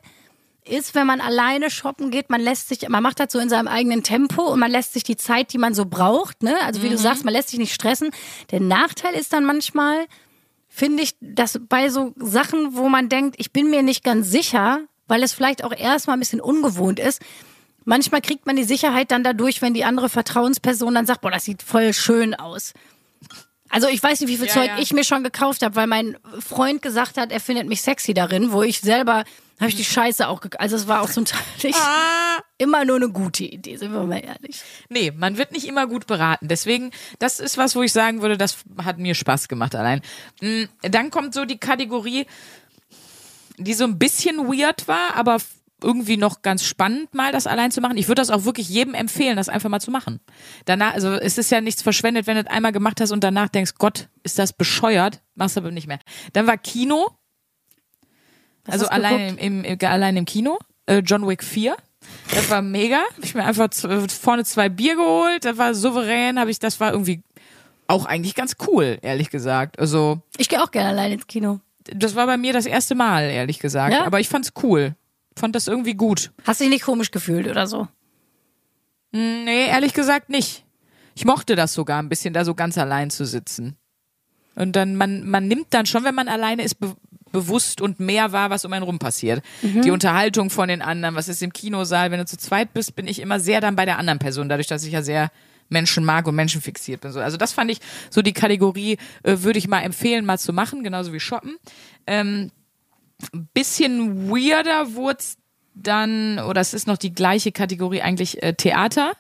ist, 0.66 0.96
wenn 0.96 1.08
man 1.08 1.22
alleine 1.22 1.70
shoppen 1.72 2.12
geht, 2.12 2.30
man 2.30 2.42
lässt 2.42 2.68
sich, 2.68 2.90
man 2.90 3.02
macht 3.02 3.22
das 3.22 3.32
so 3.32 3.40
in 3.40 3.48
seinem 3.48 3.70
eigenen 3.70 4.04
Tempo 4.04 4.42
und 4.52 4.60
man 4.60 4.70
lässt 4.70 4.92
sich 4.94 5.04
die 5.04 5.16
Zeit, 5.16 5.54
die 5.54 5.58
man 5.58 5.74
so 5.74 5.86
braucht, 5.86 6.44
ne? 6.44 6.56
Also 6.66 6.84
wie 6.84 6.90
du 6.90 6.98
sagst, 6.98 7.24
man 7.24 7.34
lässt 7.34 7.50
sich 7.50 7.60
nicht 7.60 7.74
stressen. 7.74 8.10
Der 8.52 8.60
Nachteil 8.60 9.14
ist 9.14 9.32
dann 9.32 9.46
manchmal, 9.46 10.08
finde 10.68 11.04
ich, 11.04 11.16
dass 11.22 11.58
bei 11.70 11.88
so 11.88 12.14
Sachen, 12.18 12.76
wo 12.76 12.90
man 12.90 13.08
denkt, 13.08 13.36
ich 13.40 13.54
bin 13.54 13.70
mir 13.70 13.82
nicht 13.82 14.04
ganz 14.04 14.30
sicher, 14.30 14.82
weil 15.08 15.24
es 15.24 15.34
vielleicht 15.34 15.64
auch 15.64 15.74
erstmal 15.74 16.16
ein 16.18 16.20
bisschen 16.20 16.42
ungewohnt 16.42 17.00
ist, 17.00 17.22
manchmal 17.86 18.22
kriegt 18.22 18.46
man 18.46 18.56
die 18.56 18.64
Sicherheit 18.64 19.12
dann 19.12 19.24
dadurch, 19.24 19.62
wenn 19.62 19.74
die 19.74 19.84
andere 19.86 20.10
Vertrauensperson 20.10 20.94
dann 20.94 21.06
sagt, 21.06 21.22
boah, 21.22 21.32
das 21.32 21.46
sieht 21.46 21.64
voll 21.64 21.94
schön 21.94 22.36
aus. 22.36 22.74
Also 23.70 23.88
ich 23.90 24.02
weiß 24.02 24.22
nicht, 24.22 24.30
wie 24.30 24.38
viel 24.38 24.48
Ja, 24.48 24.54
Zeug 24.54 24.68
ja. 24.68 24.78
ich 24.80 24.94
mir 24.94 25.04
schon 25.04 25.24
gekauft 25.24 25.62
habe, 25.62 25.76
weil 25.76 25.88
mein 25.88 26.18
Freund 26.40 26.82
gesagt 26.82 27.18
hat, 27.18 27.32
er 27.34 27.42
findet 27.42 27.68
mich 27.68 27.82
sexy 27.82 28.14
darin, 28.14 28.52
wo 28.54 28.64
ich 28.64 28.80
selber 28.80 29.26
habe 29.60 29.70
ich 29.70 29.76
die 29.76 29.84
Scheiße 29.84 30.28
auch 30.28 30.40
gekauft. 30.40 30.62
Also 30.62 30.76
es 30.76 30.88
war 30.88 31.02
auch 31.02 31.10
zum 31.10 31.26
Teil 31.26 31.42
nicht 31.64 31.76
Ah, 31.80 32.38
immer 32.60 32.86
nur 32.86 32.98
eine 32.98 33.10
gute 33.10 33.44
Idee, 33.44 33.76
sind 33.78 33.92
wir 33.92 34.04
mal 34.04 34.20
ehrlich. 34.24 34.62
nee, 34.88 35.12
man 35.12 35.38
wird 35.38 35.52
nicht 35.52 35.68
immer 35.68 35.88
gut 35.88 36.06
beraten. 36.08 36.48
Deswegen, 36.48 36.92
das 37.20 37.40
ist 37.40 37.58
was, 37.58 37.76
wo 37.76 37.82
ich 37.82 37.92
sagen 37.92 38.22
würde, 38.22 38.38
das 38.38 38.58
hat 38.86 39.00
mir 39.00 39.16
Spaß 39.16 39.48
gemacht 39.48 39.74
allein. 39.76 40.02
Mm, 40.42 40.66
Dann 40.84 41.10
kommt 41.10 41.34
so 41.34 41.44
die 41.46 41.58
Kategorie, 41.58 42.28
die 43.58 43.74
so 43.74 43.84
ein 43.84 43.98
bisschen 43.98 44.38
weird 44.48 44.88
war, 44.88 45.16
aber 45.16 45.38
irgendwie 45.84 46.18
noch 46.18 46.42
ganz 46.42 46.64
spannend, 46.64 47.14
mal 47.14 47.32
das 47.32 47.46
allein 47.46 47.72
zu 47.72 47.82
machen. 47.82 47.98
Ich 47.98 48.08
würde 48.08 48.22
das 48.22 48.32
auch 48.32 48.46
wirklich 48.46 48.68
jedem 48.68 48.96
empfehlen, 48.96 49.38
das 49.38 49.48
einfach 49.50 49.70
mal 49.70 49.80
zu 49.80 49.92
machen. 49.92 50.20
Danach, 50.66 50.94
also 50.94 51.14
es 51.14 51.38
ist 51.38 51.52
ja 51.52 51.62
nichts 51.62 51.84
verschwendet, 51.84 52.26
wenn 52.26 52.38
du 52.38 52.44
das 52.44 52.54
einmal 52.54 52.72
gemacht 52.72 53.00
hast 53.00 53.12
und 53.12 53.24
danach 53.24 53.50
denkst, 53.50 53.74
Gott, 53.78 54.10
ist 54.24 54.40
das 54.40 54.54
bescheuert, 54.54 55.22
machst 55.36 55.56
du 55.56 55.62
aber 55.62 55.72
nicht 55.72 55.88
mehr. 55.88 56.00
Dann 56.34 56.48
war 56.48 56.58
Kino, 56.58 57.08
also 58.66 58.86
hast 58.86 58.90
du 58.90 58.92
allein 58.92 59.38
im, 59.38 59.64
im, 59.64 59.78
allein 59.82 60.18
im 60.18 60.26
Kino, 60.26 60.58
äh, 60.88 61.00
John 61.00 61.28
Wick 61.28 61.44
4. 61.44 61.76
Das 62.34 62.50
war 62.50 62.62
mega. 62.62 62.98
Hab 63.16 63.24
ich 63.24 63.36
mir 63.36 63.44
einfach 63.44 63.70
vorne 63.74 64.46
zwei 64.46 64.70
Bier 64.70 64.96
geholt, 64.96 65.46
das 65.46 65.58
war 65.58 65.76
souverän, 65.76 66.40
habe 66.40 66.50
ich, 66.50 66.58
das 66.58 66.80
war 66.80 66.92
irgendwie 66.92 67.22
auch 67.88 68.06
eigentlich 68.06 68.36
ganz 68.36 68.56
cool, 68.68 68.98
ehrlich 69.02 69.30
gesagt. 69.30 69.80
Also, 69.80 70.22
Ich 70.38 70.50
gehe 70.50 70.62
auch 70.62 70.72
gerne 70.72 70.90
allein 70.90 71.14
ins 71.14 71.28
Kino. 71.28 71.60
Das 71.96 72.16
war 72.16 72.26
bei 72.26 72.38
mir 72.38 72.54
das 72.54 72.66
erste 72.66 72.96
Mal, 72.96 73.24
ehrlich 73.26 73.60
gesagt. 73.60 73.94
Ja? 73.94 74.06
Aber 74.06 74.20
ich 74.20 74.30
fand's 74.30 74.54
cool. 74.64 74.96
Fand 75.38 75.56
das 75.56 75.68
irgendwie 75.68 75.94
gut. 75.94 76.32
Hast 76.46 76.62
dich 76.62 76.70
nicht 76.70 76.84
komisch 76.84 77.12
gefühlt 77.12 77.48
oder 77.48 77.68
so? 77.68 77.88
Nee, 79.12 79.68
ehrlich 79.68 79.94
gesagt 79.94 80.30
nicht. 80.30 80.66
Ich 81.16 81.26
mochte 81.26 81.56
das 81.56 81.74
sogar 81.74 82.02
ein 82.02 82.10
bisschen, 82.10 82.34
da 82.34 82.46
so 82.46 82.54
ganz 82.56 82.78
allein 82.78 83.10
zu 83.10 83.26
sitzen. 83.26 83.76
Und 84.56 84.76
dann, 84.76 84.96
man, 84.96 85.28
man 85.30 85.48
nimmt 85.48 85.68
dann 85.72 85.86
schon, 85.86 86.04
wenn 86.04 86.16
man 86.16 86.28
alleine 86.28 86.64
ist, 86.64 86.76
be 86.80 86.96
bewusst 87.34 87.82
und 87.82 88.00
mehr 88.00 88.32
wahr, 88.32 88.50
was 88.50 88.64
um 88.64 88.72
einen 88.72 88.84
rum 88.84 89.00
passiert. 89.00 89.44
Die 89.62 89.92
Unterhaltung 89.92 90.50
von 90.50 90.70
den 90.70 90.82
anderen, 90.82 91.14
was 91.14 91.28
ist 91.28 91.44
im 91.44 91.52
Kinosaal. 91.52 92.10
Wenn 92.10 92.20
du 92.20 92.26
zu 92.26 92.38
zweit 92.38 92.74
bist, 92.74 92.96
bin 92.96 93.06
ich 93.06 93.20
immer 93.20 93.42
sehr 93.42 93.60
dann 93.60 93.76
bei 93.76 93.84
der 93.84 94.00
anderen 94.00 94.18
Person, 94.18 94.48
dadurch, 94.48 94.68
dass 94.68 94.86
ich 94.86 94.94
ja 94.94 95.02
sehr 95.02 95.30
Menschen 95.70 96.06
mag 96.06 96.28
und 96.28 96.36
Menschen 96.36 96.62
fixiert 96.62 97.02
bin. 97.02 97.12
So. 97.12 97.20
Also 97.20 97.38
das 97.38 97.54
fand 97.54 97.72
ich 97.72 97.80
so 98.10 98.22
die 98.22 98.34
Kategorie, 98.34 98.98
äh, 99.24 99.38
würde 99.40 99.60
ich 99.60 99.68
mal 99.68 99.82
empfehlen, 99.82 100.26
mal 100.26 100.38
zu 100.38 100.54
machen, 100.54 100.84
genauso 100.84 101.14
wie 101.14 101.20
Shoppen. 101.20 101.58
Ähm, 102.06 102.52
bisschen 103.54 104.30
weirder 104.30 104.94
wurd's 104.94 105.38
dann, 105.74 106.40
oder 106.40 106.62
es 106.62 106.74
ist 106.74 106.88
noch 106.88 106.98
die 106.98 107.14
gleiche 107.14 107.52
Kategorie 107.52 108.02
eigentlich 108.02 108.42
äh, 108.42 108.54
Theater. 108.54 109.14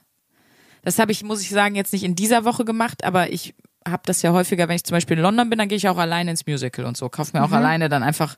Das 0.83 0.99
habe 0.99 1.12
ich, 1.12 1.23
muss 1.23 1.41
ich 1.41 1.49
sagen, 1.49 1.75
jetzt 1.75 1.93
nicht 1.93 2.03
in 2.03 2.15
dieser 2.15 2.45
Woche 2.45 2.65
gemacht, 2.65 3.03
aber 3.03 3.31
ich 3.31 3.53
habe 3.88 4.03
das 4.05 4.21
ja 4.21 4.31
häufiger, 4.33 4.67
wenn 4.67 4.75
ich 4.75 4.83
zum 4.83 4.95
Beispiel 4.95 5.17
in 5.17 5.23
London 5.23 5.49
bin, 5.49 5.60
dann 5.60 5.69
gehe 5.69 5.77
ich 5.77 5.88
auch 5.88 5.97
alleine 5.97 6.31
ins 6.31 6.45
Musical 6.45 6.86
und 6.86 6.97
so. 6.97 7.10
Kauf 7.10 7.33
mir 7.33 7.43
auch 7.43 7.51
alleine 7.51 7.89
dann 7.89 8.03
einfach 8.03 8.38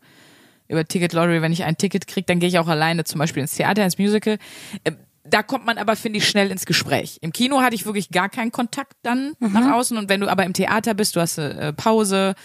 über 0.68 0.86
Ticket 0.86 1.14
Lottery, 1.14 1.42
wenn 1.42 1.52
ich 1.52 1.64
ein 1.64 1.78
Ticket 1.78 2.08
kriege, 2.08 2.26
dann 2.26 2.40
gehe 2.40 2.48
ich 2.48 2.60
auch 2.60 2.68
alleine 2.68 3.04
zum 3.04 3.20
Beispiel 3.20 3.42
ins 3.42 3.56
Theater, 3.56 3.84
ins 3.84 3.98
Musical. 3.98 4.38
Ähm, 4.86 4.98
Da 5.30 5.44
kommt 5.44 5.66
man 5.66 5.78
aber, 5.78 5.96
finde 5.96 6.18
ich, 6.18 6.28
schnell 6.28 6.52
ins 6.52 6.66
Gespräch. 6.66 7.18
Im 7.22 7.32
Kino 7.32 7.62
hatte 7.62 7.76
ich 7.76 7.86
wirklich 7.86 8.10
gar 8.12 8.30
keinen 8.30 8.52
Kontakt 8.52 8.94
dann 9.04 9.34
nach 9.40 9.74
außen. 9.74 9.98
Und 9.98 10.10
wenn 10.10 10.22
du 10.22 10.28
aber 10.28 10.46
im 10.46 10.54
Theater 10.54 10.94
bist, 10.94 11.16
du 11.16 11.22
hast 11.22 11.38
äh, 11.38 11.74
Pause, 11.74 12.36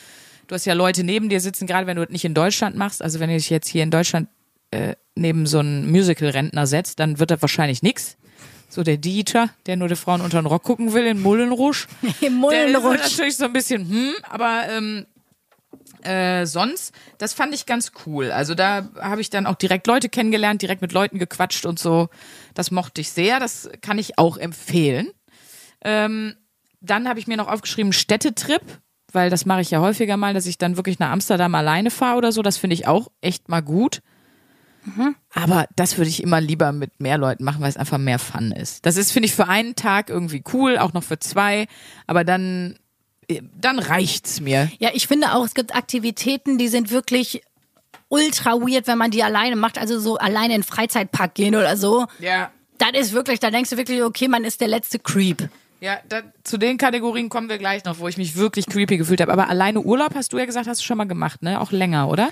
du 0.46 0.54
hast 0.54 0.64
ja 0.64 0.74
Leute 0.74 1.04
neben 1.04 1.28
dir 1.28 1.40
sitzen, 1.40 1.66
gerade 1.66 1.86
wenn 1.86 1.96
du 1.96 2.04
das 2.04 2.12
nicht 2.12 2.24
in 2.24 2.34
Deutschland 2.34 2.76
machst. 2.76 3.02
Also 3.02 3.20
wenn 3.20 3.30
du 3.30 3.36
dich 3.36 3.50
jetzt 3.50 3.68
hier 3.68 3.82
in 3.82 3.90
Deutschland 3.90 4.28
äh, 4.70 4.94
neben 5.14 5.46
so 5.46 5.58
einen 5.58 5.90
Musical-Rentner 5.90 6.66
setzt, 6.66 6.98
dann 7.00 7.18
wird 7.18 7.30
das 7.30 7.40
wahrscheinlich 7.42 7.82
nix. 7.82 8.16
So 8.68 8.82
der 8.82 8.96
Dieter, 8.96 9.50
der 9.66 9.76
nur 9.76 9.88
die 9.88 9.94
Frauen 9.94 10.20
unter 10.20 10.40
den 10.40 10.46
Rock 10.46 10.64
gucken 10.64 10.92
will 10.94 11.06
in 11.06 11.20
Mullen 11.22 11.52
Rouge. 11.52 11.86
Im 12.20 12.40
Der 12.42 12.66
ist 12.66 13.12
natürlich 13.12 13.36
so 13.36 13.44
ein 13.44 13.52
bisschen, 13.52 13.88
hm, 13.88 14.14
aber 14.28 14.62
ähm, 14.68 15.06
äh, 16.04 16.46
sonst, 16.46 16.94
das 17.18 17.34
fand 17.34 17.54
ich 17.54 17.66
ganz 17.66 17.92
cool. 18.06 18.30
Also 18.30 18.54
da 18.54 18.88
habe 19.00 19.20
ich 19.20 19.30
dann 19.30 19.46
auch 19.46 19.56
direkt 19.56 19.86
Leute 19.86 20.08
kennengelernt, 20.08 20.62
direkt 20.62 20.82
mit 20.82 20.92
Leuten 20.92 21.18
gequatscht 21.18 21.66
und 21.66 21.78
so. 21.78 22.08
Das 22.54 22.70
mochte 22.70 23.00
ich 23.00 23.10
sehr. 23.10 23.40
Das 23.40 23.68
kann 23.80 23.98
ich 23.98 24.18
auch 24.18 24.36
empfehlen. 24.36 25.08
Ähm, 25.82 26.36
dann 26.80 27.08
habe 27.08 27.18
ich 27.18 27.26
mir 27.26 27.36
noch 27.36 27.48
aufgeschrieben 27.48 27.92
Städtetrip, 27.92 28.62
weil 29.12 29.30
das 29.30 29.46
mache 29.46 29.60
ich 29.60 29.70
ja 29.70 29.80
häufiger 29.80 30.16
mal, 30.16 30.34
dass 30.34 30.46
ich 30.46 30.58
dann 30.58 30.76
wirklich 30.76 30.98
nach 30.98 31.10
Amsterdam 31.10 31.54
alleine 31.54 31.90
fahre 31.90 32.18
oder 32.18 32.32
so. 32.32 32.42
Das 32.42 32.56
finde 32.56 32.74
ich 32.74 32.86
auch 32.86 33.10
echt 33.20 33.48
mal 33.48 33.62
gut. 33.62 34.02
Aber 35.32 35.66
das 35.76 35.96
würde 35.96 36.10
ich 36.10 36.22
immer 36.22 36.40
lieber 36.40 36.72
mit 36.72 37.00
mehr 37.00 37.16
Leuten 37.18 37.44
machen, 37.44 37.62
weil 37.62 37.70
es 37.70 37.76
einfach 37.76 37.98
mehr 37.98 38.18
Fun 38.18 38.52
ist. 38.52 38.84
Das 38.84 38.96
ist, 38.96 39.12
finde 39.12 39.26
ich, 39.26 39.34
für 39.34 39.48
einen 39.48 39.76
Tag 39.76 40.10
irgendwie 40.10 40.44
cool, 40.52 40.78
auch 40.78 40.92
noch 40.92 41.02
für 41.02 41.18
zwei. 41.18 41.66
Aber 42.06 42.24
dann, 42.24 42.78
dann 43.60 43.78
reicht's 43.78 44.40
mir. 44.40 44.70
Ja, 44.78 44.90
ich 44.94 45.06
finde 45.06 45.32
auch, 45.34 45.44
es 45.44 45.54
gibt 45.54 45.74
Aktivitäten, 45.74 46.58
die 46.58 46.68
sind 46.68 46.90
wirklich 46.90 47.42
ultra 48.08 48.52
weird, 48.52 48.86
wenn 48.86 48.98
man 48.98 49.10
die 49.10 49.22
alleine 49.22 49.56
macht. 49.56 49.78
Also 49.78 49.98
so 49.98 50.16
alleine 50.16 50.54
in 50.54 50.60
den 50.60 50.66
Freizeitpark 50.66 51.34
gehen 51.34 51.54
oder 51.54 51.76
so. 51.76 52.06
Ja. 52.20 52.50
Das 52.78 52.90
ist 52.94 53.12
wirklich, 53.12 53.40
da 53.40 53.50
denkst 53.50 53.70
du 53.70 53.76
wirklich, 53.76 54.02
okay, 54.02 54.28
man 54.28 54.44
ist 54.44 54.60
der 54.60 54.68
letzte 54.68 54.98
Creep. 54.98 55.48
Ja, 55.80 55.98
da, 56.08 56.22
zu 56.44 56.56
den 56.56 56.78
Kategorien 56.78 57.28
kommen 57.28 57.48
wir 57.48 57.58
gleich 57.58 57.84
noch, 57.84 57.98
wo 57.98 58.08
ich 58.08 58.16
mich 58.16 58.36
wirklich 58.36 58.66
creepy 58.66 58.96
gefühlt 58.96 59.20
habe. 59.20 59.32
Aber 59.32 59.48
alleine 59.48 59.80
Urlaub 59.80 60.14
hast 60.14 60.32
du 60.32 60.38
ja 60.38 60.46
gesagt, 60.46 60.66
hast 60.66 60.80
du 60.80 60.84
schon 60.84 60.96
mal 60.96 61.04
gemacht, 61.04 61.42
ne? 61.42 61.60
Auch 61.60 61.72
länger, 61.72 62.08
oder? 62.08 62.30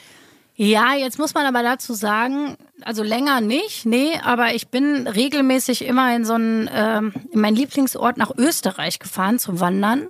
Ja, 0.55 0.95
jetzt 0.95 1.19
muss 1.19 1.35
man 1.35 1.47
aber 1.47 1.63
dazu 1.63 1.95
sagen, 1.95 2.57
also 2.83 3.03
länger 3.03 3.41
nicht, 3.41 3.87
nee, 3.87 4.13
aber 4.23 4.55
ich 4.55 4.69
bin 4.69 5.07
regelmäßig 5.07 5.85
immer 5.85 6.15
in 6.15 6.25
so 6.25 6.35
einen, 6.35 6.69
ähm, 6.73 7.13
in 7.31 7.41
meinen 7.41 7.57
Lieblingsort 7.57 8.17
nach 8.17 8.31
Österreich 8.37 8.99
gefahren 8.99 9.39
zum 9.39 9.61
Wandern. 9.61 10.09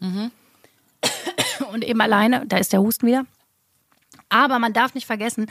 Und 1.73 1.85
eben 1.85 2.01
alleine, 2.01 2.45
da 2.47 2.59
ist 2.59 2.73
der 2.73 2.81
Husten 2.81 3.07
wieder. 3.07 3.27
Aber 4.29 4.59
man 4.59 4.73
darf 4.73 4.95
nicht 4.95 5.07
vergessen, 5.07 5.47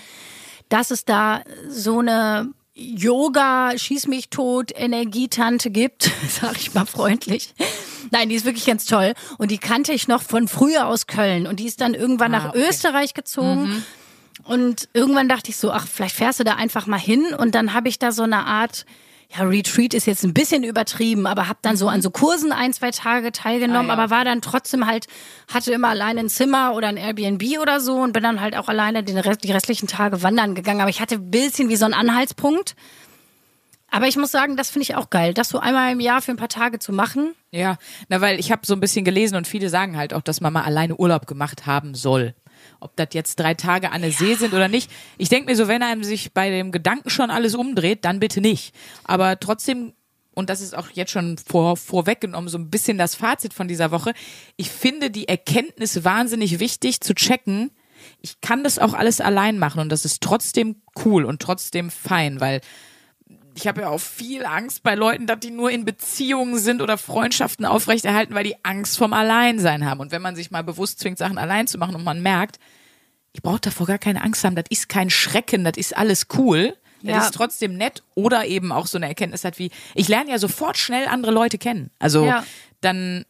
dass 0.69 0.91
es 0.91 1.05
da 1.05 1.41
so 1.67 1.99
eine 1.99 2.53
Yoga, 2.73 3.77
schieß 3.77 4.07
mich 4.07 4.29
tot, 4.29 4.71
Energietante 4.73 5.69
gibt, 5.69 6.11
sag 6.27 6.57
ich 6.57 6.73
mal 6.73 6.85
freundlich. 6.85 7.53
Nein, 8.11 8.29
die 8.29 8.35
ist 8.35 8.45
wirklich 8.45 8.65
ganz 8.65 8.85
toll. 8.85 9.13
Und 9.37 9.51
die 9.51 9.57
kannte 9.57 9.93
ich 9.93 10.07
noch 10.07 10.21
von 10.21 10.47
früher 10.47 10.87
aus 10.87 11.07
Köln. 11.07 11.47
Und 11.47 11.59
die 11.59 11.67
ist 11.67 11.81
dann 11.81 11.93
irgendwann 11.93 12.31
nach 12.31 12.49
okay. 12.49 12.65
Österreich 12.67 13.13
gezogen. 13.13 13.85
Und 14.43 14.89
irgendwann 14.93 15.29
dachte 15.29 15.49
ich 15.49 15.57
so, 15.57 15.71
ach, 15.71 15.87
vielleicht 15.87 16.15
fährst 16.15 16.39
du 16.39 16.43
da 16.43 16.55
einfach 16.55 16.87
mal 16.87 16.99
hin. 16.99 17.33
Und 17.37 17.55
dann 17.55 17.73
habe 17.73 17.89
ich 17.89 17.99
da 17.99 18.11
so 18.11 18.23
eine 18.23 18.45
Art, 18.45 18.85
ja, 19.33 19.43
Retreat 19.43 19.93
ist 19.93 20.07
jetzt 20.07 20.23
ein 20.25 20.33
bisschen 20.33 20.63
übertrieben, 20.63 21.25
aber 21.25 21.47
habe 21.47 21.59
dann 21.61 21.77
so 21.77 21.87
an 21.87 22.01
so 22.01 22.09
Kursen 22.09 22.51
ein, 22.51 22.73
zwei 22.73 22.91
Tage 22.91 23.31
teilgenommen, 23.31 23.89
Ah, 23.89 23.95
ja. 23.95 23.99
aber 23.99 24.09
war 24.11 24.25
dann 24.25 24.41
trotzdem 24.41 24.85
halt, 24.87 25.07
hatte 25.53 25.71
immer 25.71 25.87
alleine 25.89 26.19
ein 26.19 26.29
Zimmer 26.29 26.73
oder 26.75 26.87
ein 26.89 26.97
Airbnb 26.97 27.41
oder 27.61 27.79
so 27.79 27.95
und 27.95 28.11
bin 28.13 28.23
dann 28.23 28.41
halt 28.41 28.57
auch 28.57 28.67
alleine 28.67 29.03
den 29.03 29.17
Rest, 29.17 29.43
die 29.45 29.51
restlichen 29.51 29.87
Tage 29.87 30.21
wandern 30.21 30.53
gegangen. 30.55 30.81
Aber 30.81 30.89
ich 30.89 30.99
hatte 30.99 31.15
ein 31.15 31.31
bisschen 31.31 31.69
wie 31.69 31.77
so 31.77 31.85
einen 31.85 31.93
Anhaltspunkt. 31.93 32.75
Aber 33.93 34.07
ich 34.07 34.15
muss 34.15 34.31
sagen, 34.31 34.55
das 34.55 34.69
finde 34.69 34.83
ich 34.83 34.95
auch 34.95 35.09
geil, 35.09 35.33
das 35.33 35.49
so 35.49 35.59
einmal 35.59 35.91
im 35.91 35.99
Jahr 35.99 36.21
für 36.21 36.31
ein 36.31 36.37
paar 36.37 36.47
Tage 36.47 36.79
zu 36.79 36.93
machen. 36.93 37.33
Ja, 37.51 37.77
na 38.07 38.21
weil 38.21 38.39
ich 38.39 38.49
habe 38.51 38.65
so 38.65 38.73
ein 38.73 38.79
bisschen 38.79 39.03
gelesen 39.03 39.35
und 39.35 39.47
viele 39.47 39.67
sagen 39.69 39.97
halt 39.97 40.13
auch, 40.13 40.21
dass 40.21 40.39
man 40.39 40.53
mal 40.53 40.63
alleine 40.63 40.95
Urlaub 40.95 41.27
gemacht 41.27 41.65
haben 41.65 41.93
soll. 41.93 42.33
Ob 42.81 42.95
das 42.97 43.09
jetzt 43.13 43.39
drei 43.39 43.53
Tage 43.53 43.91
an 43.91 44.01
der 44.01 44.11
See 44.11 44.33
sind 44.35 44.53
oder 44.53 44.67
nicht. 44.67 44.91
Ich 45.17 45.29
denke 45.29 45.49
mir 45.49 45.55
so, 45.55 45.67
wenn 45.67 45.83
einem 45.83 46.03
sich 46.03 46.33
bei 46.33 46.49
dem 46.49 46.71
Gedanken 46.71 47.09
schon 47.09 47.29
alles 47.29 47.55
umdreht, 47.55 48.03
dann 48.03 48.19
bitte 48.19 48.41
nicht. 48.41 48.75
Aber 49.03 49.39
trotzdem, 49.39 49.93
und 50.33 50.49
das 50.49 50.61
ist 50.61 50.75
auch 50.75 50.89
jetzt 50.89 51.11
schon 51.11 51.37
vor, 51.37 51.77
vorweggenommen, 51.77 52.49
so 52.49 52.57
ein 52.57 52.69
bisschen 52.69 52.97
das 52.97 53.15
Fazit 53.15 53.53
von 53.53 53.67
dieser 53.67 53.91
Woche. 53.91 54.13
Ich 54.57 54.69
finde 54.69 55.11
die 55.11 55.27
Erkenntnis 55.27 56.03
wahnsinnig 56.03 56.59
wichtig 56.59 57.01
zu 57.01 57.13
checken. 57.13 57.71
Ich 58.19 58.41
kann 58.41 58.63
das 58.63 58.79
auch 58.79 58.93
alles 58.93 59.21
allein 59.21 59.59
machen 59.59 59.79
und 59.79 59.89
das 59.89 60.03
ist 60.03 60.21
trotzdem 60.21 60.81
cool 61.05 61.23
und 61.23 61.41
trotzdem 61.41 61.91
fein, 61.91 62.41
weil 62.41 62.61
ich 63.55 63.67
habe 63.67 63.81
ja 63.81 63.89
auch 63.89 63.99
viel 63.99 64.45
Angst 64.45 64.83
bei 64.83 64.95
Leuten, 64.95 65.27
dass 65.27 65.39
die 65.39 65.51
nur 65.51 65.71
in 65.71 65.85
Beziehungen 65.85 66.57
sind 66.57 66.81
oder 66.81 66.97
Freundschaften 66.97 67.65
aufrechterhalten, 67.65 68.33
weil 68.33 68.43
die 68.43 68.55
Angst 68.63 68.97
vom 68.97 69.13
Alleinsein 69.13 69.85
haben. 69.85 69.99
Und 69.99 70.11
wenn 70.11 70.21
man 70.21 70.35
sich 70.35 70.51
mal 70.51 70.63
bewusst 70.63 70.99
zwingt, 70.99 71.17
Sachen 71.17 71.37
allein 71.37 71.67
zu 71.67 71.77
machen 71.77 71.95
und 71.95 72.03
man 72.03 72.21
merkt, 72.21 72.59
ich 73.33 73.41
brauche 73.41 73.59
davor 73.61 73.87
gar 73.87 73.97
keine 73.97 74.21
Angst 74.23 74.43
haben, 74.43 74.55
das 74.55 74.65
ist 74.69 74.89
kein 74.89 75.09
Schrecken, 75.09 75.63
das 75.63 75.77
ist 75.77 75.95
alles 75.97 76.27
cool. 76.37 76.75
Das 77.03 77.09
Ja. 77.15 77.19
ist 77.25 77.33
trotzdem 77.33 77.77
nett 77.77 78.03
oder 78.13 78.45
eben 78.45 78.71
auch 78.71 78.85
so 78.87 78.97
eine 78.97 79.07
Erkenntnis 79.07 79.43
hat 79.43 79.57
wie, 79.57 79.71
ich 79.95 80.07
lerne 80.07 80.29
ja 80.31 80.37
sofort 80.37 80.77
schnell 80.77 81.07
andere 81.07 81.31
Leute 81.31 81.57
kennen. 81.57 81.89
Also 81.97 82.25
Ja. 82.25 82.43
dann, 82.81 83.25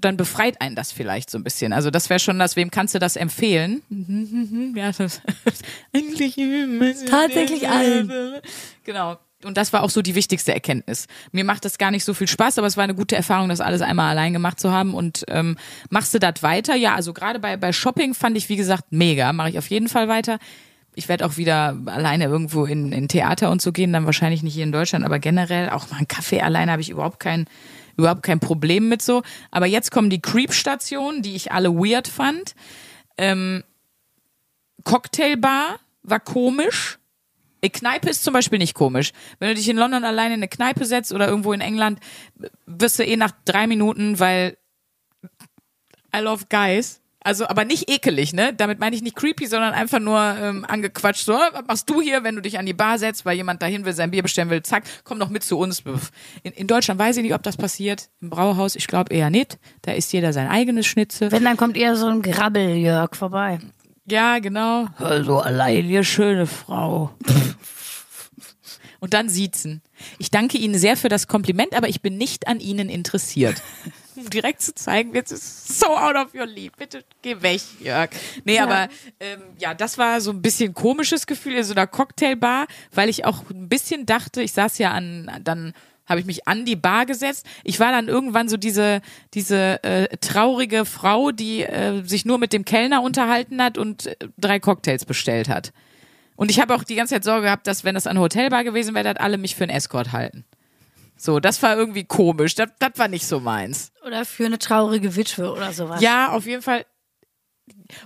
dann 0.00 0.16
befreit 0.16 0.60
einen 0.60 0.76
das 0.76 0.92
vielleicht 0.92 1.28
so 1.30 1.38
ein 1.38 1.44
bisschen. 1.44 1.72
Also 1.72 1.90
das 1.90 2.08
wäre 2.08 2.20
schon 2.20 2.38
das, 2.38 2.56
wem 2.56 2.70
kannst 2.70 2.94
du 2.94 2.98
das 2.98 3.16
empfehlen? 3.16 3.82
Ja, 4.76 4.92
das 4.92 5.20
eigentlich 5.92 6.36
Tatsächlich 7.06 7.68
allen. 7.68 8.40
Genau. 8.84 9.18
Und 9.46 9.56
das 9.56 9.72
war 9.72 9.82
auch 9.82 9.90
so 9.90 10.02
die 10.02 10.14
wichtigste 10.14 10.52
Erkenntnis. 10.52 11.06
Mir 11.32 11.44
macht 11.44 11.64
das 11.64 11.78
gar 11.78 11.90
nicht 11.90 12.04
so 12.04 12.14
viel 12.14 12.28
Spaß, 12.28 12.58
aber 12.58 12.66
es 12.66 12.76
war 12.76 12.84
eine 12.84 12.94
gute 12.94 13.16
Erfahrung, 13.16 13.48
das 13.48 13.60
alles 13.60 13.80
einmal 13.80 14.10
allein 14.10 14.32
gemacht 14.32 14.58
zu 14.58 14.72
haben. 14.72 14.94
Und 14.94 15.24
ähm, 15.28 15.56
machst 15.88 16.12
du 16.14 16.18
das 16.18 16.42
weiter? 16.42 16.74
Ja, 16.74 16.94
also 16.94 17.12
gerade 17.12 17.38
bei, 17.38 17.56
bei 17.56 17.72
Shopping 17.72 18.14
fand 18.14 18.36
ich, 18.36 18.48
wie 18.48 18.56
gesagt, 18.56 18.84
mega. 18.90 19.32
Mache 19.32 19.50
ich 19.50 19.58
auf 19.58 19.68
jeden 19.70 19.88
Fall 19.88 20.08
weiter. 20.08 20.38
Ich 20.94 21.08
werde 21.08 21.26
auch 21.26 21.36
wieder 21.36 21.76
alleine 21.86 22.24
irgendwo 22.24 22.64
in, 22.64 22.90
in 22.90 23.06
Theater 23.06 23.50
und 23.50 23.60
so 23.60 23.70
gehen, 23.70 23.92
dann 23.92 24.06
wahrscheinlich 24.06 24.42
nicht 24.42 24.54
hier 24.54 24.64
in 24.64 24.72
Deutschland, 24.72 25.04
aber 25.04 25.18
generell 25.18 25.68
auch 25.68 25.90
mal 25.90 25.98
einen 25.98 26.08
Kaffee 26.08 26.40
alleine 26.40 26.72
habe 26.72 26.80
ich 26.80 26.88
überhaupt 26.88 27.20
kein, 27.20 27.46
überhaupt 27.98 28.22
kein 28.22 28.40
Problem 28.40 28.88
mit 28.88 29.02
so. 29.02 29.22
Aber 29.50 29.66
jetzt 29.66 29.90
kommen 29.90 30.08
die 30.08 30.22
Creep-Stationen, 30.22 31.20
die 31.22 31.36
ich 31.36 31.52
alle 31.52 31.74
weird 31.74 32.08
fand. 32.08 32.54
Ähm, 33.18 33.62
Cocktailbar 34.84 35.80
war 36.02 36.20
komisch. 36.20 36.98
Eine 37.66 37.70
Kneipe 37.70 38.08
ist 38.08 38.22
zum 38.22 38.32
Beispiel 38.32 38.60
nicht 38.60 38.74
komisch. 38.74 39.12
Wenn 39.40 39.48
du 39.48 39.56
dich 39.56 39.68
in 39.68 39.76
London 39.76 40.04
alleine 40.04 40.34
in 40.34 40.40
eine 40.40 40.48
Kneipe 40.48 40.84
setzt 40.84 41.12
oder 41.12 41.26
irgendwo 41.26 41.52
in 41.52 41.60
England, 41.60 41.98
wirst 42.66 43.00
du 43.00 43.04
eh 43.04 43.16
nach 43.16 43.32
drei 43.44 43.66
Minuten, 43.66 44.20
weil 44.20 44.56
I 46.14 46.20
love 46.20 46.44
guys. 46.48 47.00
Also, 47.18 47.48
aber 47.48 47.64
nicht 47.64 47.90
ekelig, 47.90 48.32
ne? 48.32 48.54
Damit 48.56 48.78
meine 48.78 48.94
ich 48.94 49.02
nicht 49.02 49.16
creepy, 49.16 49.48
sondern 49.48 49.74
einfach 49.74 49.98
nur 49.98 50.20
ähm, 50.20 50.64
angequatscht. 50.64 51.24
So, 51.24 51.32
was 51.32 51.66
machst 51.66 51.90
du 51.90 52.00
hier, 52.00 52.22
wenn 52.22 52.36
du 52.36 52.40
dich 52.40 52.56
an 52.56 52.66
die 52.66 52.72
Bar 52.72 53.00
setzt, 53.00 53.26
weil 53.26 53.36
jemand 53.36 53.62
dahin 53.62 53.84
will, 53.84 53.92
sein 53.92 54.12
Bier 54.12 54.22
bestellen 54.22 54.48
will? 54.48 54.62
Zack, 54.62 54.84
komm 55.02 55.18
doch 55.18 55.28
mit 55.28 55.42
zu 55.42 55.58
uns. 55.58 55.82
In, 56.44 56.52
in 56.52 56.68
Deutschland 56.68 57.00
weiß 57.00 57.16
ich 57.16 57.24
nicht, 57.24 57.34
ob 57.34 57.42
das 57.42 57.56
passiert. 57.56 58.10
Im 58.20 58.30
Brauhaus, 58.30 58.76
ich 58.76 58.86
glaube 58.86 59.12
eher 59.12 59.30
nicht. 59.30 59.58
Da 59.82 59.90
isst 59.90 60.12
jeder 60.12 60.32
sein 60.32 60.46
eigenes 60.46 60.86
Schnitzel. 60.86 61.32
Wenn, 61.32 61.42
dann 61.42 61.56
kommt 61.56 61.76
eher 61.76 61.96
so 61.96 62.06
ein 62.06 62.22
Grabbel-Jörg 62.22 63.16
vorbei. 63.16 63.58
Ja, 64.08 64.38
genau. 64.38 64.86
Also 64.98 65.40
allein, 65.40 65.88
ihr 65.88 66.04
schöne 66.04 66.46
Frau. 66.46 67.10
Und 69.00 69.14
dann 69.14 69.28
siezen. 69.28 69.82
Ich 70.18 70.30
danke 70.30 70.58
Ihnen 70.58 70.78
sehr 70.78 70.96
für 70.96 71.08
das 71.08 71.26
Kompliment, 71.26 71.74
aber 71.74 71.88
ich 71.88 72.00
bin 72.00 72.16
nicht 72.16 72.48
an 72.48 72.60
Ihnen 72.60 72.88
interessiert. 72.88 73.62
Um 74.14 74.30
direkt 74.30 74.62
zu 74.62 74.74
zeigen, 74.74 75.14
jetzt 75.14 75.32
ist 75.32 75.78
so 75.78 75.86
out 75.86 76.16
of 76.16 76.34
your 76.34 76.46
league. 76.46 76.76
Bitte 76.76 77.04
geh 77.22 77.40
weg, 77.42 77.60
Jörg. 77.80 78.10
Nee, 78.44 78.58
aber 78.58 78.88
ähm, 79.20 79.42
ja, 79.58 79.74
das 79.74 79.98
war 79.98 80.20
so 80.20 80.30
ein 80.30 80.40
bisschen 80.40 80.72
komisches 80.72 81.26
Gefühl 81.26 81.54
in 81.54 81.64
so 81.64 81.74
einer 81.74 81.86
Cocktailbar, 81.86 82.66
weil 82.92 83.08
ich 83.08 83.24
auch 83.24 83.42
ein 83.50 83.68
bisschen 83.68 84.06
dachte, 84.06 84.40
ich 84.40 84.52
saß 84.52 84.78
ja 84.78 84.92
an, 84.92 85.30
dann 85.42 85.74
habe 86.06 86.20
ich 86.20 86.26
mich 86.26 86.46
an 86.48 86.64
die 86.64 86.76
Bar 86.76 87.06
gesetzt. 87.06 87.46
Ich 87.64 87.80
war 87.80 87.92
dann 87.92 88.08
irgendwann 88.08 88.48
so 88.48 88.56
diese 88.56 89.00
diese 89.34 89.82
äh, 89.84 90.16
traurige 90.18 90.84
Frau, 90.84 91.32
die 91.32 91.62
äh, 91.62 92.02
sich 92.04 92.24
nur 92.24 92.38
mit 92.38 92.52
dem 92.52 92.64
Kellner 92.64 93.02
unterhalten 93.02 93.62
hat 93.62 93.78
und 93.78 94.06
äh, 94.06 94.16
drei 94.38 94.60
Cocktails 94.60 95.04
bestellt 95.04 95.48
hat. 95.48 95.72
Und 96.36 96.50
ich 96.50 96.60
habe 96.60 96.74
auch 96.74 96.84
die 96.84 96.94
ganze 96.94 97.14
Zeit 97.14 97.24
Sorge 97.24 97.42
gehabt, 97.42 97.66
dass 97.66 97.84
wenn 97.84 97.94
das 97.94 98.06
eine 98.06 98.20
Hotelbar 98.20 98.62
gewesen 98.62 98.94
wäre, 98.94 99.14
dass 99.14 99.22
alle 99.22 99.38
mich 99.38 99.56
für 99.56 99.64
einen 99.64 99.74
Escort 99.74 100.12
halten. 100.12 100.44
So, 101.16 101.40
das 101.40 101.62
war 101.62 101.76
irgendwie 101.76 102.04
komisch. 102.04 102.54
Das, 102.54 102.68
das 102.78 102.92
war 102.96 103.08
nicht 103.08 103.26
so 103.26 103.40
meins. 103.40 103.90
Oder 104.04 104.24
für 104.24 104.44
eine 104.44 104.58
traurige 104.58 105.16
Witwe 105.16 105.50
oder 105.50 105.72
sowas. 105.72 106.02
Ja, 106.02 106.32
auf 106.32 106.46
jeden 106.46 106.62
Fall. 106.62 106.84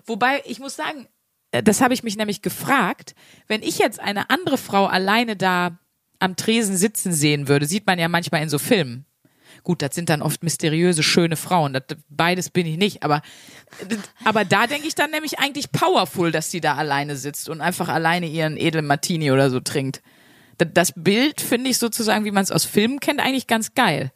Wobei, 0.06 0.42
ich 0.46 0.60
muss 0.60 0.76
sagen, 0.76 1.08
äh, 1.50 1.62
das 1.62 1.80
habe 1.80 1.92
ich 1.92 2.04
mich 2.04 2.16
nämlich 2.16 2.40
gefragt, 2.40 3.14
wenn 3.48 3.62
ich 3.62 3.78
jetzt 3.78 3.98
eine 3.98 4.30
andere 4.30 4.58
Frau 4.58 4.86
alleine 4.86 5.36
da 5.36 5.78
am 6.20 6.36
Tresen 6.36 6.76
sitzen 6.76 7.12
sehen 7.12 7.48
würde, 7.48 7.66
sieht 7.66 7.86
man 7.86 7.98
ja 7.98 8.08
manchmal 8.08 8.42
in 8.42 8.48
so 8.48 8.58
Filmen. 8.58 9.04
Gut, 9.62 9.82
das 9.82 9.94
sind 9.94 10.08
dann 10.08 10.22
oft 10.22 10.42
mysteriöse, 10.42 11.02
schöne 11.02 11.36
Frauen. 11.36 11.74
Das, 11.74 11.82
beides 12.08 12.50
bin 12.50 12.66
ich 12.66 12.78
nicht. 12.78 13.02
Aber, 13.02 13.20
aber 14.24 14.44
da 14.44 14.66
denke 14.66 14.86
ich 14.86 14.94
dann 14.94 15.10
nämlich 15.10 15.38
eigentlich 15.38 15.70
powerful, 15.72 16.32
dass 16.32 16.50
die 16.50 16.60
da 16.60 16.76
alleine 16.76 17.16
sitzt 17.16 17.48
und 17.48 17.60
einfach 17.60 17.88
alleine 17.88 18.26
ihren 18.26 18.56
edlen 18.56 18.86
Martini 18.86 19.30
oder 19.30 19.50
so 19.50 19.60
trinkt. 19.60 20.02
Das, 20.56 20.92
Bild 20.94 21.40
finde 21.40 21.70
ich 21.70 21.78
sozusagen, 21.78 22.24
wie 22.24 22.30
man 22.30 22.42
es 22.42 22.50
aus 22.50 22.64
Filmen 22.64 23.00
kennt, 23.00 23.20
eigentlich 23.20 23.46
ganz 23.46 23.74
geil. 23.74 24.12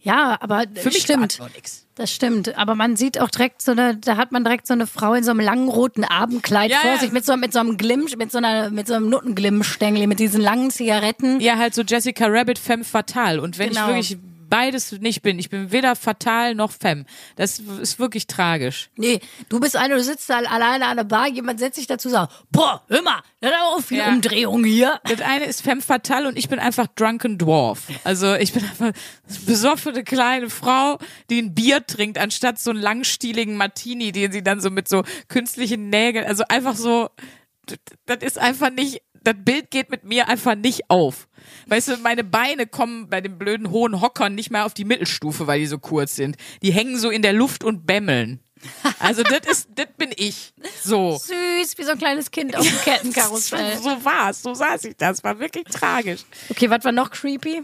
Ja, 0.00 0.38
aber 0.40 0.64
Für 0.74 0.88
mich 0.88 1.02
stimmt. 1.02 1.38
nix. 1.54 1.86
Das 1.98 2.12
stimmt, 2.12 2.56
aber 2.56 2.76
man 2.76 2.94
sieht 2.96 3.20
auch 3.20 3.28
direkt 3.28 3.60
so 3.60 3.72
eine, 3.72 3.96
da 3.96 4.16
hat 4.16 4.30
man 4.30 4.44
direkt 4.44 4.68
so 4.68 4.72
eine 4.72 4.86
Frau 4.86 5.14
in 5.14 5.24
so 5.24 5.32
einem 5.32 5.40
langen 5.40 5.68
roten 5.68 6.04
Abendkleid 6.04 6.70
Ja, 6.70 6.78
vor 6.78 6.96
sich 6.98 7.10
mit 7.10 7.26
so, 7.26 7.36
mit 7.36 7.52
so 7.52 7.58
einem 7.58 7.76
Glimm, 7.76 8.06
mit 8.16 8.30
so 8.30 8.38
einer, 8.38 8.70
mit 8.70 8.86
so 8.86 8.94
einem 8.94 9.10
Nuttenglimmstängel, 9.10 10.06
mit 10.06 10.20
diesen 10.20 10.40
langen 10.40 10.70
Zigaretten. 10.70 11.40
Ja, 11.40 11.58
halt 11.58 11.74
so 11.74 11.82
Jessica 11.82 12.26
Rabbit, 12.28 12.60
Femme 12.60 12.84
Fatale. 12.84 13.42
Und 13.42 13.58
wenn 13.58 13.70
Genau. 13.70 13.88
ich 13.98 14.10
wirklich 14.12 14.18
beides 14.48 14.92
nicht 14.92 15.22
bin, 15.22 15.38
ich 15.38 15.50
bin 15.50 15.72
weder 15.72 15.96
fatal 15.96 16.54
noch 16.54 16.72
Femme. 16.72 17.04
Das 17.36 17.58
ist 17.58 17.98
wirklich 17.98 18.26
tragisch. 18.26 18.90
Nee, 18.96 19.20
du 19.48 19.60
bist 19.60 19.76
eine, 19.76 19.94
du 19.94 20.02
sitzt 20.02 20.28
da 20.30 20.38
alleine 20.38 20.86
an 20.86 20.96
der 20.96 21.04
Bar, 21.04 21.28
jemand 21.28 21.58
setzt 21.58 21.76
sich 21.76 21.86
dazu 21.86 22.08
und 22.08 22.14
sagt, 22.14 22.32
boah, 22.50 22.82
hör 22.88 23.02
mal, 23.02 23.20
da 23.40 23.48
ist 23.48 23.54
auch 23.54 23.80
viel 23.80 23.98
Ja. 23.98 24.08
Umdrehung 24.08 24.64
hier. 24.64 25.00
Das 25.04 25.20
eine 25.20 25.44
ist 25.44 25.62
Femme 25.62 25.82
Fatale 25.82 26.28
und 26.28 26.36
ich 26.38 26.48
bin 26.48 26.58
einfach 26.58 26.86
Drunken 26.94 27.38
Dwarf. 27.38 27.88
Also 28.04 28.34
ich 28.34 28.52
bin 28.52 28.64
einfach 28.64 28.92
besoffene 29.46 30.04
kleine 30.04 30.50
Frau, 30.50 30.98
die 31.30 31.40
ein 31.40 31.54
Bier 31.54 31.86
trinkt, 31.86 32.18
anstatt 32.18 32.58
so 32.58 32.70
einen 32.70 32.80
langstieligen 32.80 33.56
Martini, 33.56 34.12
den 34.12 34.32
sie 34.32 34.42
dann 34.42 34.60
so 34.60 34.70
mit 34.70 34.88
so 34.88 35.04
künstlichen 35.28 35.90
Nägeln, 35.90 36.26
also 36.26 36.44
einfach 36.48 36.74
so, 36.74 37.10
das 38.06 38.18
ist 38.22 38.38
einfach 38.38 38.70
nicht, 38.70 39.02
das 39.32 39.44
Bild 39.44 39.70
geht 39.70 39.90
mit 39.90 40.04
mir 40.04 40.28
einfach 40.28 40.54
nicht 40.54 40.90
auf. 40.90 41.28
Weißt 41.66 41.88
du, 41.88 41.96
meine 41.98 42.24
Beine 42.24 42.66
kommen 42.66 43.08
bei 43.08 43.20
den 43.20 43.38
blöden 43.38 43.70
hohen 43.70 44.00
Hockern 44.00 44.34
nicht 44.34 44.50
mehr 44.50 44.64
auf 44.64 44.74
die 44.74 44.84
Mittelstufe, 44.84 45.46
weil 45.46 45.60
die 45.60 45.66
so 45.66 45.78
kurz 45.78 46.16
sind. 46.16 46.36
Die 46.62 46.72
hängen 46.72 46.98
so 46.98 47.10
in 47.10 47.22
der 47.22 47.32
Luft 47.32 47.64
und 47.64 47.86
bämmeln. 47.86 48.40
Also 48.98 49.22
das 49.22 49.40
ist, 49.50 49.68
das 49.74 49.86
bin 49.96 50.10
ich. 50.16 50.52
So. 50.82 51.16
Süß, 51.16 51.78
wie 51.78 51.84
so 51.84 51.92
ein 51.92 51.98
kleines 51.98 52.30
Kind 52.30 52.56
auf 52.56 52.66
dem 52.66 52.78
Kettenkarussell. 52.84 53.76
So 53.76 54.04
war's, 54.04 54.42
so 54.42 54.54
saß 54.54 54.84
ich 54.84 54.96
das, 54.96 55.22
war 55.22 55.38
wirklich 55.38 55.64
tragisch. 55.64 56.22
Okay, 56.50 56.68
was 56.70 56.84
war 56.84 56.92
noch 56.92 57.10
creepy? 57.10 57.62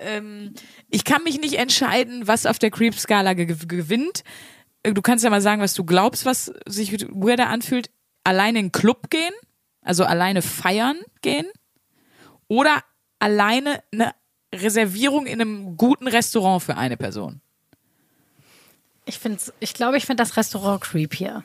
ähm, 0.00 0.54
ich 0.88 1.04
kann 1.04 1.22
mich 1.24 1.40
nicht 1.40 1.54
entscheiden, 1.54 2.26
was 2.26 2.46
auf 2.46 2.58
der 2.58 2.70
Creep-Skala 2.70 3.34
ge 3.34 3.46
gewinnt. 3.46 4.22
Äh, 4.82 4.92
Du 4.92 5.02
kannst 5.02 5.24
ja 5.24 5.30
mal 5.30 5.42
sagen, 5.42 5.60
was 5.60 5.74
du 5.74 5.84
glaubst, 5.84 6.24
was 6.24 6.52
sich 6.66 6.92
weirder 7.10 7.48
anfühlt. 7.48 7.90
Alleine 8.24 8.60
in 8.60 8.66
den 8.66 8.72
Club 8.72 9.10
gehen, 9.10 9.32
also 9.82 10.04
alleine 10.04 10.42
feiern 10.42 10.98
gehen 11.22 11.46
oder 12.48 12.82
alleine 13.18 13.82
eine 13.92 14.14
Reservierung 14.54 15.26
in 15.26 15.40
einem 15.40 15.76
guten 15.76 16.08
Restaurant 16.08 16.62
für 16.62 16.76
eine 16.76 16.96
Person. 16.96 17.40
Ich 19.04 19.18
find's, 19.18 19.52
ich 19.60 19.74
glaube, 19.74 19.96
ich 19.96 20.06
finde 20.06 20.22
das 20.22 20.36
Restaurant 20.36 20.80
creepier. 20.82 21.44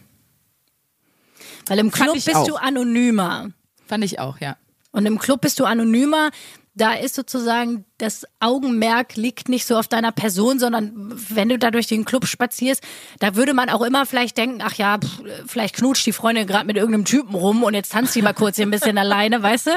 Weil 1.67 1.79
im 1.79 1.91
Club 1.91 2.13
bist 2.13 2.35
auch. 2.35 2.47
du 2.47 2.55
anonymer. 2.55 3.51
Fand 3.87 4.03
ich 4.03 4.19
auch, 4.19 4.39
ja. 4.39 4.57
Und 4.91 5.05
im 5.05 5.17
Club 5.17 5.41
bist 5.41 5.59
du 5.59 5.65
anonymer. 5.65 6.31
Da 6.75 6.93
ist 6.93 7.13
sozusagen 7.13 7.85
das 7.99 8.25
Augenmerk 8.39 9.15
liegt 9.15 9.47
nicht 9.47 9.65
so 9.65 9.77
auf 9.77 9.87
deiner 9.87 10.11
Person, 10.11 10.57
sondern 10.57 10.91
wenn 11.29 11.49
du 11.49 11.59
da 11.59 11.69
durch 11.69 11.85
den 11.85 12.03
Club 12.03 12.25
spazierst, 12.25 12.83
da 13.19 13.35
würde 13.35 13.53
man 13.53 13.69
auch 13.69 13.81
immer 13.83 14.05
vielleicht 14.07 14.37
denken, 14.37 14.59
ach 14.63 14.73
ja, 14.73 14.97
pff, 14.97 15.21
vielleicht 15.45 15.75
knutscht 15.75 16.05
die 16.05 16.13
Freundin 16.13 16.47
gerade 16.47 16.65
mit 16.65 16.75
irgendeinem 16.75 17.05
Typen 17.05 17.35
rum 17.35 17.63
und 17.63 17.75
jetzt 17.75 17.91
tanzt 17.91 18.13
sie 18.13 18.23
mal 18.23 18.33
kurz 18.33 18.55
hier 18.55 18.65
ein 18.65 18.71
bisschen 18.71 18.97
alleine, 18.97 19.43
weißt 19.43 19.67
du? 19.67 19.71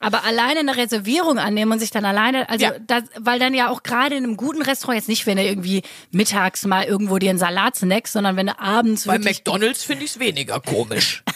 Aber 0.00 0.22
alleine 0.24 0.60
eine 0.60 0.76
Reservierung 0.76 1.38
annehmen 1.38 1.72
und 1.72 1.78
sich 1.80 1.90
dann 1.90 2.04
alleine, 2.04 2.48
also 2.48 2.64
Ja. 2.66 2.72
das, 2.86 3.04
weil 3.18 3.38
dann 3.40 3.52
ja 3.54 3.68
auch 3.70 3.82
gerade 3.82 4.14
in 4.14 4.22
einem 4.24 4.36
guten 4.36 4.62
Restaurant 4.62 4.96
jetzt 4.98 5.08
nicht, 5.08 5.26
wenn 5.26 5.38
du 5.38 5.42
irgendwie 5.44 5.82
mittags 6.12 6.64
mal 6.66 6.84
irgendwo 6.84 7.18
dir 7.18 7.30
einen 7.30 7.38
Salat 7.38 7.74
snackst, 7.76 8.12
sondern 8.12 8.36
wenn 8.36 8.46
du 8.46 8.58
abends 8.60 9.06
Bei 9.06 9.18
McDonalds 9.18 9.82
finde 9.82 10.04
ich 10.04 10.12
es 10.12 10.18
weniger 10.20 10.60
komisch. 10.60 11.24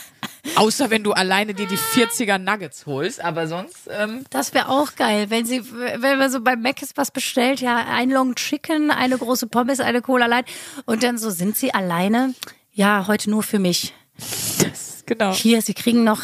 Außer 0.57 0.91
wenn 0.91 1.05
du 1.05 1.13
alleine 1.13 1.55
dir 1.55 1.67
die 1.67 1.77
40er 1.79 2.39
Nuggets 2.39 2.85
holst, 2.87 3.21
aber 3.23 3.47
sonst, 3.47 3.89
ähm, 3.89 4.25
Das 4.31 4.53
wäre 4.55 4.69
auch 4.69 4.97
geil, 4.97 5.31
wenn 5.31 5.47
sie, 5.47 5.63
wenn 5.73 6.19
man 6.19 6.31
so 6.31 6.41
bei 6.41 6.57
Mac 6.57 6.83
ist 6.83 6.97
was 6.97 7.11
bestellt, 7.11 7.61
ja, 7.61 7.77
ein 7.89 8.11
Long 8.11 8.35
Chicken, 8.35 8.91
eine 8.91 9.17
große 9.17 9.47
Pommes, 9.47 9.79
eine 9.81 10.03
Cola 10.03 10.27
Light 10.27 10.47
und 10.85 11.03
dann 11.05 11.17
so 11.17 11.31
sind 11.31 11.57
sie 11.57 11.73
alleine. 11.73 12.35
Ja, 12.73 13.07
heute 13.07 13.31
nur 13.31 13.43
für 13.43 13.59
mich. 13.61 13.95
das, 14.19 15.05
genau. 15.07 15.33
Hier, 15.33 15.63
sie 15.63 15.75
kriegen 15.75 16.03
noch, 16.05 16.21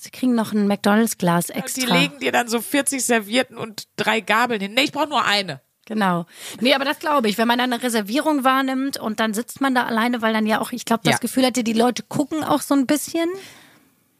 sie 0.00 0.10
kriegen 0.10 0.34
noch 0.34 0.52
ein 0.52 0.66
McDonalds 0.66 1.18
Glas 1.18 1.48
Die 1.48 1.52
extra. 1.54 1.94
legen 1.96 2.18
dir 2.18 2.32
dann 2.32 2.48
so 2.48 2.60
40 2.60 3.04
Servietten 3.04 3.58
und 3.58 3.88
drei 3.96 4.20
Gabeln 4.20 4.60
hin. 4.60 4.72
Nee, 4.74 4.84
ich 4.84 4.92
brauche 4.92 5.08
nur 5.08 5.24
eine. 5.24 5.60
Genau. 5.90 6.24
Nee, 6.60 6.72
aber 6.74 6.84
das 6.84 7.00
glaube 7.00 7.28
ich, 7.28 7.36
wenn 7.36 7.48
man 7.48 7.58
dann 7.58 7.72
eine 7.72 7.82
Reservierung 7.82 8.44
wahrnimmt 8.44 8.96
und 8.96 9.18
dann 9.18 9.34
sitzt 9.34 9.60
man 9.60 9.74
da 9.74 9.86
alleine, 9.86 10.22
weil 10.22 10.32
dann 10.32 10.46
ja 10.46 10.60
auch, 10.60 10.70
ich 10.70 10.84
glaube, 10.84 11.00
das 11.02 11.14
Ja. 11.14 11.18
Gefühl 11.18 11.44
hatte, 11.44 11.64
die 11.64 11.72
Leute 11.72 12.04
gucken 12.04 12.44
auch 12.44 12.60
so 12.60 12.74
ein 12.74 12.86
bisschen. 12.86 13.28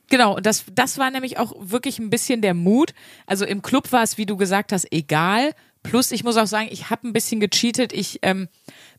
Genau, 0.08 0.34
und 0.34 0.46
das, 0.46 0.64
das 0.72 0.98
war 0.98 1.12
nämlich 1.12 1.38
auch 1.38 1.52
wirklich 1.60 2.00
ein 2.00 2.10
bisschen 2.10 2.42
der 2.42 2.54
Mut. 2.54 2.92
Also 3.24 3.44
im 3.44 3.62
Club 3.62 3.92
war 3.92 4.02
es, 4.02 4.18
wie 4.18 4.26
du 4.26 4.36
gesagt 4.36 4.72
hast, 4.72 4.88
egal. 4.92 5.52
Plus, 5.84 6.10
ich 6.10 6.24
muss 6.24 6.36
auch 6.36 6.48
sagen, 6.48 6.66
ich 6.72 6.90
habe 6.90 7.06
ein 7.06 7.12
bisschen 7.12 7.38
gecheatet. 7.38 7.92
Ich 7.92 8.18
ähm, 8.22 8.48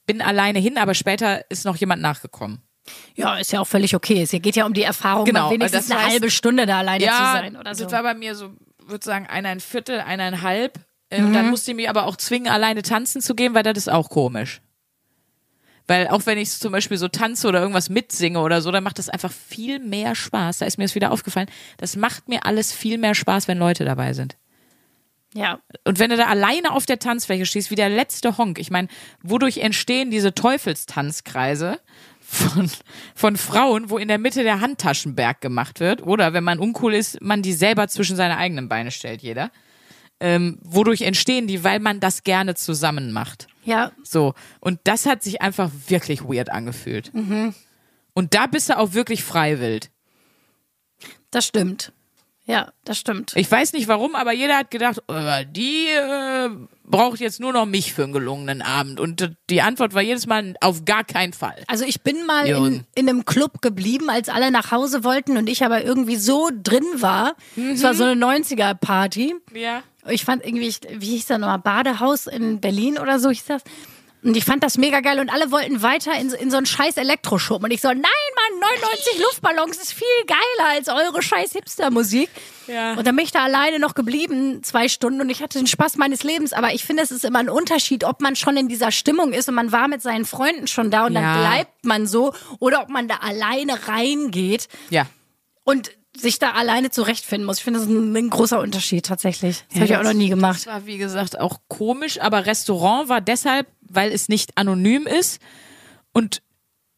bin 0.05 0.21
alleine 0.21 0.59
hin, 0.59 0.77
aber 0.77 0.93
später 0.93 1.43
ist 1.51 1.65
noch 1.65 1.75
jemand 1.75 2.01
nachgekommen. 2.01 2.61
Ja, 3.15 3.35
ist 3.35 3.51
ja 3.51 3.59
auch 3.59 3.67
völlig 3.67 3.95
okay. 3.97 4.21
Es 4.21 4.31
geht 4.31 4.55
ja 4.55 4.65
um 4.65 4.73
die 4.73 4.83
Erfahrung, 4.83 5.25
Genau, 5.25 5.51
wenigstens 5.51 5.87
das 5.89 5.91
eine 5.97 6.07
heißt- 6.07 6.11
halbe 6.13 6.31
Stunde 6.31 6.65
da 6.65 6.79
alleine 6.79 7.03
ja, 7.03 7.11
zu 7.11 7.17
sein 7.41 7.57
oder 7.57 7.75
so. 7.75 7.83
das 7.83 7.91
war 7.91 8.03
bei 8.03 8.13
mir 8.13 8.33
so, 8.33 8.51
würde 8.85 9.03
sagen, 9.05 9.27
eineinviertel, 9.27 9.99
eineinhalb. 9.99 10.79
Äh, 11.11 11.21
Und 11.21 11.33
dann 11.33 11.49
musste 11.49 11.71
ich 11.71 11.77
mich 11.77 11.89
aber 11.89 12.07
auch 12.07 12.15
zwingen, 12.15 12.51
alleine 12.51 12.81
tanzen 12.81 13.21
zu 13.21 13.35
gehen, 13.35 13.53
weil 13.53 13.63
das 13.63 13.77
ist 13.77 13.89
auch 13.89 14.09
komisch. 14.09 14.61
Weil 15.87 16.07
auch 16.07 16.25
wenn 16.25 16.37
ich 16.37 16.49
zum 16.51 16.71
Beispiel 16.71 16.97
so 16.97 17.09
tanze 17.09 17.47
oder 17.47 17.59
irgendwas 17.59 17.89
mitsinge 17.89 18.39
oder 18.39 18.61
so, 18.61 18.71
dann 18.71 18.83
macht 18.83 18.97
das 18.97 19.09
einfach 19.09 19.31
viel 19.31 19.79
mehr 19.79 20.15
Spaß. 20.15 20.59
Da 20.59 20.65
ist 20.65 20.77
mir 20.77 20.85
das 20.85 20.95
wieder 20.95 21.11
aufgefallen. 21.11 21.49
Das 21.77 21.95
macht 21.95 22.29
mir 22.29 22.45
alles 22.45 22.71
viel 22.71 22.97
mehr 22.97 23.13
Spaß, 23.13 23.47
wenn 23.47 23.57
Leute 23.57 23.83
dabei 23.83 24.13
sind. 24.13 24.37
Ja. 25.33 25.59
Und 25.85 25.99
wenn 25.99 26.09
du 26.09 26.17
da 26.17 26.25
alleine 26.25 26.71
auf 26.71 26.85
der 26.85 26.99
Tanzfläche 26.99 27.45
stehst, 27.45 27.71
wie 27.71 27.75
der 27.75 27.89
letzte 27.89 28.37
Honk, 28.37 28.59
ich 28.59 28.69
meine, 28.69 28.87
wodurch 29.21 29.57
entstehen 29.57 30.11
diese 30.11 30.33
Teufelstanzkreise 30.33 31.79
von, 32.21 32.69
von 33.15 33.37
Frauen, 33.37 33.89
wo 33.89 33.97
in 33.97 34.07
der 34.07 34.17
Mitte 34.17 34.43
der 34.43 34.61
Handtaschenberg 34.61 35.41
gemacht 35.41 35.79
wird, 35.79 36.03
oder 36.03 36.33
wenn 36.33 36.43
man 36.43 36.59
uncool 36.59 36.93
ist, 36.93 37.21
man 37.21 37.41
die 37.41 37.53
selber 37.53 37.87
zwischen 37.87 38.15
seine 38.15 38.37
eigenen 38.37 38.69
Beine 38.69 38.91
stellt, 38.91 39.21
jeder. 39.21 39.51
Ähm, 40.23 40.59
wodurch 40.61 41.01
entstehen 41.01 41.47
die, 41.47 41.63
weil 41.63 41.79
man 41.79 41.99
das 41.99 42.23
gerne 42.23 42.53
zusammen 42.53 43.11
macht. 43.11 43.47
Ja, 43.65 43.91
So. 44.03 44.33
Und 44.59 44.79
das 44.83 45.05
hat 45.07 45.23
sich 45.23 45.41
einfach 45.41 45.69
wirklich 45.87 46.23
weird 46.23 46.51
angefühlt. 46.51 47.11
Und 48.13 48.33
da 48.35 48.45
bist 48.45 48.69
du 48.69 48.77
auch 48.77 48.93
wirklich 48.93 49.23
freiwillig. 49.23 49.89
das 51.31 51.45
stimmt. 51.47 51.91
Ja, 52.45 52.71
das 52.83 52.97
stimmt. 52.97 53.33
Ich 53.35 53.49
weiß 53.49 53.73
nicht 53.73 53.87
warum, 53.87 54.15
aber 54.15 54.33
jeder 54.33 54.57
hat 54.57 54.71
gedacht, 54.71 55.01
äh, 55.07 55.45
die 55.49 55.85
äh, 55.87 56.49
braucht 56.83 57.19
jetzt 57.19 57.39
nur 57.39 57.53
noch 57.53 57.65
mich 57.67 57.93
für 57.93 58.03
einen 58.03 58.13
gelungenen 58.13 58.61
Abend. 58.61 58.99
Und 58.99 59.31
die 59.49 59.61
Antwort 59.61 59.93
war 59.93 60.01
jedes 60.01 60.25
Mal 60.27 60.55
auf 60.59 60.83
gar 60.83 61.03
keinen 61.03 61.33
Fall. 61.33 61.63
Also 61.67 61.85
ich 61.85 62.01
bin 62.01 62.25
mal 62.25 62.47
in, 62.47 62.83
in 62.95 63.07
einem 63.07 63.25
Club 63.25 63.61
geblieben, 63.61 64.09
als 64.09 64.27
alle 64.27 64.51
nach 64.51 64.71
Hause 64.71 65.03
wollten 65.03 65.37
und 65.37 65.47
ich 65.47 65.63
aber 65.63 65.83
irgendwie 65.85 66.15
so 66.17 66.49
drin 66.61 66.83
war. 66.95 67.35
Es 67.55 67.83
war 67.83 67.93
so 67.93 68.03
eine 68.03 68.19
90er-Party. 68.25 69.35
Ja. 69.53 69.83
Ich 70.09 70.25
fand 70.25 70.45
irgendwie, 70.45 70.67
ich- 70.67 70.79
wie 70.89 71.09
hieß 71.11 71.27
das 71.27 71.39
nochmal, 71.39 71.59
Badehaus 71.59 72.27
in 72.27 72.59
Berlin 72.59 72.97
oder 72.97 73.19
so 73.19 73.29
hieß 73.29 73.45
das. 73.45 73.61
Und 74.23 74.37
ich 74.37 74.45
fand 74.45 74.61
das 74.63 74.77
mega 74.77 74.99
geil 74.99 75.19
und 75.19 75.31
alle 75.31 75.49
wollten 75.49 75.81
weiter 75.81 76.13
in, 76.19 76.29
so- 76.29 76.37
in 76.37 76.51
so 76.51 76.57
einen 76.57 76.67
scheiß 76.67 76.97
Elektroschub. 76.97 77.63
Und 77.63 77.71
ich 77.71 77.81
so, 77.81 77.87
nein, 77.87 77.97
Mann, 78.03 78.59
99 78.59 79.19
Luftballons 79.19 79.77
ist 79.77 79.93
viel 79.93 80.05
geiler 80.27 80.69
als 80.69 80.89
eure 80.89 81.23
scheiß 81.23 81.53
Hipster-Musik. 81.53 82.29
Ja. 82.67 82.93
Und 82.93 83.07
dann 83.07 83.15
bin 83.15 83.25
ich 83.25 83.31
da 83.31 83.43
alleine 83.43 83.79
noch 83.79 83.95
geblieben, 83.95 84.61
zwei 84.63 84.89
Stunden, 84.89 85.21
und 85.21 85.31
ich 85.31 85.41
hatte 85.41 85.57
den 85.57 85.65
Spaß 85.65 85.97
meines 85.97 86.21
Lebens. 86.21 86.53
Aber 86.53 86.71
ich 86.71 86.83
finde, 86.85 87.01
es 87.01 87.09
ist 87.09 87.25
immer 87.25 87.39
ein 87.39 87.49
Unterschied, 87.49 88.03
ob 88.03 88.21
man 88.21 88.35
schon 88.35 88.57
in 88.57 88.67
dieser 88.67 88.91
Stimmung 88.91 89.33
ist 89.33 89.49
und 89.49 89.55
man 89.55 89.71
war 89.71 89.87
mit 89.87 90.03
seinen 90.03 90.25
Freunden 90.25 90.67
schon 90.67 90.91
da 90.91 91.07
und 91.07 91.13
Ja. 91.13 91.21
dann 91.21 91.39
bleibt 91.39 91.85
man 91.85 92.05
so, 92.05 92.31
oder 92.59 92.83
ob 92.83 92.89
man 92.89 93.07
da 93.07 93.15
alleine 93.17 93.87
reingeht 93.87 94.67
Ja. 94.91 95.07
und 95.63 95.89
sich 96.15 96.39
da 96.39 96.51
alleine 96.51 96.89
zurechtfinden 96.91 97.45
muss. 97.45 97.57
Ich 97.59 97.63
finde, 97.63 97.79
das 97.79 97.87
ist 97.87 97.93
ein, 97.93 98.15
ein 98.15 98.29
großer 98.29 98.59
Unterschied 98.59 99.05
tatsächlich. 99.05 99.63
Das 99.69 99.75
habe 99.75 99.85
ich 99.85 99.97
auch 99.97 100.03
noch 100.03 100.13
nie 100.13 100.29
Das 100.29 100.35
gemacht. 100.35 100.67
war, 100.67 100.85
wie 100.85 100.97
gesagt, 100.97 101.39
auch 101.39 101.59
komisch, 101.67 102.19
aber 102.19 102.45
Restaurant 102.45 103.07
war 103.09 103.21
deshalb, 103.21 103.67
weil 103.81 104.11
es 104.11 104.27
nicht 104.29 104.57
anonym 104.57 105.07
ist. 105.07 105.41
Und 106.11 106.41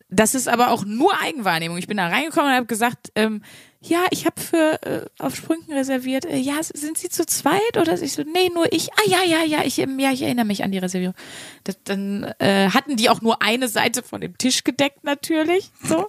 das 0.09 0.35
ist 0.35 0.47
aber 0.47 0.71
auch 0.71 0.85
nur 0.85 1.19
Eigenwahrnehmung. 1.21 1.77
Ich 1.77 1.87
bin 1.87 1.97
da 1.97 2.07
reingekommen 2.07 2.49
und 2.49 2.55
habe 2.55 2.65
gesagt, 2.65 3.11
ähm, 3.15 3.41
ja, 3.81 4.05
ich 4.11 4.25
habe 4.25 4.39
für 4.39 4.81
äh, 4.83 5.05
auf 5.19 5.35
Sprünken 5.35 5.73
reserviert. 5.73 6.25
Äh, 6.25 6.37
ja, 6.37 6.55
sind 6.61 6.97
Sie 6.97 7.09
zu 7.09 7.25
zweit 7.25 7.77
oder 7.79 8.01
ich 8.01 8.13
so, 8.13 8.23
nee, 8.23 8.49
nur 8.53 8.71
ich. 8.71 8.93
Ah 8.93 9.07
ja, 9.07 9.23
ja, 9.23 9.43
ja, 9.43 9.63
ich, 9.63 9.77
ja, 9.77 10.11
ich 10.11 10.21
erinnere 10.21 10.45
mich 10.45 10.63
an 10.63 10.71
die 10.71 10.77
Reservierung. 10.77 11.15
Das, 11.63 11.77
dann 11.83 12.23
äh, 12.39 12.69
hatten 12.69 12.95
die 12.95 13.09
auch 13.09 13.21
nur 13.21 13.41
eine 13.41 13.67
Seite 13.67 14.01
von 14.03 14.21
dem 14.21 14.37
Tisch 14.37 14.63
gedeckt 14.63 15.03
natürlich. 15.03 15.71
So. 15.83 16.07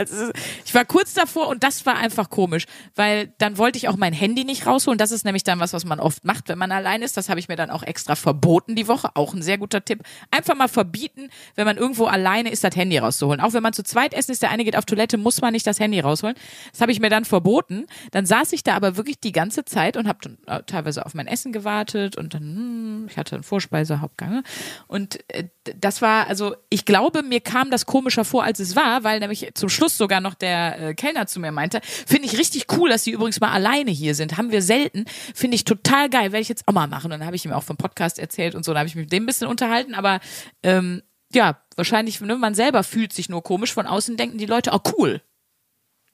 Also, 0.00 0.30
ich 0.64 0.74
war 0.74 0.86
kurz 0.86 1.12
davor 1.12 1.48
und 1.48 1.62
das 1.62 1.84
war 1.84 1.96
einfach 1.96 2.30
komisch, 2.30 2.64
weil 2.94 3.34
dann 3.36 3.58
wollte 3.58 3.76
ich 3.76 3.88
auch 3.88 3.96
mein 3.96 4.14
Handy 4.14 4.44
nicht 4.44 4.66
rausholen. 4.66 4.96
Das 4.96 5.12
ist 5.12 5.26
nämlich 5.26 5.44
dann 5.44 5.60
was, 5.60 5.74
was 5.74 5.84
man 5.84 6.00
oft 6.00 6.24
macht, 6.24 6.48
wenn 6.48 6.56
man 6.56 6.72
allein 6.72 7.02
ist. 7.02 7.18
Das 7.18 7.28
habe 7.28 7.38
ich 7.38 7.48
mir 7.48 7.56
dann 7.56 7.68
auch 7.70 7.82
extra 7.82 8.16
verboten 8.16 8.76
die 8.76 8.88
Woche. 8.88 9.10
Auch 9.14 9.34
ein 9.34 9.42
sehr 9.42 9.58
guter 9.58 9.84
Tipp. 9.84 10.02
Einfach 10.30 10.54
mal 10.54 10.68
verbieten, 10.68 11.28
wenn 11.54 11.66
man 11.66 11.76
irgendwo 11.76 12.06
alleine 12.06 12.50
ist, 12.50 12.64
das 12.64 12.74
Handy 12.76 12.96
rauszuholen. 12.96 13.42
Auch 13.42 13.52
wenn 13.52 13.62
man 13.62 13.74
zu 13.74 13.82
zweit 13.82 14.14
essen 14.14 14.32
ist, 14.32 14.40
der 14.42 14.50
eine 14.50 14.64
geht 14.64 14.76
auf 14.76 14.86
Toilette, 14.86 15.18
muss 15.18 15.42
man 15.42 15.52
nicht 15.52 15.66
das 15.66 15.78
Handy 15.78 16.00
rausholen. 16.00 16.34
Das 16.72 16.80
habe 16.80 16.92
ich 16.92 17.00
mir 17.00 17.10
dann 17.10 17.26
verboten. 17.26 17.84
Dann 18.12 18.24
saß 18.24 18.54
ich 18.54 18.62
da 18.62 18.74
aber 18.76 18.96
wirklich 18.96 19.20
die 19.20 19.32
ganze 19.32 19.66
Zeit 19.66 19.98
und 19.98 20.08
habe 20.08 20.38
äh, 20.46 20.62
teilweise 20.64 21.04
auf 21.04 21.12
mein 21.12 21.26
Essen 21.26 21.52
gewartet 21.52 22.16
und 22.16 22.32
dann, 22.32 22.42
hm, 22.42 23.06
ich 23.10 23.18
hatte 23.18 23.36
einen 23.36 23.42
Vorspeise, 23.42 24.00
Hauptgang. 24.00 24.30
ne? 24.30 24.42
Und 24.86 25.18
äh, 25.28 25.44
das 25.78 26.02
war, 26.02 26.26
also 26.26 26.54
ich 26.68 26.84
glaube, 26.84 27.22
mir 27.22 27.40
kam 27.40 27.70
das 27.70 27.86
komischer 27.86 28.24
vor, 28.24 28.44
als 28.44 28.58
es 28.60 28.76
war, 28.76 29.04
weil 29.04 29.20
nämlich 29.20 29.50
zum 29.54 29.68
Schluss 29.68 29.96
sogar 29.98 30.20
noch 30.20 30.34
der 30.34 30.80
äh, 30.90 30.94
Kellner 30.94 31.26
zu 31.26 31.40
mir 31.40 31.52
meinte, 31.52 31.80
finde 31.84 32.26
ich 32.26 32.38
richtig 32.38 32.66
cool, 32.76 32.88
dass 32.88 33.04
sie 33.04 33.10
übrigens 33.12 33.40
mal 33.40 33.50
alleine 33.52 33.90
hier 33.90 34.14
sind. 34.14 34.36
Haben 34.36 34.50
wir 34.50 34.62
selten. 34.62 35.04
Finde 35.34 35.54
ich 35.54 35.64
total 35.64 36.08
geil, 36.08 36.32
werde 36.32 36.42
ich 36.42 36.48
jetzt 36.48 36.66
auch 36.66 36.72
mal 36.72 36.86
machen. 36.86 37.12
Und 37.12 37.18
dann 37.18 37.26
habe 37.26 37.36
ich 37.36 37.44
ihm 37.44 37.52
auch 37.52 37.62
vom 37.64 37.76
Podcast 37.76 38.18
erzählt 38.18 38.54
und 38.54 38.64
so, 38.64 38.72
dann 38.72 38.80
habe 38.80 38.88
ich 38.88 38.94
mich 38.94 39.04
mit 39.04 39.12
dem 39.12 39.24
ein 39.24 39.26
bisschen 39.26 39.48
unterhalten, 39.48 39.94
aber 39.94 40.20
ähm, 40.62 41.02
ja, 41.32 41.60
wahrscheinlich, 41.76 42.20
ne, 42.20 42.36
man 42.36 42.54
selber 42.54 42.82
fühlt 42.82 43.12
sich 43.12 43.28
nur 43.28 43.42
komisch, 43.42 43.72
von 43.72 43.86
außen 43.86 44.16
denken 44.16 44.38
die 44.38 44.46
Leute, 44.46 44.70
oh 44.72 44.80
cool. 44.98 45.22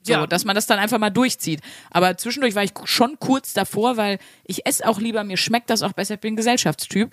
So, 0.02 0.12
Ja. 0.12 0.26
dass 0.26 0.44
man 0.44 0.54
das 0.54 0.66
dann 0.66 0.78
einfach 0.78 0.98
mal 0.98 1.11
durchzieht. 1.11 1.61
Aber 1.90 2.16
zwischendurch 2.16 2.54
war 2.54 2.62
ich 2.62 2.70
schon 2.84 3.18
kurz 3.18 3.54
davor, 3.54 3.96
weil 3.96 4.18
ich 4.44 4.64
esse 4.64 4.86
auch 4.86 5.00
lieber, 5.00 5.24
mir 5.24 5.36
schmeckt 5.36 5.68
das 5.68 5.82
auch 5.82 5.94
besser, 5.94 6.14
ich 6.14 6.20
bin 6.20 6.36
Gesellschaftstyp, 6.36 7.11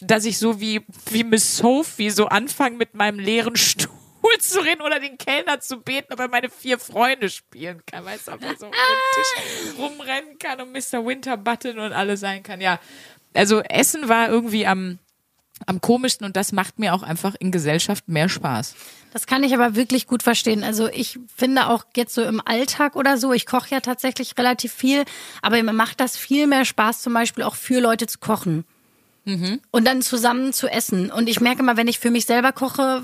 dass 0.00 0.24
ich 0.24 0.38
so 0.38 0.60
wie, 0.60 0.82
wie 1.10 1.24
Miss 1.24 1.56
Sophie 1.56 2.10
so 2.10 2.26
anfange 2.26 2.76
mit 2.76 2.94
meinem 2.94 3.18
leeren 3.18 3.56
Stuhl 3.56 3.90
zu 4.40 4.60
reden 4.60 4.82
oder 4.82 5.00
den 5.00 5.18
Kellner 5.18 5.60
zu 5.60 5.78
beten, 5.78 6.12
ob 6.12 6.20
er 6.20 6.28
meine 6.28 6.50
vier 6.50 6.78
Freunde 6.78 7.28
spielen 7.30 7.82
kann. 7.86 8.04
Weißt 8.04 8.28
du, 8.28 8.32
ob 8.32 8.42
er 8.42 8.56
so 8.56 8.66
den 8.70 8.72
Tisch 9.14 9.78
rumrennen 9.78 10.38
kann 10.38 10.60
und 10.60 10.72
Mr. 10.72 11.04
Winterbutton 11.04 11.78
und 11.78 11.92
alles 11.92 12.20
sein 12.20 12.42
kann. 12.42 12.60
Ja, 12.60 12.78
also 13.34 13.60
Essen 13.60 14.08
war 14.08 14.28
irgendwie 14.28 14.66
am, 14.66 14.98
am 15.66 15.80
komischsten 15.80 16.24
und 16.24 16.36
das 16.36 16.52
macht 16.52 16.78
mir 16.78 16.94
auch 16.94 17.02
einfach 17.02 17.34
in 17.38 17.50
Gesellschaft 17.50 18.08
mehr 18.08 18.28
Spaß. 18.28 18.74
Das 19.12 19.26
kann 19.26 19.42
ich 19.42 19.54
aber 19.54 19.74
wirklich 19.74 20.06
gut 20.06 20.22
verstehen. 20.22 20.62
Also 20.62 20.88
ich 20.88 21.18
finde 21.34 21.68
auch 21.68 21.84
jetzt 21.96 22.14
so 22.14 22.22
im 22.22 22.42
Alltag 22.44 22.94
oder 22.94 23.16
so, 23.16 23.32
ich 23.32 23.46
koche 23.46 23.70
ja 23.70 23.80
tatsächlich 23.80 24.36
relativ 24.36 24.72
viel, 24.72 25.04
aber 25.42 25.62
mir 25.62 25.72
macht 25.72 26.00
das 26.00 26.16
viel 26.16 26.46
mehr 26.46 26.64
Spaß, 26.64 27.02
zum 27.02 27.14
Beispiel 27.14 27.44
auch 27.44 27.54
für 27.54 27.80
Leute 27.80 28.06
zu 28.06 28.18
kochen. 28.18 28.64
Und 29.70 29.86
dann 29.86 30.02
zusammen 30.02 30.52
zu 30.52 30.68
essen. 30.68 31.10
Und 31.10 31.28
ich 31.28 31.40
merke 31.40 31.62
mal, 31.62 31.76
wenn 31.76 31.88
ich 31.88 31.98
für 31.98 32.10
mich 32.10 32.24
selber 32.26 32.52
koche, 32.52 33.02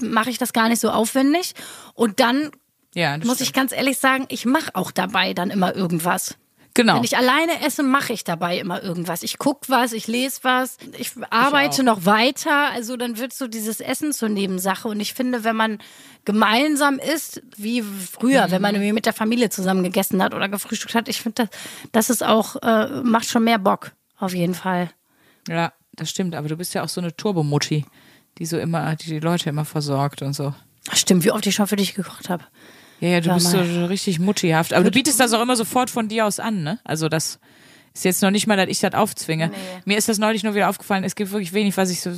mache 0.00 0.30
ich 0.30 0.38
das 0.38 0.52
gar 0.52 0.68
nicht 0.68 0.80
so 0.80 0.90
aufwendig. 0.90 1.54
Und 1.94 2.20
dann 2.20 2.50
Ja, 2.94 3.16
muss 3.18 3.24
stimmt. 3.36 3.40
ich 3.42 3.52
ganz 3.52 3.72
ehrlich 3.72 3.98
sagen, 3.98 4.26
ich 4.28 4.44
mache 4.46 4.74
auch 4.74 4.90
dabei 4.90 5.34
dann 5.34 5.50
immer 5.50 5.74
irgendwas. 5.74 6.36
Genau. 6.74 6.96
Wenn 6.96 7.04
ich 7.04 7.16
alleine 7.16 7.60
esse, 7.66 7.82
mache 7.82 8.12
ich 8.12 8.22
dabei 8.22 8.56
immer 8.58 8.80
irgendwas. 8.84 9.24
Ich 9.24 9.38
guck 9.38 9.68
was, 9.68 9.92
ich 9.92 10.06
lese 10.06 10.40
was, 10.42 10.76
ich 10.96 11.10
arbeite 11.30 11.80
auch. 11.80 11.84
noch 11.86 12.04
weiter. 12.06 12.70
Also 12.70 12.96
dann 12.96 13.18
wird 13.18 13.32
so 13.32 13.48
dieses 13.48 13.80
Essen 13.80 14.12
zur 14.12 14.28
Nebensache. 14.28 14.86
Und 14.86 15.00
ich 15.00 15.12
finde, 15.12 15.42
wenn 15.42 15.56
man 15.56 15.78
gemeinsam 16.24 17.00
isst, 17.00 17.42
wie 17.56 17.82
früher, 17.82 18.50
wenn 18.50 18.62
man 18.62 18.76
irgendwie 18.76 18.92
mit 18.92 19.06
der 19.06 19.12
Familie 19.12 19.50
zusammen 19.50 19.82
gegessen 19.82 20.22
hat 20.22 20.34
oder 20.34 20.48
gefrühstückt 20.48 20.94
hat, 20.94 21.08
ich 21.08 21.20
finde, 21.20 21.48
das, 21.48 21.50
das 21.90 22.10
ist 22.10 22.22
auch, 22.24 22.54
äh, 22.62 23.00
macht 23.02 23.28
schon 23.28 23.42
mehr 23.44 23.58
Bock. 23.58 23.92
Auf 24.20 24.34
jeden 24.34 24.54
Fall. 24.54 24.90
Ja, 25.48 25.72
das 25.92 26.10
stimmt, 26.10 26.34
aber 26.34 26.48
du 26.48 26.56
bist 26.56 26.74
ja 26.74 26.82
auch 26.84 26.88
so 26.88 27.00
eine 27.00 27.14
Turbomutti, 27.16 27.84
die 28.38 28.46
so 28.46 28.58
immer, 28.58 28.94
die 28.96 29.06
die 29.06 29.20
Leute 29.20 29.48
immer 29.48 29.64
versorgt 29.64 30.22
und 30.22 30.34
so. 30.34 30.54
Ach, 30.90 30.96
stimmt, 30.96 31.24
wie 31.24 31.32
oft 31.32 31.46
ich 31.46 31.54
schon 31.54 31.66
für 31.66 31.76
dich 31.76 31.94
gekocht 31.94 32.30
habe. 32.30 32.44
Ja, 33.00 33.08
ja, 33.08 33.20
du 33.20 33.26
Sag 33.26 33.34
bist 33.34 33.50
so 33.50 33.56
mal. 33.58 33.66
so 33.66 33.86
richtig 33.86 34.18
muttihaft. 34.18 34.72
Aber 34.72 34.84
du 34.84 34.90
bietest 34.90 35.20
das 35.20 35.32
auch 35.32 35.42
immer 35.42 35.56
sofort 35.56 35.90
von 35.90 36.08
dir 36.08 36.26
aus 36.26 36.40
an, 36.40 36.62
ne? 36.62 36.80
Also 36.84 37.08
das 37.08 37.38
ist 37.94 38.04
jetzt 38.04 38.22
noch 38.22 38.30
nicht 38.30 38.46
mal, 38.46 38.56
dass 38.56 38.68
ich 38.68 38.80
das 38.80 38.94
aufzwinge. 38.94 39.50
Mir 39.84 39.98
ist 39.98 40.08
das 40.08 40.18
neulich 40.18 40.44
nur 40.44 40.54
wieder 40.54 40.68
aufgefallen. 40.68 41.04
Es 41.04 41.14
gibt 41.16 41.32
wirklich 41.32 41.52
wenig, 41.52 41.76
was 41.76 41.90
ich 41.90 42.00
so, 42.00 42.12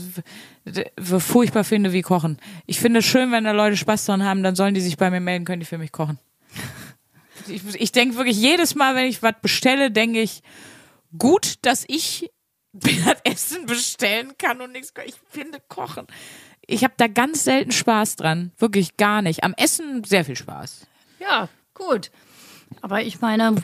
furchtbar 1.18 1.64
finde 1.64 1.92
wie 1.92 2.02
Kochen. 2.02 2.38
Ich 2.66 2.80
finde 2.80 3.00
es 3.00 3.06
schön, 3.06 3.32
wenn 3.32 3.44
da 3.44 3.52
Leute 3.52 3.76
Spaß 3.76 4.06
dran 4.06 4.24
haben, 4.24 4.42
dann 4.42 4.54
sollen 4.56 4.74
die 4.74 4.80
sich 4.80 4.96
bei 4.96 5.10
mir 5.10 5.20
melden, 5.20 5.44
können 5.44 5.60
die 5.60 5.66
für 5.66 5.78
mich 5.78 5.92
kochen. 5.92 6.18
Ich, 7.48 7.62
ich 7.74 7.90
denke 7.90 8.16
wirklich 8.16 8.36
jedes 8.36 8.76
Mal, 8.76 8.94
wenn 8.94 9.06
ich 9.06 9.22
was 9.24 9.32
bestelle, 9.42 9.90
denke 9.90 10.20
ich, 10.20 10.42
gut, 11.18 11.54
dass 11.62 11.84
ich 11.88 12.30
das 12.72 13.20
Essen 13.24 13.66
bestellen 13.66 14.36
kann 14.38 14.60
und 14.60 14.72
nichts. 14.72 14.92
Ich 15.04 15.14
finde 15.28 15.58
Kochen. 15.68 16.06
Ich 16.66 16.84
habe 16.84 16.94
da 16.96 17.08
ganz 17.08 17.44
selten 17.44 17.72
Spaß 17.72 18.16
dran. 18.16 18.52
Wirklich 18.58 18.96
gar 18.96 19.22
nicht. 19.22 19.42
Am 19.44 19.54
Essen 19.56 20.04
sehr 20.04 20.24
viel 20.24 20.36
Spaß. 20.36 20.86
Ja, 21.18 21.48
gut. 21.74 22.10
Aber 22.82 23.02
ich 23.02 23.20
meine, 23.20 23.56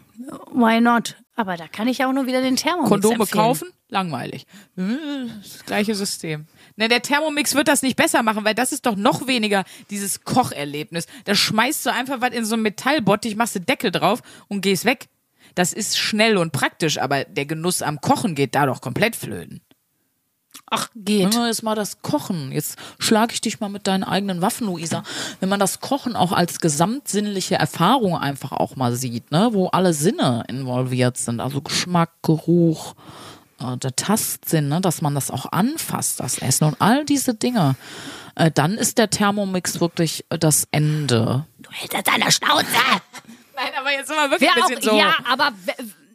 why 0.53 0.81
not? 0.81 1.17
Aber 1.37 1.57
da 1.57 1.69
kann 1.69 1.87
ich 1.87 1.99
ja 1.99 2.09
auch 2.09 2.13
nur 2.13 2.27
wieder 2.27 2.41
den 2.43 2.57
Thermomix 2.57 2.89
Kondome 2.89 3.15
empfehlen. 3.17 3.45
kaufen? 3.45 3.69
Langweilig. 3.89 4.47
Hm, 4.75 5.31
Das 5.43 5.65
gleiche 5.65 5.95
System. 5.95 6.47
Ne, 6.75 6.89
der 6.89 7.03
Thermomix 7.03 7.55
wird 7.55 7.69
das 7.69 7.83
nicht 7.83 7.95
besser 7.97 8.23
machen, 8.25 8.45
weil 8.45 8.55
das 8.55 8.73
ist 8.73 8.85
doch 8.87 8.97
noch 8.97 9.27
weniger 9.29 9.65
dieses 9.91 10.25
Kocherlebnis. 10.25 11.07
Da 11.25 11.35
schmeißt 11.35 11.87
du 11.87 11.93
einfach 11.93 12.21
was 12.21 12.31
in 12.35 12.45
so 12.45 12.55
einen 12.55 12.63
Metallbottich, 12.63 13.37
machst 13.37 13.55
du 13.55 13.61
Deckel 13.61 13.93
drauf 13.93 14.23
und 14.49 14.63
gehst 14.63 14.85
weg. 14.85 15.07
Das 15.57 15.73
ist 15.73 15.99
schnell 15.99 16.37
und 16.37 16.53
praktisch, 16.53 16.99
aber 16.99 17.25
der 17.25 17.47
Genuss 17.47 17.83
am 17.83 18.01
Kochen 18.01 18.35
geht 18.35 18.55
da 18.55 18.67
doch 18.67 18.83
komplett 18.83 19.17
flöten. 19.17 19.63
Ach, 20.71 20.91
geht. 20.95 21.33
Wenn 21.33 21.41
man 21.41 21.49
jetzt 21.49 21.63
mal 21.63 21.75
das 21.75 22.03
Kochen, 22.03 22.53
jetzt 22.53 22.77
schlage 22.99 23.33
ich 23.33 23.41
dich 23.41 23.59
mal 23.59 23.71
mit 23.71 23.87
deinen 23.87 24.05
eigenen 24.05 24.43
Waffen, 24.43 24.67
Luisa. 24.67 25.03
Wenn 25.41 25.49
man 25.49 25.59
das 25.59 25.81
Kochen 25.81 26.15
auch 26.15 26.33
als 26.33 26.61
gesamtsinnliche 26.61 27.55
Erfahrung 27.55 28.19
einfach 28.19 28.53
auch 28.53 28.77
mal 28.77 28.95
sieht, 28.95 29.31
ne, 29.31 29.51
wo 29.53 29.69
alle 29.69 29.95
Sinne 29.95 30.45
involviert 30.49 31.17
sind, 31.17 31.41
also 31.41 31.63
Geschmack, 31.63 32.11
Geruch, 32.23 32.95
äh, 33.61 33.79
der 33.79 33.97
Tastsinn, 33.97 34.69
ne, 34.69 34.83
dass 34.83 35.01
man 35.01 35.15
das 35.15 35.31
auch 35.31 35.53
anfasst, 35.53 36.21
das 36.21 36.39
Essen 36.39 36.65
und 36.65 36.77
all 36.81 37.07
diese 37.07 37.33
Dinge, 37.35 37.77
äh, 38.35 38.51
dann 38.51 38.75
ist 38.75 38.99
der 38.99 39.09
Thermomix 39.09 39.81
wirklich 39.81 40.27
äh, 40.29 40.39
das 40.39 40.69
Ende. 40.71 41.47
Du 41.59 41.71
hältst 41.71 41.95
jetzt 41.95 42.09
deine 42.09 42.31
Schnauze. 42.31 42.67
Nein, 43.57 43.73
aber 43.79 43.93
jetzt 43.93 44.09
sind 44.09 44.17
wir 44.17 44.31
wirklich 44.31 44.51
Wer 44.55 44.93
auch, 44.93 44.99
ja, 44.99 45.17
aber 45.25 45.53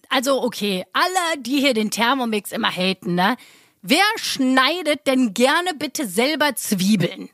also 0.10 0.44
okay, 0.44 0.86
alle, 0.94 1.42
die 1.42 1.60
hier 1.60 1.74
den 1.74 1.89
Thermomix 1.89 2.52
immer 2.52 2.70
haten, 2.70 3.16
ne? 3.16 3.36
Wer 3.82 4.04
schneidet 4.18 5.08
denn 5.08 5.34
gerne 5.34 5.74
bitte 5.74 6.06
selber 6.06 6.56
Zwiebeln? 6.56 7.30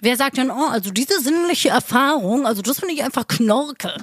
Wer 0.00 0.16
sagt 0.16 0.38
dann, 0.38 0.50
oh, 0.50 0.66
also 0.66 0.90
diese 0.90 1.20
sinnliche 1.20 1.68
Erfahrung, 1.68 2.46
also 2.46 2.62
das 2.62 2.80
finde 2.80 2.94
ich 2.94 3.04
einfach 3.04 3.28
Knorke. 3.28 3.94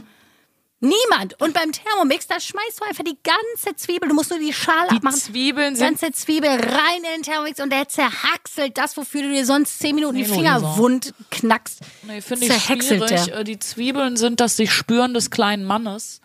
Niemand. 0.84 1.40
Und 1.40 1.54
beim 1.54 1.72
Thermomix, 1.72 2.28
da 2.28 2.40
schmeißt 2.40 2.82
du 2.82 2.86
einfach 2.86 3.06
die 3.06 3.18
ganze 3.24 3.74
Zwiebel, 3.78 4.10
du 4.10 4.16
musst 4.16 4.32
nur 4.32 4.40
die 4.40 4.52
Schale 4.52 4.90
Die 4.92 4.98
abmachen. 4.98 5.18
Zwiebeln 5.18 5.76
sind 5.78 5.88
ganze 6.00 6.12
Zwiebel 6.12 6.50
rein 6.50 6.98
in 6.98 7.04
den 7.16 7.24
Thermomix 7.24 7.62
und 7.62 7.72
der 7.72 7.88
zerhackselt 7.88 8.78
das, 8.78 8.98
wofür 8.98 9.22
du 9.22 9.30
dir 9.30 9.46
sonst 9.46 9.80
zehn 9.80 9.96
Minuten 9.96 10.18
die 10.18 10.26
Finger 10.26 10.60
Luisa. 10.60 10.78
wund 10.78 11.14
knackst. 11.32 11.80
Nee, 12.04 12.20
finde 12.20 12.48
ich 12.48 12.64
schwierig. 12.64 13.08
der. 13.08 13.38
Äh, 13.40 13.44
Die 13.46 13.60
Zwiebeln 13.60 14.18
sind 14.18 14.42
das 14.42 14.58
sich 14.58 14.74
spüren 14.74 15.14
des 15.14 15.30
kleinen 15.30 15.64
Mannes. 15.64 16.20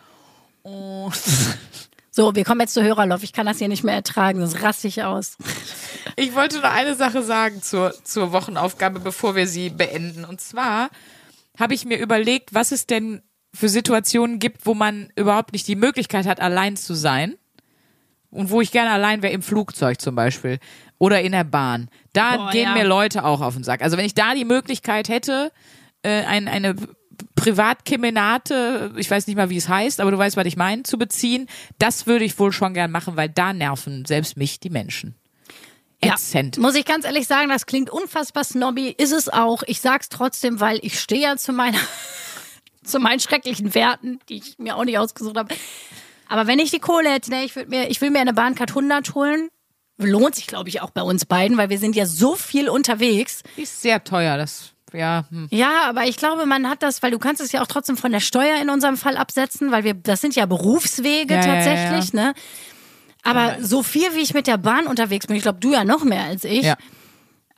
Und 0.63 1.13
So, 2.11 2.35
wir 2.35 2.45
kommen 2.45 2.61
jetzt 2.63 2.75
zu 2.75 2.83
Hörerlauf. 2.83 3.23
Ich 3.23 3.33
kann 3.33 3.47
das 3.47 3.59
hier 3.59 3.69
nicht 3.69 3.85
mehr 3.85 3.95
ertragen, 3.95 4.41
sonst 4.41 4.61
raste 4.63 4.89
ich 4.89 5.03
aus. 5.05 5.37
Ich 6.17 6.35
wollte 6.35 6.57
nur 6.57 6.71
eine 6.71 6.97
Sache 6.97 7.23
sagen 7.23 7.63
zur, 7.63 7.95
zur 8.03 8.33
Wochenaufgabe, 8.33 8.99
bevor 8.99 9.37
wir 9.37 9.47
sie 9.47 9.71
beenden. 9.71 10.25
Und 10.25 10.41
zwar 10.41 10.89
habe 11.61 11.75
ich 11.75 11.85
mir 11.85 11.99
überlegt, 11.99 12.55
was 12.55 12.73
es 12.73 12.87
denn 12.87 13.23
für 13.59 13.69
Situationen 13.69 14.39
gibt, 14.39 14.67
wo 14.67 14.75
man 14.75 15.11
überhaupt 15.17 15.53
nicht 15.53 15.67
die 15.67 15.75
Möglichkeit 15.75 16.27
hat, 16.27 16.39
allein 16.41 16.77
zu 16.77 16.95
sein. 16.95 17.35
Und 18.31 18.51
wo 18.51 18.61
ich 18.61 18.71
gerne 18.71 18.91
allein 18.91 19.21
wäre, 19.23 19.33
im 19.33 19.43
Flugzeug 19.43 20.01
zum 20.01 20.15
Beispiel. 20.15 20.61
Oder 20.99 21.23
in 21.23 21.33
der 21.33 21.43
Bahn. 21.43 21.89
Da 22.13 22.37
Boah, 22.37 22.51
gehen 22.53 22.69
ja. 22.69 22.75
mir 22.75 22.85
Leute 22.85 23.25
auch 23.25 23.41
auf 23.41 23.55
den 23.55 23.65
Sack. 23.65 23.83
Also 23.83 23.97
wenn 23.97 24.05
ich 24.05 24.15
da 24.15 24.35
die 24.35 24.45
Möglichkeit 24.45 25.09
hätte, 25.09 25.51
äh, 26.03 26.23
ein, 26.25 26.47
eine 26.47 26.77
Privatkemenate, 27.35 28.93
ich 28.97 29.11
weiß 29.11 29.27
nicht 29.27 29.35
mal, 29.35 29.51
wie 29.51 29.57
es 29.57 29.69
heißt, 29.69 30.01
aber 30.01 30.13
du 30.13 30.19
weißt, 30.19 30.37
was 30.37 30.47
ich 30.47 30.57
meine, 30.57 30.85
zu 30.85 30.97
beziehen, 30.97 31.49
das 31.81 32.07
würde 32.07 32.25
ich 32.25 32.39
wohl 32.39 32.53
schon 32.53 32.75
gern 32.75 32.93
machen, 32.93 33.17
weil 33.17 33.29
da 33.29 33.53
nerven 33.53 34.05
selbst 34.05 34.37
mich 34.37 34.61
die 34.61 34.71
Menschen. 34.71 35.17
Ätzend. 36.01 36.59
Muss 36.59 36.77
ich 36.77 36.85
ganz 36.85 37.05
ehrlich 37.05 37.27
sagen, 37.27 37.49
das 37.49 37.67
klingt 37.67 37.91
unfassbar 37.91 38.45
snobby, 38.45 38.95
ist 38.97 39.13
es 39.13 39.29
auch. 39.29 39.65
Ich 39.67 39.81
sag's 39.81 40.09
trotzdem, 40.09 40.61
weil 40.61 40.79
ich 40.83 41.01
stehe 41.01 41.23
ja 41.23 41.37
zu 41.37 41.53
meiner, 41.53 41.79
zu 42.89 42.99
meinen 42.99 43.21
schrecklichen 43.21 43.75
Werten, 43.75 44.21
die 44.29 44.39
ich 44.39 44.59
mir 44.59 44.77
auch 44.77 44.85
nicht 44.85 44.99
ausgesucht 44.99 45.37
habe. 45.37 45.55
Aber 46.29 46.47
wenn 46.47 46.59
ich 46.59 46.71
die 46.71 46.79
Kohle 46.79 47.11
hätte, 47.11 47.31
ne, 47.31 47.45
ich 47.45 47.57
würde 47.57 47.71
mir, 47.71 47.91
ich 47.91 48.01
will 48.01 48.11
mir 48.11 48.21
eine 48.21 48.35
Bahncard 48.35 48.71
100 48.71 49.15
holen. 49.15 49.49
Lohnt 50.01 50.37
sich, 50.37 50.47
glaube 50.47 50.69
ich, 50.69 50.81
auch 50.81 50.91
bei 50.91 51.03
uns 51.03 51.25
beiden, 51.25 51.57
weil 51.57 51.71
wir 51.71 51.79
sind 51.79 51.97
ja 51.97 52.07
so 52.07 52.37
viel 52.37 52.69
unterwegs. 52.69 53.43
Die 53.57 53.63
ist 53.63 53.83
sehr 53.83 54.05
teuer, 54.05 54.37
das, 54.37 54.73
ja, 54.93 55.25
hm. 55.31 55.49
Ja, 55.51 55.89
aber 55.89 56.05
ich 56.05 56.17
glaube, 56.17 56.47
man 56.47 56.69
hat 56.69 56.83
das, 56.83 57.03
weil 57.03 57.11
du 57.11 57.19
kannst 57.19 57.41
es 57.41 57.53
ja 57.53 57.63
auch 57.63 57.67
trotzdem 57.67 57.97
von 57.97 58.13
der 58.13 58.21
Steuer 58.21 58.61
in 58.61 58.71
unserem 58.71 58.97
Fall 58.97 59.17
absetzen, 59.17 59.71
weil 59.71 59.85
wir, 59.85 59.95
das 59.95 60.21
sind 60.21 60.37
ja 60.37 60.47
Berufswege 60.47 61.35
Ja, 61.35 61.41
ja, 61.41 61.55
tatsächlich, 61.55 62.13
ne? 62.13 62.35
Aber 63.25 63.57
so 63.61 63.83
viel 63.83 64.15
wie 64.15 64.21
ich 64.21 64.33
mit 64.33 64.47
der 64.47 64.57
Bahn 64.57 64.87
unterwegs 64.87 65.27
bin, 65.27 65.37
ich 65.37 65.43
glaube, 65.43 65.59
du 65.59 65.73
ja 65.73 65.85
noch 65.85 66.05
mehr 66.05 66.25
als 66.25 66.45
ich. 66.45 66.65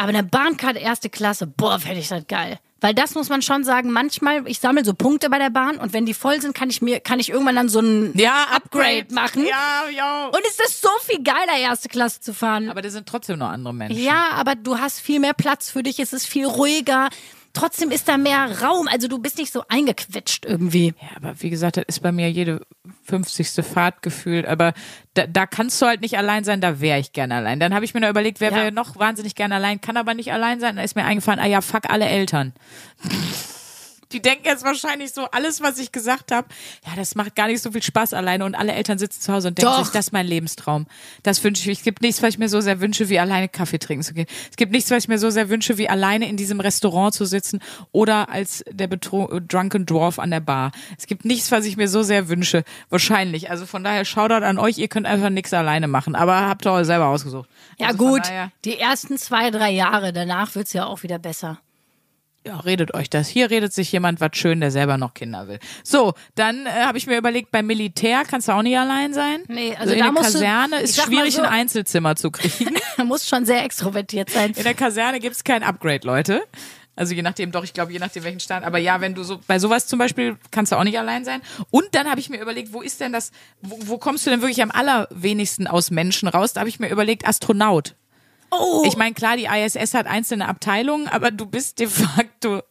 Aber 0.01 0.09
eine 0.09 0.22
Bahncard 0.22 0.78
erste 0.78 1.11
Klasse, 1.11 1.46
boah, 1.46 1.78
fände 1.78 2.01
ich 2.01 2.09
das 2.09 2.26
geil. 2.26 2.59
Weil 2.80 2.94
das 2.94 3.14
muss 3.14 3.28
man 3.28 3.42
schon 3.42 3.64
sagen, 3.64 3.90
manchmal, 3.90 4.48
ich 4.48 4.59
sammle 4.59 4.82
so 4.82 4.94
Punkte 4.94 5.28
bei 5.28 5.38
der 5.38 5.51
Bahn 5.51 5.76
und 5.76 5.92
wenn 5.92 6.07
die 6.07 6.14
voll 6.14 6.40
sind, 6.40 6.55
kann 6.55 6.70
ich 6.70 6.80
mir, 6.80 7.01
kann 7.01 7.20
ich 7.20 7.28
irgendwann 7.28 7.55
dann 7.55 7.68
so 7.68 7.80
ein 7.80 8.12
Ja, 8.14 8.46
Upgrade 8.51 9.09
machen. 9.12 9.44
Ja, 9.44 9.90
ja. 9.94 10.28
Und 10.28 10.40
es 10.48 10.59
ist 10.59 10.80
so 10.80 10.88
viel 11.03 11.22
geiler, 11.22 11.55
erste 11.61 11.90
Klasse 11.90 12.20
zu 12.20 12.32
fahren. 12.32 12.70
Aber 12.70 12.80
das 12.80 12.94
sind 12.94 13.07
trotzdem 13.07 13.38
noch 13.38 13.51
andere 13.51 13.74
Menschen. 13.74 14.03
Ja, 14.03 14.30
aber 14.36 14.55
du 14.55 14.78
hast 14.78 15.01
viel 15.01 15.20
mehr 15.20 15.34
Platz 15.34 15.68
für 15.68 15.82
dich, 15.82 16.01
es 16.01 16.14
ist 16.14 16.26
viel 16.26 16.46
ruhiger. 16.46 17.11
Trotzdem 17.53 17.90
ist 17.90 18.09
da 18.09 18.16
mehr 18.16 18.61
Raum, 18.62 18.86
also 18.88 19.09
du 19.09 19.18
bist 19.18 19.36
nicht 19.38 19.53
so 19.53 19.62
eingequetscht 19.68 20.44
irgendwie. 20.44 20.94
Ja, 21.01 21.09
aber 21.16 21.34
wie 21.42 21.51
gesagt, 21.51 21.76
das 21.76 21.84
ist 21.88 22.01
bei 22.01 22.12
mir 22.12 22.30
jede 22.30 22.64
50. 23.05 23.64
Fahrt 23.66 24.03
gefühlt. 24.03 24.46
Aber 24.46 24.72
da, 25.14 25.26
da 25.26 25.46
kannst 25.46 25.82
du 25.82 25.86
halt 25.86 26.01
nicht 26.01 26.16
allein 26.16 26.44
sein, 26.44 26.61
da 26.61 26.80
wäre 26.80 27.01
ich 27.01 27.12
gerne 27.12 27.34
allein. 27.34 27.59
Dann 27.59 27.74
habe 27.74 27.84
ich 27.84 27.92
mir 27.92 28.01
nur 28.01 28.11
überlegt, 28.11 28.40
wer 28.40 28.51
Ja. 28.51 28.57
wäre 28.57 28.72
noch 28.72 28.96
wahnsinnig 28.96 29.34
gerne 29.34 29.57
allein, 29.57 29.80
kann 29.80 29.96
aber 29.96 30.14
nicht 30.14 30.32
allein 30.32 30.61
sein. 30.61 30.76
Da 30.76 30.82
ist 30.82 30.94
mir 30.94 31.05
eingefallen, 31.05 31.40
ah 31.40 31.46
ja, 31.46 31.61
fuck 31.61 31.90
alle 31.90 32.07
Eltern. 32.07 32.53
Die 34.13 34.21
denken 34.21 34.45
jetzt 34.45 34.65
wahrscheinlich 34.65 35.13
so, 35.13 35.27
alles, 35.31 35.61
was 35.61 35.79
ich 35.79 35.93
gesagt 35.93 36.33
habe, 36.33 36.49
ja, 36.87 36.93
das 36.97 37.15
macht 37.15 37.35
gar 37.37 37.47
nicht 37.47 37.63
so 37.63 37.71
viel 37.71 37.83
Spaß 37.83 38.15
alleine 38.15 38.45
und 38.45 38.55
alle 38.55 38.73
Eltern 38.73 38.99
sitzen 38.99 39.21
zu 39.21 39.33
Hause 39.33 39.49
und 39.49 39.59
denken 39.59 39.71
Doch. 39.71 39.85
sich, 39.85 39.93
das 39.93 40.07
ist 40.07 40.13
mein 40.13 40.27
Lebenstraum. 40.27 40.87
Das 41.23 41.43
wünsche 41.45 41.61
ich 41.63 41.67
mir. 41.67 41.73
Es 41.73 41.83
gibt 41.83 42.03
nichts, 42.03 42.23
was 42.23 42.31
ich 42.31 42.39
mir 42.39 42.49
so 42.49 42.61
sehr 42.61 42.81
wünsche, 42.81 43.09
wie 43.09 43.19
alleine 43.19 43.49
Kaffee 43.49 43.79
trinken 43.79 44.03
zu 44.03 44.15
gehen. 44.15 44.27
Es 44.51 44.57
gibt 44.57 44.73
nichts, 44.73 44.91
was 44.91 45.05
ich 45.05 45.09
mir 45.09 45.19
so 45.19 45.31
sehr 45.31 45.49
wünsche, 45.49 45.79
wie 45.79 45.89
alleine 45.89 46.29
in 46.29 46.37
diesem 46.37 46.61
Restaurant 46.61 47.15
zu 47.15 47.25
sitzen 47.25 47.61
oder 47.93 48.29
als 48.29 48.65
der 48.71 48.87
Betro 48.87 49.41
Drunken 49.41 49.87
Dwarf 49.87 50.19
an 50.19 50.31
der 50.31 50.41
Bar. 50.41 50.73
Es 50.99 51.07
gibt 51.07 51.25
nichts, 51.25 51.53
was 51.53 51.65
ich 51.65 51.77
mir 51.77 51.89
so 51.89 52.03
sehr 52.03 52.29
wünsche. 52.29 52.65
Wahrscheinlich. 52.89 53.51
Also 53.51 53.67
von 53.67 53.85
daher, 53.85 54.05
Shoutout 54.05 54.45
an 54.45 54.59
euch. 54.59 54.79
Ihr 54.79 54.89
könnt 54.89 55.07
einfach 55.07 55.31
nichts 55.31 55.53
alleine 55.53 55.89
machen. 55.89 56.15
Aber 56.15 56.49
habt 56.49 56.67
ihr 56.67 56.73
euch 56.73 56.87
selber 56.87 57.07
ausgesucht. 57.07 57.49
Ja 57.79 57.89
Also 57.89 57.99
gut, 57.99 58.23
die 58.65 58.79
ersten 58.79 59.19
zwei, 59.19 59.51
drei 59.51 59.71
Jahre, 59.71 60.13
danach 60.13 60.55
wird's 60.55 60.73
ja 60.73 60.87
auch 60.87 61.03
wieder 61.03 61.19
besser. 61.19 61.61
Ja, 62.47 62.59
redet 62.61 62.95
euch 62.95 63.11
das. 63.11 63.28
Hier 63.28 63.51
redet 63.51 63.72
sich 63.74 63.93
jemand 63.93 64.20
was 64.20 64.30
schön, 64.34 64.61
der 64.61 64.70
selber 64.70 64.97
noch 64.97 65.12
Kinder 65.12 65.47
will. 65.47 65.59
So, 65.84 66.14
dann 66.36 66.64
äh, 66.64 66.70
habe 66.70 66.97
ich 66.97 67.07
mir 67.07 67.18
überlegt, 67.18 67.51
beim 67.51 67.66
Militär 67.66 68.22
kannst 68.24 68.49
du 68.49 68.53
auch 68.53 68.62
nicht 68.62 68.78
allein 68.78 69.12
sein. 69.12 69.43
Nee, 69.49 69.76
also 69.78 69.93
in 69.93 69.99
da 69.99 70.05
der 70.07 70.12
musst 70.12 70.28
du- 70.34 70.38
Kaserne 70.38 70.76
ich 70.78 70.82
ist 70.84 71.03
schwierig, 71.03 71.34
so- 71.34 71.43
ein 71.43 71.49
Einzelzimmer 71.51 72.16
zu 72.16 72.30
kriegen. 72.30 72.74
Man 72.97 73.07
muss 73.09 73.28
schon 73.28 73.45
sehr 73.45 73.62
extrovertiert 73.62 74.30
sein. 74.30 74.53
In 74.57 74.64
der 74.64 74.72
Kaserne 74.74 75.20
gibt's 75.20 75.45
kein 75.45 75.62
Upgrade, 75.62 76.07
Leute. 76.07 76.43
Also 76.97 77.14
je 77.14 77.20
nachdem, 77.22 77.53
doch, 77.53 77.62
ich 77.64 77.72
glaube, 77.74 77.93
je 77.93 77.99
nachdem 77.99 78.24
welchen 78.24 78.41
Stand. 78.41 78.64
Aber 78.64 78.78
ja, 78.78 79.01
wenn 79.03 79.14
du 79.14 79.22
so, 79.22 79.38
bei 79.47 79.59
sowas 79.59 79.86
zum 79.86 79.99
Beispiel 79.99 80.36
kannst 80.51 80.72
du 80.72 80.76
auch 80.76 80.84
nicht 80.84 80.99
allein 80.99 81.24
sein. 81.26 81.41
Und 81.70 81.95
dann 81.95 82.09
habe 82.11 82.20
ich 82.20 82.30
mir 82.30 82.41
überlegt, 82.41 82.72
wo 82.72 82.80
ist 82.80 83.01
denn 83.01 83.12
das, 83.12 83.32
wo, 83.62 83.78
wo 83.82 83.99
kommst 83.99 84.26
du 84.26 84.30
denn 84.30 84.41
wirklich 84.41 84.62
am 84.62 84.70
allerwenigsten 84.70 85.66
aus 85.66 85.91
Menschen 85.91 86.26
raus? 86.28 86.55
Da 86.55 86.61
habe 86.61 86.68
ich 86.70 86.80
mir 86.80 86.88
überlegt, 86.88 87.26
Astronaut. 87.28 87.95
Oh, 88.51 88.84
Ich 88.86 88.96
meine, 88.96 89.14
klar, 89.14 89.36
die 89.36 89.44
ISS 89.46 89.94
hat 89.94 90.07
einzelne 90.07 90.48
Abteilungen, 90.48 91.09
aber 91.09 91.30
du 91.30 91.46
bist 91.46 91.78
de 91.78 91.86
facto 91.86 92.62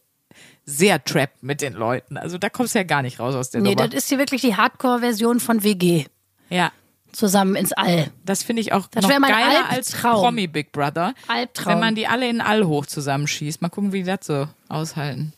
sehr 0.64 1.02
trapped 1.02 1.42
mit 1.42 1.60
den 1.62 1.72
Leuten. 1.72 2.16
Also 2.16 2.38
da 2.38 2.48
kommst 2.48 2.74
du 2.74 2.78
ja 2.78 2.84
gar 2.84 3.02
nicht 3.02 3.18
raus 3.18 3.34
aus 3.34 3.50
der 3.50 3.60
nee, 3.60 3.74
Nummer. 3.74 3.88
das 3.88 4.04
ist 4.04 4.08
hier 4.08 4.18
wirklich 4.18 4.42
die 4.42 4.56
Hardcore-Version 4.56 5.40
von 5.40 5.62
WG. 5.62 6.04
Ja, 6.48 6.72
Zusammen 7.12 7.56
ins 7.56 7.72
All. 7.72 8.10
das 8.24 8.44
finde 8.44 8.62
ich 8.62 8.72
auch 8.72 8.86
Das 8.88 9.02
noch 9.02 9.10
mein 9.18 9.32
geiler 9.32 9.68
als 9.68 9.94
Albtraum. 9.94 10.22
Promi 10.22 10.46
Big 10.46 10.70
Brother. 10.70 11.14
Albtraum. 11.26 11.72
Wenn 11.74 11.80
man 11.80 11.94
die 11.96 12.06
alle 12.06 12.28
in 12.28 12.40
All 12.40 12.64
hoch 12.64 12.86
zusammenschießt. 12.86 13.60
Mal 13.62 13.68
gucken, 13.68 13.92
wie 13.92 14.04
die 14.04 14.04
das 14.04 14.20
so 14.22 14.46
aushalten. 14.68 15.32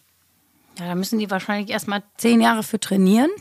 Ja, 0.78 0.86
da 0.88 0.95
müssen 0.95 1.18
die 1.18 1.30
wahrscheinlich 1.30 1.70
erstmal 1.70 2.03
zehn 2.18 2.40
Jahre 2.40 2.62
für 2.62 2.80
trainieren. 2.80 3.30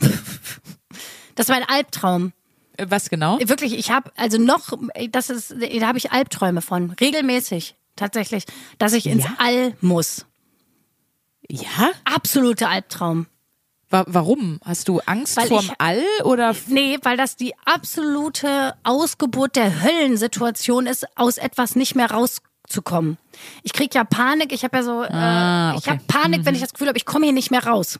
Das 1.34 1.48
war 1.48 1.56
ein 1.56 1.64
Albtraum. 1.66 2.34
Äh, 2.76 2.86
Was 2.88 3.10
genau? 3.10 3.38
Wirklich, 3.40 3.74
ich 3.78 3.90
habe 3.90 4.10
also 4.16 4.38
noch, 4.38 4.72
das 5.10 5.30
ist, 5.30 5.50
da 5.58 5.86
habe 5.86 5.98
ich 5.98 6.12
Albträume 6.12 6.62
von, 6.62 6.90
regelmäßig, 6.92 7.76
tatsächlich, 7.96 8.44
dass 8.78 8.92
ich 8.92 9.06
ins 9.06 9.24
Ja? 9.24 9.34
All 9.38 9.74
muss. 9.80 10.26
Ja? 11.48 11.90
Absoluter 12.04 12.68
Albtraum. 12.70 13.26
Wa 13.90 14.04
warum? 14.06 14.58
Hast 14.64 14.88
du 14.88 15.00
Angst 15.00 15.36
Weil 15.36 15.48
vorm 15.48 15.64
ich- 15.66 15.72
All 15.78 16.02
oder? 16.24 16.56
Nee, 16.68 16.98
weil 17.02 17.18
das 17.18 17.36
die 17.36 17.52
absolute 17.66 18.74
Ausgeburt 18.84 19.54
der 19.56 19.82
Höllensituation 19.82 20.86
ist, 20.86 21.06
aus 21.16 21.36
etwas 21.36 21.76
nicht 21.76 21.94
mehr 21.94 22.10
rauszukommen. 22.10 22.51
Ich 23.62 23.72
krieg 23.72 23.94
ja 23.94 24.04
Panik, 24.04 24.52
ich 24.52 24.64
habe 24.64 24.78
ja 24.78 24.82
so, 24.82 25.02
Ah, 25.02 25.72
äh, 25.72 25.78
ich 25.78 25.82
okay. 25.82 25.90
habe 25.90 26.00
Panik, 26.06 26.44
wenn 26.44 26.54
ich 26.54 26.60
das 26.60 26.72
Gefühl 26.72 26.88
habe, 26.88 26.96
ich 26.96 27.04
komme 27.04 27.24
hier 27.26 27.32
nicht 27.34 27.50
mehr 27.50 27.66
raus. 27.66 27.98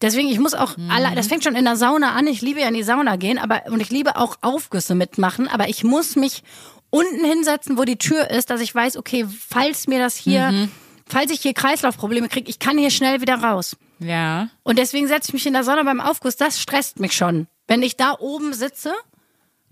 Deswegen, 0.00 0.28
ich 0.28 0.38
muss 0.38 0.54
auch, 0.54 0.76
alle, 0.90 1.14
das 1.14 1.26
fängt 1.28 1.44
schon 1.44 1.56
in 1.56 1.64
der 1.64 1.76
Sauna 1.76 2.12
an, 2.12 2.26
ich 2.26 2.42
liebe 2.42 2.60
ja 2.60 2.68
in 2.68 2.74
die 2.74 2.82
Sauna 2.82 3.16
gehen, 3.16 3.38
aber 3.38 3.62
und 3.66 3.80
ich 3.80 3.90
liebe 3.90 4.16
auch 4.16 4.36
Aufgüsse 4.42 4.94
mitmachen, 4.94 5.48
aber 5.48 5.68
ich 5.68 5.82
muss 5.82 6.14
mich 6.16 6.42
unten 6.90 7.24
hinsetzen, 7.24 7.78
wo 7.78 7.84
die 7.84 7.96
Tür 7.96 8.30
ist, 8.30 8.50
dass 8.50 8.60
ich 8.60 8.74
weiß, 8.74 8.96
okay, 8.98 9.26
falls 9.48 9.86
mir 9.88 9.98
das 9.98 10.16
hier, 10.16 10.68
falls 11.08 11.30
ich 11.30 11.40
hier 11.40 11.54
Kreislaufprobleme 11.54 12.28
kriege, 12.28 12.50
ich 12.50 12.58
kann 12.58 12.76
hier 12.76 12.90
schnell 12.90 13.20
wieder 13.22 13.36
raus. 13.36 13.76
Ja. 13.98 14.48
Und 14.62 14.78
deswegen 14.78 15.08
setze 15.08 15.30
ich 15.30 15.32
mich 15.34 15.46
in 15.46 15.52
der 15.54 15.64
Sonne 15.64 15.84
beim 15.84 16.00
Aufguss. 16.00 16.36
Das 16.36 16.60
stresst 16.60 17.00
mich 17.00 17.12
schon. 17.12 17.46
Wenn 17.66 17.82
ich 17.82 17.96
da 17.96 18.14
oben 18.18 18.52
sitze 18.52 18.92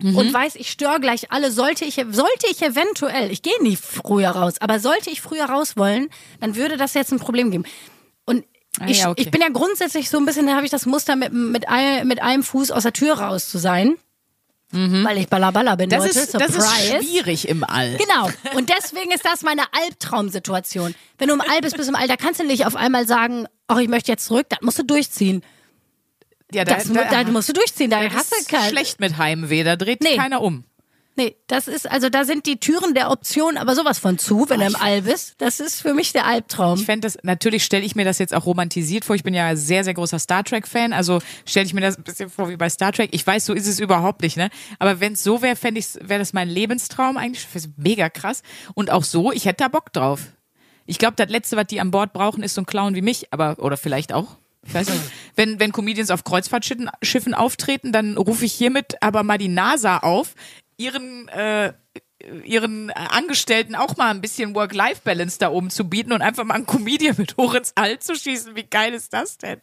und 0.03 0.33
weiß, 0.33 0.55
ich 0.55 0.71
störe 0.71 0.99
gleich 0.99 1.31
alle, 1.31 1.51
sollte 1.51 1.85
ich, 1.85 1.95
sollte 1.95 2.47
ich 2.49 2.61
eventuell, 2.61 3.31
ich 3.31 3.41
gehe 3.41 3.61
nie 3.61 3.75
früher 3.75 4.29
raus, 4.31 4.55
aber 4.59 4.79
sollte 4.79 5.09
ich 5.09 5.21
früher 5.21 5.45
raus 5.45 5.77
wollen, 5.77 6.09
dann 6.39 6.55
würde 6.55 6.77
das 6.77 6.93
jetzt 6.93 7.11
ein 7.11 7.19
Problem 7.19 7.51
geben. 7.51 7.63
Und 8.25 8.45
Ah, 8.79 8.85
ich, 8.87 8.99
ja, 8.99 9.09
okay. 9.09 9.21
ich 9.23 9.31
bin 9.31 9.41
ja 9.41 9.49
grundsätzlich 9.49 10.09
so 10.09 10.17
ein 10.17 10.25
bisschen, 10.25 10.47
da 10.47 10.55
habe 10.55 10.63
ich 10.63 10.71
das 10.71 10.85
Muster 10.85 11.17
mit, 11.17 11.33
mit, 11.33 11.67
ein, 11.67 12.07
mit 12.07 12.21
einem 12.21 12.41
Fuß 12.41 12.71
aus 12.71 12.83
der 12.83 12.93
Tür 12.93 13.15
raus 13.15 13.49
zu 13.49 13.57
sein. 13.57 13.95
Weil 14.73 15.17
ich 15.17 15.27
Ballaballa 15.27 15.75
bin, 15.75 15.87
Mhm. 15.87 15.89
Das 15.89 16.05
Leute. 16.05 16.19
ist, 16.19 16.33
das 16.33 16.53
Surprise. 16.53 16.95
ist 16.97 17.05
schwierig 17.09 17.49
im 17.49 17.65
All. 17.65 17.97
Genau. 17.97 18.29
Und 18.55 18.69
deswegen 18.69 19.11
ist 19.11 19.25
das 19.25 19.41
meine 19.41 19.63
Albtraumsituation. 19.73 20.95
Wenn 21.17 21.27
du 21.27 21.33
im 21.33 21.41
All 21.41 21.59
bist, 21.59 21.75
bist 21.75 21.89
du 21.89 21.91
im 21.93 21.95
All, 21.99 22.07
da 22.07 22.15
kannst 22.15 22.39
du 22.39 22.45
nicht 22.45 22.65
auf 22.65 22.77
einmal 22.77 23.05
sagen, 23.05 23.47
ach, 23.67 23.79
ich 23.79 23.89
möchte 23.89 24.09
jetzt 24.13 24.25
zurück, 24.25 24.47
das 24.47 24.59
musst 24.61 24.79
du 24.79 24.83
durchziehen. 24.83 25.43
Ja, 26.53 26.65
Das, 26.65 26.85
mu- 26.87 26.95
da 27.09 27.23
musst 27.25 27.49
du 27.49 27.53
durchziehen, 27.53 27.89
da 27.89 28.03
das 28.03 28.13
hast 28.13 28.31
du 28.31 28.35
ist 28.37 28.49
kein. 28.49 28.69
schlecht 28.69 28.99
mit 28.99 29.17
Heimweh, 29.17 29.63
da 29.63 29.75
dreht 29.75 30.01
Nee. 30.01 30.17
keiner 30.17 30.41
um. 30.41 30.65
Nee, 31.17 31.35
das 31.47 31.67
ist, 31.67 31.91
also 31.91 32.07
da 32.09 32.23
sind 32.23 32.45
die 32.45 32.57
Türen 32.57 32.93
der 32.93 33.11
Option 33.11 33.57
aber 33.57 33.75
sowas 33.75 33.99
von 33.99 34.17
zu, 34.17 34.49
wenn 34.49 34.61
du 34.61 34.65
im 34.67 34.75
All 34.77 35.01
bist. 35.01 35.35
Das 35.39 35.59
ist 35.59 35.81
für 35.81 35.93
mich 35.93 36.13
der 36.13 36.25
Albtraum. 36.25 36.79
Ich 36.79 36.85
fände 36.85 37.05
das, 37.05 37.17
natürlich 37.23 37.65
stelle 37.65 37.83
ich 37.83 37.95
mir 37.95 38.05
das 38.05 38.17
jetzt 38.17 38.33
auch 38.33 38.45
romantisiert 38.45 39.03
vor. 39.03 39.15
Ich 39.17 39.23
bin 39.23 39.33
ja 39.33 39.57
sehr, 39.57 39.83
sehr 39.83 39.93
großer 39.93 40.19
Star 40.19 40.45
Trek-Fan. 40.45 40.93
Also 40.93 41.19
stelle 41.45 41.65
ich 41.65 41.73
mir 41.73 41.81
das 41.81 41.97
ein 41.97 42.03
bisschen 42.03 42.29
vor 42.29 42.47
wie 42.47 42.55
bei 42.55 42.69
Star 42.69 42.93
Trek. 42.93 43.09
Ich 43.11 43.27
weiß, 43.27 43.45
so 43.45 43.53
ist 43.53 43.67
es 43.67 43.81
überhaupt 43.81 44.21
nicht, 44.21 44.37
ne? 44.37 44.49
Aber 44.79 45.01
wenn 45.01 45.11
es 45.13 45.21
so 45.23 45.41
wäre, 45.41 45.57
fände 45.57 45.81
ich, 45.81 45.87
wäre 45.99 46.19
das 46.19 46.31
mein 46.31 46.47
Lebenstraum 46.47 47.17
eigentlich. 47.17 47.45
Das 47.53 47.65
ist 47.65 47.73
mega 47.77 48.09
krass. 48.09 48.41
Und 48.73 48.89
auch 48.89 49.03
so, 49.03 49.33
ich 49.33 49.43
hätte 49.45 49.63
da 49.65 49.67
Bock 49.67 49.91
drauf. 49.91 50.21
Ich 50.85 50.97
glaube, 50.97 51.15
das 51.17 51.29
Letzte, 51.29 51.57
was 51.57 51.67
die 51.67 51.81
an 51.81 51.91
Bord 51.91 52.13
brauchen, 52.13 52.41
ist 52.41 52.55
so 52.55 52.61
ein 52.61 52.65
Clown 52.65 52.95
wie 52.95 53.01
mich, 53.01 53.27
aber, 53.33 53.57
oder 53.59 53.75
vielleicht 53.75 54.13
auch. 54.13 54.37
Ich 54.65 54.73
weiß 54.73 54.89
nicht. 54.89 55.01
Wenn, 55.35 55.59
wenn 55.59 55.71
Comedians 55.71 56.11
auf 56.11 56.23
Kreuzfahrtschiffen 56.23 56.89
Schiffen 57.01 57.33
auftreten, 57.33 57.91
dann 57.91 58.17
rufe 58.17 58.45
ich 58.45 58.53
hiermit 58.53 59.01
aber 59.01 59.23
mal 59.23 59.37
die 59.37 59.47
NASA 59.47 59.97
auf, 59.97 60.35
ihren, 60.77 61.27
äh, 61.29 61.73
ihren 62.43 62.91
Angestellten 62.91 63.75
auch 63.75 63.97
mal 63.97 64.11
ein 64.11 64.21
bisschen 64.21 64.53
Work-Life-Balance 64.53 65.39
da 65.39 65.49
oben 65.49 65.69
zu 65.69 65.89
bieten 65.89 66.11
und 66.11 66.21
einfach 66.21 66.43
mal 66.43 66.55
einen 66.55 66.67
Comedian 66.67 67.15
mit 67.17 67.37
hoch 67.37 67.55
ins 67.55 67.73
All 67.75 67.99
zu 67.99 68.15
schießen. 68.15 68.55
Wie 68.55 68.63
geil 68.63 68.93
ist 68.93 69.13
das 69.13 69.37
denn? 69.37 69.61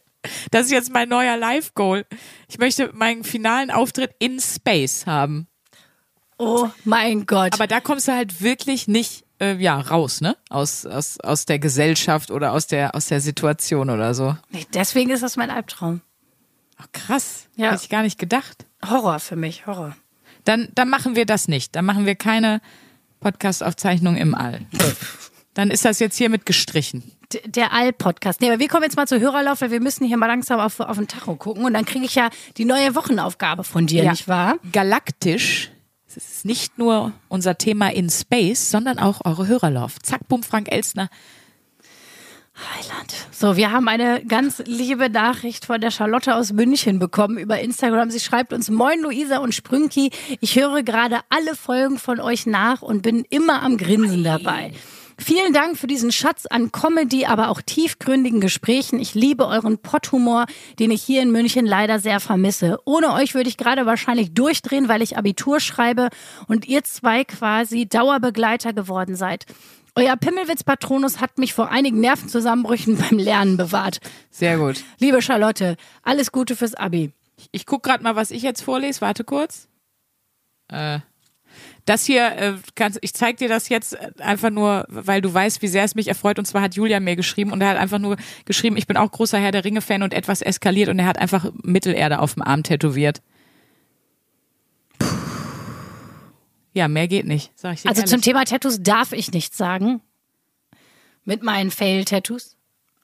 Das 0.51 0.65
ist 0.65 0.71
jetzt 0.71 0.91
mein 0.91 1.07
neuer 1.07 1.37
Life-Goal. 1.37 2.05
Ich 2.49 2.57
möchte 2.57 2.91
meinen 2.93 3.23
finalen 3.23 3.71
Auftritt 3.71 4.11
in 4.19 4.39
Space 4.41 5.05
haben. 5.05 5.47
Oh 6.37 6.69
mein 6.83 7.25
Gott. 7.25 7.53
Aber 7.53 7.67
da 7.67 7.79
kommst 7.79 8.07
du 8.07 8.13
halt 8.13 8.41
wirklich 8.41 8.87
nicht 8.87 9.25
äh, 9.39 9.55
ja 9.55 9.79
raus, 9.79 10.21
ne? 10.21 10.35
Aus, 10.49 10.85
aus, 10.85 11.19
aus 11.19 11.45
der 11.45 11.59
Gesellschaft 11.59 12.31
oder 12.31 12.53
aus 12.53 12.67
der, 12.67 12.95
aus 12.95 13.07
der 13.07 13.21
Situation 13.21 13.89
oder 13.89 14.13
so. 14.13 14.35
Deswegen 14.73 15.09
ist 15.11 15.23
das 15.23 15.35
mein 15.37 15.49
Albtraum. 15.49 16.01
Ach, 16.77 16.87
krass. 16.93 17.47
Ja. 17.55 17.71
Hätte 17.71 17.83
ich 17.83 17.89
gar 17.89 18.03
nicht 18.03 18.19
gedacht. 18.19 18.65
Horror 18.87 19.19
für 19.19 19.35
mich, 19.35 19.67
Horror. 19.67 19.95
Dann, 20.45 20.69
dann 20.75 20.89
machen 20.89 21.15
wir 21.15 21.25
das 21.25 21.47
nicht. 21.47 21.75
Dann 21.75 21.85
machen 21.85 22.05
wir 22.05 22.15
keine 22.15 22.61
Podcast-Aufzeichnung 23.19 24.15
im 24.15 24.33
All. 24.35 24.61
Dann 25.55 25.71
ist 25.71 25.83
das 25.83 25.99
jetzt 25.99 26.15
hiermit 26.17 26.45
gestrichen. 26.45 27.11
D 27.33 27.41
der 27.45 27.73
All-Podcast. 27.73 28.39
Nee, 28.39 28.49
aber 28.49 28.59
wir 28.59 28.69
kommen 28.69 28.83
jetzt 28.83 28.95
mal 28.95 29.07
zu 29.07 29.19
Hörerlauf, 29.19 29.59
weil 29.61 29.71
wir 29.71 29.81
müssen 29.81 30.05
hier 30.07 30.15
mal 30.15 30.27
langsam 30.27 30.59
auf, 30.59 30.79
auf 30.79 30.95
den 30.97 31.07
Tacho 31.07 31.35
gucken 31.35 31.65
und 31.65 31.73
dann 31.73 31.85
kriege 31.85 32.05
ich 32.05 32.15
ja 32.15 32.29
die 32.57 32.65
neue 32.65 32.95
Wochenaufgabe 32.95 33.63
von 33.63 33.85
dir, 33.87 34.03
Ja. 34.03 34.11
nicht 34.11 34.27
wahr? 34.27 34.55
Galaktisch. 34.71 35.69
Ist 36.39 36.45
nicht 36.45 36.77
nur 36.77 37.11
unser 37.27 37.57
Thema 37.57 37.91
in 37.91 38.09
Space, 38.09 38.71
sondern 38.71 38.97
auch 38.97 39.25
eure 39.25 39.47
Hörerlauf. 39.47 39.99
Zack, 39.99 40.25
bumm, 40.29 40.41
Frank 40.41 40.71
Elstner. 40.71 41.09
Heiland. 42.55 43.13
So, 43.29 43.57
wir 43.57 43.73
haben 43.73 43.89
eine 43.89 44.23
ganz 44.25 44.63
liebe 44.65 45.09
Nachricht 45.09 45.65
von 45.65 45.81
der 45.81 45.91
Charlotte 45.91 46.33
aus 46.33 46.53
München 46.53 46.97
bekommen 46.97 47.37
über 47.37 47.59
Instagram. 47.59 48.09
Sie 48.09 48.21
schreibt 48.21 48.53
uns, 48.53 48.69
Moin 48.69 49.01
Luisa 49.01 49.39
und 49.39 49.53
Sprünki, 49.53 50.11
ich 50.39 50.55
höre 50.55 50.81
gerade 50.83 51.19
alle 51.27 51.57
Folgen 51.57 51.99
von 51.99 52.21
euch 52.21 52.45
nach 52.45 52.81
und 52.81 53.01
bin 53.01 53.25
immer 53.29 53.61
am 53.61 53.75
Grinsen 53.75 54.23
dabei. 54.23 54.71
Vielen 55.21 55.51
Dank 55.51 55.77
für 55.77 55.87
diesen 55.87 56.13
Schatz 56.13 56.45
an 56.45 56.71
Comedy, 56.71 57.25
aber 57.25 57.49
auch 57.49 57.61
tiefgründigen 57.61 58.39
Gesprächen. 58.39 58.99
Ich 58.99 59.15
liebe 59.15 59.45
euren 59.47 59.77
Potthumor, 59.77 60.45
den 60.79 60.91
ich 60.91 61.03
hier 61.03 61.21
in 61.21 61.31
München 61.31 61.65
leider 61.65 61.99
sehr 61.99 62.21
vermisse. 62.21 62.79
Ohne 62.85 63.13
euch 63.13 63.35
würde 63.35 63.49
ich 63.49 63.57
gerade 63.57 63.85
wahrscheinlich 63.85 64.33
durchdrehen, 64.33 64.87
weil 64.87 65.01
ich 65.01 65.17
Abitur 65.17 65.59
schreibe 65.59 66.09
und 66.47 66.67
ihr 66.67 66.83
zwei 66.85 67.25
quasi 67.25 67.85
Dauerbegleiter 67.85 68.71
geworden 68.71 69.15
seid. 69.15 69.45
Euer 69.95 70.15
Pimmelwitz-Patronus 70.15 71.19
hat 71.19 71.37
mich 71.37 71.53
vor 71.53 71.69
einigen 71.69 71.99
Nervenzusammenbrüchen 71.99 72.97
beim 73.09 73.19
Lernen 73.19 73.57
bewahrt. 73.57 73.99
Sehr 74.29 74.57
gut. 74.57 74.83
Liebe 74.99 75.21
Charlotte, 75.21 75.75
alles 76.01 76.31
Gute 76.31 76.55
fürs 76.55 76.75
Abi. 76.75 77.11
Ich 77.51 77.65
guck 77.65 77.83
gerade 77.83 78.03
mal, 78.03 78.15
was 78.15 78.31
ich 78.31 78.41
jetzt 78.41 78.61
vorlese. 78.61 79.01
Warte 79.01 79.25
kurz. 79.25 79.67
Äh, 80.69 80.99
das 81.89 82.05
hier, 82.05 82.27
äh, 82.37 82.53
kannst, 82.75 82.99
ich 83.01 83.13
zeig 83.13 83.37
dir 83.37 83.49
das 83.49 83.67
jetzt 83.67 83.93
äh, 83.93 84.11
einfach 84.19 84.51
nur, 84.51 84.85
weil 84.89 85.21
du 85.21 85.33
weißt, 85.33 85.61
wie 85.61 85.67
sehr 85.67 85.83
es 85.83 85.95
mich 85.95 86.07
erfreut. 86.07 86.37
Und 86.37 86.45
zwar 86.45 86.61
hat 86.61 86.75
Julia 86.75 86.99
mir 86.99 87.15
geschrieben 87.15 87.51
und 87.51 87.61
er 87.61 87.69
hat 87.69 87.77
einfach 87.77 87.97
nur 87.97 88.15
geschrieben, 88.45 88.77
ich 88.77 88.85
bin 88.85 88.95
auch 88.95 89.11
großer 89.11 89.39
Herr 89.39 89.51
der 89.51 89.65
Ringe-Fan 89.65 90.03
und 90.03 90.13
etwas 90.13 90.41
eskaliert 90.41 90.89
und 90.89 90.99
er 90.99 91.07
hat 91.07 91.17
einfach 91.17 91.51
Mittelerde 91.63 92.19
auf 92.19 92.35
dem 92.35 92.43
Arm 92.43 92.61
tätowiert. 92.63 93.21
Ja, 96.73 96.87
mehr 96.87 97.07
geht 97.07 97.25
nicht, 97.25 97.51
sag 97.55 97.73
ich 97.73 97.81
dir 97.81 97.89
Also 97.89 98.01
ehrlich. 98.01 98.11
zum 98.11 98.21
Thema 98.21 98.45
Tattoos 98.45 98.81
darf 98.81 99.11
ich 99.11 99.31
nichts 99.31 99.57
sagen. 99.57 100.01
Mit 101.25 101.43
meinen 101.43 101.71
Fail-Tattoos. 101.71 102.55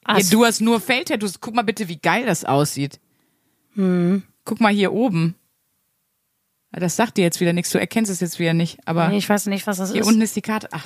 Ja, 0.08 0.20
du 0.30 0.46
hast 0.46 0.62
nur 0.62 0.80
Fell-Tattoos. 0.80 1.40
Guck 1.42 1.56
mal 1.56 1.64
bitte, 1.64 1.88
wie 1.88 1.98
geil 1.98 2.26
das 2.26 2.46
aussieht. 2.46 3.00
Guck 3.76 4.62
mal 4.62 4.72
hier 4.72 4.94
oben. 4.94 5.36
Ja, 6.76 6.82
Das 6.82 6.96
sagt 6.96 7.18
dir 7.18 7.24
jetzt 7.24 7.40
wieder 7.40 7.54
nichts. 7.54 7.72
Du 7.72 7.80
erkennst 7.80 8.12
es 8.12 8.20
jetzt 8.20 8.38
wieder 8.38 8.54
nicht. 8.54 8.78
Aber 8.86 9.08
Nee, 9.08 9.18
ich 9.18 9.28
weiß 9.30 9.48
nicht, 9.48 9.66
was 9.66 9.78
das 9.78 9.92
hier 9.94 10.02
ist. 10.02 10.08
unten 10.08 10.22
ist 10.22 10.36
die 10.36 10.42
Karte. 10.42 10.68
Ach, 10.72 10.86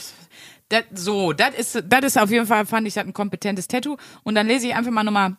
das, 0.70 0.84
so, 0.94 1.34
das 1.34 1.56
ist, 1.56 1.84
das 1.88 2.06
ist 2.06 2.18
auf 2.20 2.30
jeden 2.30 2.46
Fall, 2.46 2.66
fand 2.66 2.88
ich, 2.88 2.94
das 2.94 3.06
ein 3.06 3.14
kompetentes 3.14 3.68
Tattoo. 3.68 3.98
Und 4.24 4.36
dann 4.36 4.48
lese 4.48 4.68
ich 4.68 4.76
einfach 4.76 4.92
mal 4.92 5.04
nochmal 5.04 5.36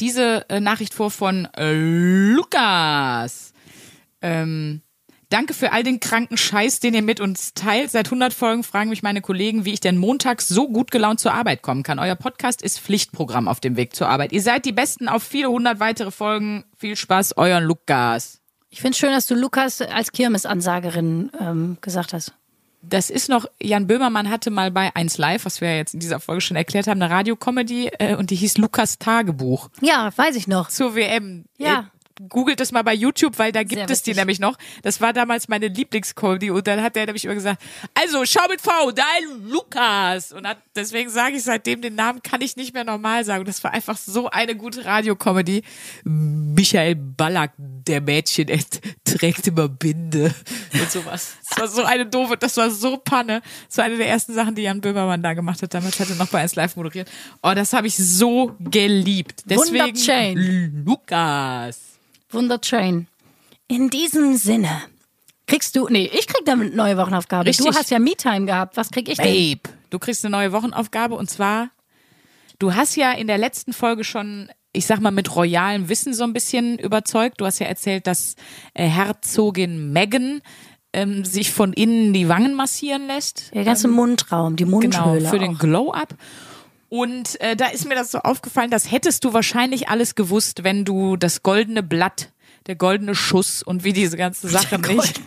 diese 0.00 0.48
äh, 0.48 0.60
Nachricht 0.60 0.94
vor 0.94 1.10
von 1.10 1.46
äh, 1.56 1.72
Lukas. 1.74 3.52
Ähm, 4.22 4.82
Danke 5.32 5.54
für 5.54 5.70
all 5.70 5.84
den 5.84 6.00
kranken 6.00 6.36
Scheiß, 6.36 6.80
den 6.80 6.92
ihr 6.92 7.02
mit 7.02 7.20
uns 7.20 7.54
teilt. 7.54 7.92
Seit 7.92 8.08
100 8.08 8.32
Folgen 8.34 8.64
fragen 8.64 8.90
mich 8.90 9.04
meine 9.04 9.20
Kollegen, 9.20 9.64
wie 9.64 9.72
ich 9.72 9.78
denn 9.78 9.96
montags 9.96 10.48
so 10.48 10.66
gut 10.68 10.90
gelaunt 10.90 11.20
zur 11.20 11.32
Arbeit 11.32 11.62
kommen 11.62 11.84
kann. 11.84 12.00
Euer 12.00 12.16
Podcast 12.16 12.62
ist 12.62 12.80
Pflichtprogramm 12.80 13.46
auf 13.46 13.60
dem 13.60 13.76
Weg 13.76 13.94
zur 13.94 14.08
Arbeit. 14.08 14.32
Ihr 14.32 14.42
seid 14.42 14.64
die 14.64 14.72
Besten 14.72 15.08
auf 15.08 15.22
viele 15.22 15.48
hundert 15.48 15.78
weitere 15.78 16.10
Folgen. 16.10 16.64
Viel 16.76 16.96
Spaß, 16.96 17.36
euer 17.36 17.60
Lukas. 17.60 18.39
Ich 18.70 18.80
finde 18.80 18.92
es 18.92 18.98
schön, 18.98 19.10
dass 19.10 19.26
du 19.26 19.34
Lukas 19.34 19.80
als 19.82 20.12
Kirmesansagerin 20.12 21.30
ähm, 21.40 21.78
gesagt 21.80 22.12
hast. 22.12 22.32
Das 22.82 23.10
ist 23.10 23.28
noch, 23.28 23.44
Jan 23.60 23.86
Böhmermann 23.86 24.30
hatte 24.30 24.50
mal 24.50 24.70
bei 24.70 24.94
1 24.94 25.18
Live, 25.18 25.44
was 25.44 25.60
wir 25.60 25.70
ja 25.70 25.76
jetzt 25.76 25.92
in 25.92 26.00
dieser 26.00 26.18
Folge 26.18 26.40
schon 26.40 26.56
erklärt 26.56 26.86
haben, 26.86 27.02
eine 27.02 27.12
Radiocomedy 27.12 27.88
äh, 27.98 28.14
und 28.16 28.30
die 28.30 28.36
hieß 28.36 28.56
Lukas 28.58 28.98
Tagebuch 28.98 29.68
Ja, 29.82 30.10
weiß 30.16 30.34
ich 30.36 30.46
noch. 30.48 30.68
zur 30.70 30.94
WM. 30.94 31.44
Ja. 31.58 31.90
Googelt 32.28 32.60
das 32.60 32.70
mal 32.70 32.82
bei 32.82 32.94
YouTube, 32.94 33.38
weil 33.38 33.50
da 33.50 33.62
gibt 33.62 33.80
Sehr 33.80 33.90
es 33.90 34.02
die 34.02 34.14
nämlich 34.14 34.40
noch. 34.40 34.58
Das 34.82 35.00
war 35.00 35.12
damals 35.12 35.48
meine 35.48 35.68
Lieblingscomedy 35.68 36.50
und 36.50 36.66
dann 36.66 36.82
hat 36.82 36.94
der 36.96 37.06
nämlich 37.06 37.24
immer 37.24 37.34
gesagt, 37.34 37.62
also 37.94 38.24
schau 38.26 38.46
mit 38.48 38.60
V, 38.60 38.90
dein 38.92 39.48
Lukas. 39.48 40.32
Und 40.32 40.46
hat, 40.46 40.58
deswegen 40.76 41.08
sage 41.08 41.36
ich 41.36 41.42
seitdem, 41.42 41.80
den 41.80 41.94
Namen 41.94 42.22
kann 42.22 42.42
ich 42.42 42.56
nicht 42.56 42.74
mehr 42.74 42.84
normal 42.84 43.24
sagen. 43.24 43.40
Und 43.40 43.48
das 43.48 43.64
war 43.64 43.72
einfach 43.72 43.96
so 43.96 44.28
eine 44.28 44.54
gute 44.54 44.84
Radiocomedy. 44.84 45.62
Michael 46.04 46.94
Ballack, 46.96 47.52
der 47.56 48.00
Mädchen, 48.00 48.48
trägt 49.04 49.46
immer 49.46 49.68
Binde 49.68 50.34
und 50.74 50.90
sowas. 50.90 51.36
Das 51.48 51.58
war 51.58 51.68
so 51.68 51.84
eine 51.84 52.06
doofe, 52.06 52.36
das 52.36 52.56
war 52.56 52.70
so 52.70 52.98
Panne. 52.98 53.40
Das 53.68 53.78
war 53.78 53.84
eine 53.84 53.96
der 53.96 54.08
ersten 54.08 54.34
Sachen, 54.34 54.54
die 54.54 54.62
Jan 54.62 54.80
Böhmermann 54.80 55.22
da 55.22 55.32
gemacht 55.34 55.62
hat. 55.62 55.72
Damals 55.72 55.98
hat 55.98 56.10
er 56.10 56.16
noch 56.16 56.28
bei 56.28 56.40
1 56.40 56.54
Live 56.54 56.76
moderiert. 56.76 57.10
Oh, 57.42 57.52
das 57.54 57.72
habe 57.72 57.86
ich 57.86 57.96
so 57.96 58.54
geliebt. 58.58 59.42
Deswegen. 59.46 60.84
Lukas. 60.84 61.80
Wundertrain. 62.32 63.06
In 63.68 63.90
diesem 63.90 64.36
Sinne. 64.36 64.82
Kriegst 65.46 65.74
du, 65.76 65.88
nee, 65.88 66.10
ich 66.12 66.26
krieg 66.26 66.44
damit 66.44 66.68
eine 66.68 66.76
neue 66.76 66.96
Wochenaufgabe. 66.96 67.48
Richtig. 67.48 67.66
Du 67.66 67.74
hast 67.74 67.90
ja 67.90 67.98
Me-Time 67.98 68.46
gehabt. 68.46 68.76
Was 68.76 68.90
krieg 68.90 69.08
ich 69.08 69.16
denn? 69.16 69.26
Babe, 69.26 69.76
du 69.90 69.98
kriegst 69.98 70.24
eine 70.24 70.36
neue 70.36 70.52
Wochenaufgabe 70.52 71.14
und 71.16 71.28
zwar 71.28 71.70
Du 72.60 72.74
hast 72.74 72.94
ja 72.94 73.12
in 73.12 73.26
der 73.26 73.38
letzten 73.38 73.72
Folge 73.72 74.04
schon, 74.04 74.50
ich 74.72 74.86
sag 74.86 75.00
mal, 75.00 75.10
mit 75.10 75.34
royalem 75.34 75.88
Wissen 75.88 76.12
so 76.12 76.24
ein 76.24 76.34
bisschen 76.34 76.78
überzeugt. 76.78 77.40
Du 77.40 77.46
hast 77.46 77.58
ja 77.58 77.66
erzählt, 77.66 78.06
dass 78.06 78.36
äh, 78.74 78.86
Herzogin 78.86 79.92
Meghan 79.92 80.42
ähm, 80.92 81.24
sich 81.24 81.50
von 81.50 81.72
innen 81.72 82.12
die 82.12 82.28
Wangen 82.28 82.54
massieren 82.54 83.06
lässt. 83.06 83.54
Der 83.54 83.64
ganze 83.64 83.88
Mundraum, 83.88 84.56
die 84.56 84.66
Mundhöhle. 84.66 85.18
Genau, 85.18 85.30
für 85.30 85.38
den 85.38 85.54
auch. 85.54 85.58
Glow-Up. 85.58 86.14
Und 86.90 87.40
äh, 87.40 87.54
da 87.54 87.68
ist 87.68 87.86
mir 87.86 87.94
das 87.94 88.10
so 88.10 88.18
aufgefallen, 88.18 88.70
das 88.70 88.90
hättest 88.90 89.24
du 89.24 89.32
wahrscheinlich 89.32 89.88
alles 89.88 90.16
gewusst, 90.16 90.64
wenn 90.64 90.84
du 90.84 91.16
das 91.16 91.44
goldene 91.44 91.84
Blatt, 91.84 92.32
der 92.66 92.74
goldene 92.74 93.14
Schuss 93.14 93.62
und 93.62 93.84
wie 93.84 93.92
diese 93.92 94.16
ganzen 94.16 94.50
Sachen 94.50 94.80
nicht, 94.80 95.20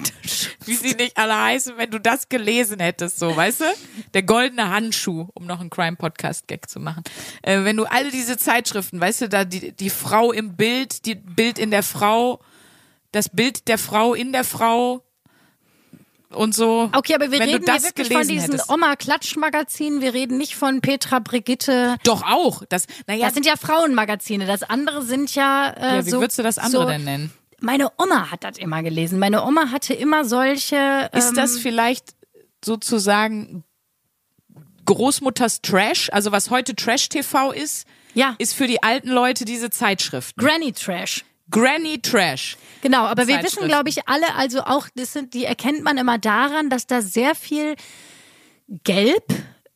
wie 0.66 0.76
sie 0.76 0.93
nicht 0.93 1.18
alle 1.18 1.41
heißen, 1.41 1.78
wenn 1.78 1.89
du 1.89 1.99
das 1.99 2.28
gelesen 2.28 2.82
hättest, 2.82 3.18
so, 3.18 3.34
weißt 3.34 3.61
du? 3.61 3.66
Der 4.14 4.24
goldene 4.24 4.72
Handschuh, 4.72 5.30
um 5.34 5.45
noch 5.45 5.61
einen 5.61 5.70
Crime-Podcast-Gag 5.70 6.70
zu 6.70 6.82
machen. 6.82 7.03
Äh, 7.43 7.64
wenn 7.64 7.78
du 7.78 7.86
alle 7.86 8.11
diese 8.11 8.38
Zeitschriften, 8.38 8.99
weißt 8.99 9.22
du, 9.22 9.30
da 9.30 9.45
die, 9.45 9.72
die 9.72 9.89
Frau 9.89 10.34
im 10.34 10.57
Bild, 10.57 11.05
die 11.05 11.16
Bild 11.16 11.57
in 11.57 11.72
der 11.72 11.84
Frau, 11.84 12.41
das 13.14 13.30
Bild 13.30 13.70
der 13.70 13.78
Frau 13.78 14.14
in 14.14 14.34
der 14.34 14.43
Frau 14.43 15.01
und 16.34 16.54
so. 16.56 16.90
Okay, 16.94 17.16
aber 17.16 17.32
wir 17.32 17.40
wenn 17.40 17.50
reden 17.50 17.66
das 17.66 17.84
hier 17.84 17.90
wirklich 17.96 18.10
von 18.12 18.28
diesen. 18.28 18.60
Oma-Klatsch-Magazinen. 18.68 20.02
Wir 20.02 20.14
reden 20.14 20.38
nicht 20.38 20.56
von 20.56 20.82
Petra 20.82 21.20
Brigitte. 21.20 21.98
Doch 22.04 22.24
auch. 22.24 22.64
Das, 22.70 22.86
naja, 23.08 23.26
Das 23.26 23.34
sind 23.34 23.46
ja 23.46 23.56
Frauenmagazine. 23.56 24.46
Das 24.46 24.64
andere 24.64 25.04
sind 25.04 25.34
ja. 25.36 25.70
Äh, 25.72 25.96
ja, 25.98 26.06
wie 26.06 26.10
so, 26.10 26.20
würdest 26.20 26.40
du 26.40 26.44
das 26.44 26.58
andere 26.58 26.84
so, 26.84 26.88
denn 26.88 27.04
nennen? 27.04 27.34
Meine 27.60 27.90
Oma 27.98 28.30
hat 28.32 28.44
das 28.44 28.58
immer 28.58 28.84
gelesen. 28.84 29.20
Meine 29.20 29.44
Oma 29.44 29.72
hatte 29.72 29.94
immer 29.94 30.26
solche. 30.26 31.10
Ist 31.14 31.30
ähm, 31.30 31.36
das 31.36 31.58
vielleicht 31.58 32.14
sozusagen 32.64 33.64
Großmutters 34.86 35.62
Trash, 35.62 36.10
also 36.12 36.32
was 36.32 36.50
heute 36.50 36.76
Trash 36.76 37.10
TV 37.10 37.52
ist, 37.52 37.88
Ja. 38.14 38.36
ist 38.38 38.54
für 38.54 38.68
die 38.68 38.84
alten 38.84 39.10
Leute 39.10 39.46
diese 39.46 39.70
Zeitschriften. 39.70 40.40
Granny 40.44 40.74
Trash? 40.74 41.24
Granny 41.50 42.02
Trash. 42.02 42.58
Genau, 42.82 43.06
aber 43.06 43.28
wir 43.28 43.41
wissen, 43.44 43.68
glaube 43.68 43.89
ich, 43.89 44.08
alle, 44.08 44.36
also 44.36 44.62
auch, 44.62 44.88
das 44.96 45.14
sind, 45.14 45.34
die 45.34 45.46
erkennt 45.46 45.84
man 45.84 45.98
immer 45.98 46.18
daran, 46.18 46.70
dass 46.70 46.88
da 46.88 47.02
sehr 47.02 47.36
viel 47.36 47.76
Gelb 48.84 49.24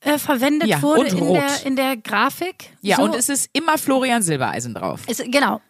äh, 0.01 0.17
verwendet 0.17 0.67
Ja, 0.67 0.81
wurde 0.81 1.09
in 1.09 1.33
der, 1.33 1.65
in 1.65 1.75
der 1.75 1.97
Grafik. 1.97 2.71
Ja, 2.81 2.97
so, 2.97 3.03
und 3.03 3.15
es 3.15 3.29
ist 3.29 3.49
immer 3.53 3.77
Florian 3.77 4.21
Silbereisen 4.21 4.73
drauf. 4.73 5.01
ist, 5.07 5.23
genau. 5.31 5.61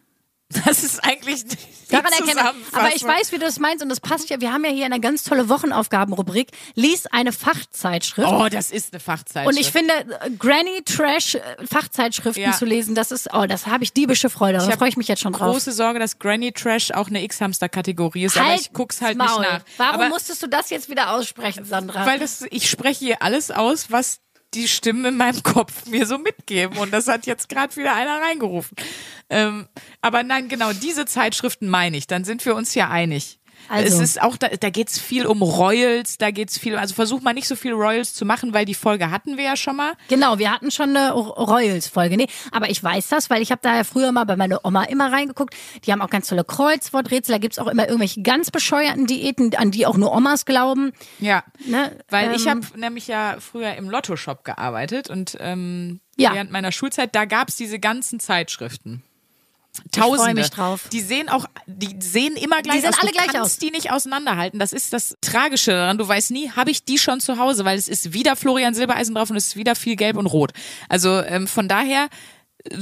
Das 0.66 0.84
ist 0.84 1.04
eigentlich 1.04 1.44
Daran 1.90 2.06
man. 2.20 2.30
Zusammenfassung. 2.30 2.80
Aber 2.80 2.96
ich 2.96 3.04
weiß, 3.04 3.32
wie 3.32 3.38
du 3.38 3.46
das 3.46 3.60
meinst 3.60 3.84
und 3.84 3.90
das 3.90 4.00
passt 4.00 4.30
ja. 4.30 4.40
Wir 4.42 4.52
haben 4.54 4.64
ja 4.66 4.72
hier 4.72 4.86
eine 4.86 5.00
ganz 5.00 5.24
tolle 5.24 5.50
Wochenaufgabenrubrik. 5.50 6.52
Lies 6.76 7.06
eine 7.08 7.32
Fachzeitschrift. 7.34 8.28
Oh, 8.30 8.48
das 8.50 8.72
ist 8.72 8.94
eine 8.94 9.00
Fachzeitschrift. 9.00 9.48
Und 9.48 9.60
ich 9.60 9.72
finde, 9.72 9.94
äh, 10.22 10.30
Granny 10.38 10.84
Trash 10.86 11.36
äh, 11.36 11.42
Fachzeitschriften 11.70 12.44
Ja. 12.44 12.52
zu 12.54 12.66
lesen, 12.66 12.96
das 12.96 13.12
ist, 13.12 13.30
oh, 13.34 13.46
das 13.46 13.68
habe 13.68 13.84
ich 13.84 13.94
diebische 13.94 14.30
Freude. 14.30 14.58
Da 14.60 14.72
freue 14.78 14.90
ich 14.90 14.98
mich 14.98 15.08
jetzt 15.08 15.22
schon 15.22 15.34
drauf. 15.34 15.52
große 15.54 15.72
Sorge, 15.72 16.00
dass 16.00 16.20
Granny 16.20 16.52
Trash 16.52 16.92
auch 16.92 17.08
eine 17.08 17.24
X-Hamster-Kategorie 17.24 18.26
ist, 18.26 18.38
aber 18.38 18.56
ich 18.56 18.72
guck's 18.74 19.02
halt 19.02 19.18
Maul. 19.18 19.40
nicht 19.42 19.52
nach. 19.52 19.62
Warum 19.78 19.96
aber 19.96 20.10
musstest 20.10 20.44
du 20.44 20.48
das 20.48 20.70
jetzt 20.70 20.90
wieder 20.90 21.12
aussprechen, 21.12 21.66
Sandra? 21.66 22.06
weil 22.06 22.20
das, 22.20 22.44
ich 22.50 22.70
spreche 22.70 23.04
hier 23.06 23.22
alles 23.22 23.52
aus, 23.52 23.92
was 23.92 24.20
die 24.54 24.68
Stimmen 24.68 25.06
in 25.06 25.18
meinem 25.18 25.44
Kopf 25.44 25.86
mir 25.88 26.06
so 26.06 26.18
mitgeben. 26.18 26.78
Und 26.78 26.94
das 26.94 27.08
hat 27.08 27.26
jetzt 27.26 27.50
gerade 27.50 27.76
wieder 27.76 27.94
einer 27.94 28.22
reingerufen. 28.22 28.76
Ähm, 29.30 29.68
aber 30.02 30.24
nein, 30.24 30.48
genau, 30.48 30.72
diese 30.74 31.06
Zeitschriften 31.06 31.70
meine 31.70 31.98
ich. 31.98 32.08
Dann 32.08 32.24
sind 32.24 32.46
wir 32.46 32.56
uns 32.56 32.74
ja 32.74 32.90
einig. 32.90 33.40
Also. 33.70 33.96
Es 33.98 34.00
ist 34.02 34.22
auch, 34.22 34.38
da, 34.38 34.48
da 34.50 34.70
geht's 34.70 35.00
viel 35.00 35.26
um 35.26 35.42
Royals, 35.42 36.18
da 36.18 36.32
geht's 36.32 36.58
viel, 36.58 36.78
also 36.78 36.94
versuch 36.96 37.22
mal 37.22 37.34
nicht 37.34 37.48
so 37.48 37.56
viel 37.56 37.74
Royals 37.74 38.14
zu 38.14 38.26
machen, 38.26 38.54
weil 38.54 38.66
die 38.66 38.74
Folge 38.74 39.12
hatten 39.12 39.38
wir 39.38 39.44
ja 39.44 39.56
schon 39.58 39.76
mal. 39.76 39.94
Genau, 40.10 40.38
wir 40.40 40.52
hatten 40.52 40.72
schon 40.72 40.96
eine 40.96 41.12
Royals-Folge. 41.12 42.18
Nee, 42.18 42.28
aber 42.52 42.70
ich 42.70 42.84
weiß 42.84 43.08
das, 43.10 43.30
weil 43.30 43.42
ich 43.42 43.52
habe 43.52 43.62
da 43.64 43.76
ja 43.76 43.84
früher 43.84 44.12
mal 44.12 44.26
bei 44.26 44.36
meiner 44.36 44.64
Oma 44.66 44.84
immer 44.84 45.12
reingeguckt. 45.12 45.56
Die 45.86 45.92
haben 45.92 46.02
auch 46.02 46.10
ganz 46.10 46.28
tolle 46.28 46.44
Kreuzworträtsel. 46.44 47.34
Da 47.34 47.40
gibt's 47.40 47.60
auch 47.60 47.68
immer 47.68 47.86
irgendwelche 47.88 48.22
ganz 48.22 48.52
bescheuerten 48.52 49.08
Diäten, 49.08 49.56
an 49.56 49.72
die 49.72 49.86
auch 49.86 49.98
nur 49.98 50.14
Omas 50.14 50.46
glauben. 50.46 50.92
Ja. 51.20 51.44
Ne? 51.66 51.98
Weil 52.10 52.36
ich 52.36 52.46
Ähm, 52.46 52.64
habe 52.66 52.80
nämlich 52.80 53.08
ja 53.08 53.38
früher 53.40 53.76
im 53.76 53.90
Lotto-Shop 53.90 54.44
gearbeitet 54.44 55.10
und 55.10 55.38
ähm, 55.40 56.00
Ja. 56.18 56.34
während 56.34 56.52
meiner 56.52 56.72
Schulzeit, 56.72 57.16
da 57.16 57.26
gab's 57.26 57.56
diese 57.58 57.80
ganzen 57.80 58.20
Zeitschriften. 58.20 59.04
Tausende. 59.92 60.42
mich 60.42 60.50
drauf. 60.50 60.88
Die 60.92 61.02
sehen 61.02 61.30
auch, 61.30 61.46
die 61.66 61.96
sehen 62.02 62.36
immer 62.36 62.62
gleich 62.62 62.76
Die 62.78 62.82
sehen 62.82 62.90
aus. 62.90 63.00
alle 63.00 63.12
du 63.12 63.18
gleich 63.18 63.28
kannst 63.28 63.40
aus. 63.54 63.58
die 63.58 63.72
nicht 63.72 63.92
auseinanderhalten. 63.92 64.60
Das 64.60 64.74
ist 64.74 64.94
das 64.94 65.16
Tragische 65.22 65.72
daran. 65.72 65.98
Du 65.98 66.08
weißt 66.08 66.32
nie, 66.32 66.50
habe 66.52 66.72
ich 66.72 66.84
die 66.86 66.98
schon 66.98 67.20
zu 67.20 67.38
Hause, 67.38 67.66
weil 67.66 67.78
es 67.78 67.88
ist 67.88 68.14
wieder 68.14 68.36
Florian 68.36 68.74
Silbereisen 68.74 69.16
drauf 69.16 69.30
und 69.30 69.36
es 69.38 69.48
ist 69.48 69.56
wieder 69.56 69.76
viel 69.76 69.96
Gelb 69.96 70.18
und 70.18 70.28
Rot. 70.28 70.52
Also 70.90 71.22
ähm, 71.22 71.48
von 71.48 71.68
daher 71.68 72.08
äh, 72.66 72.78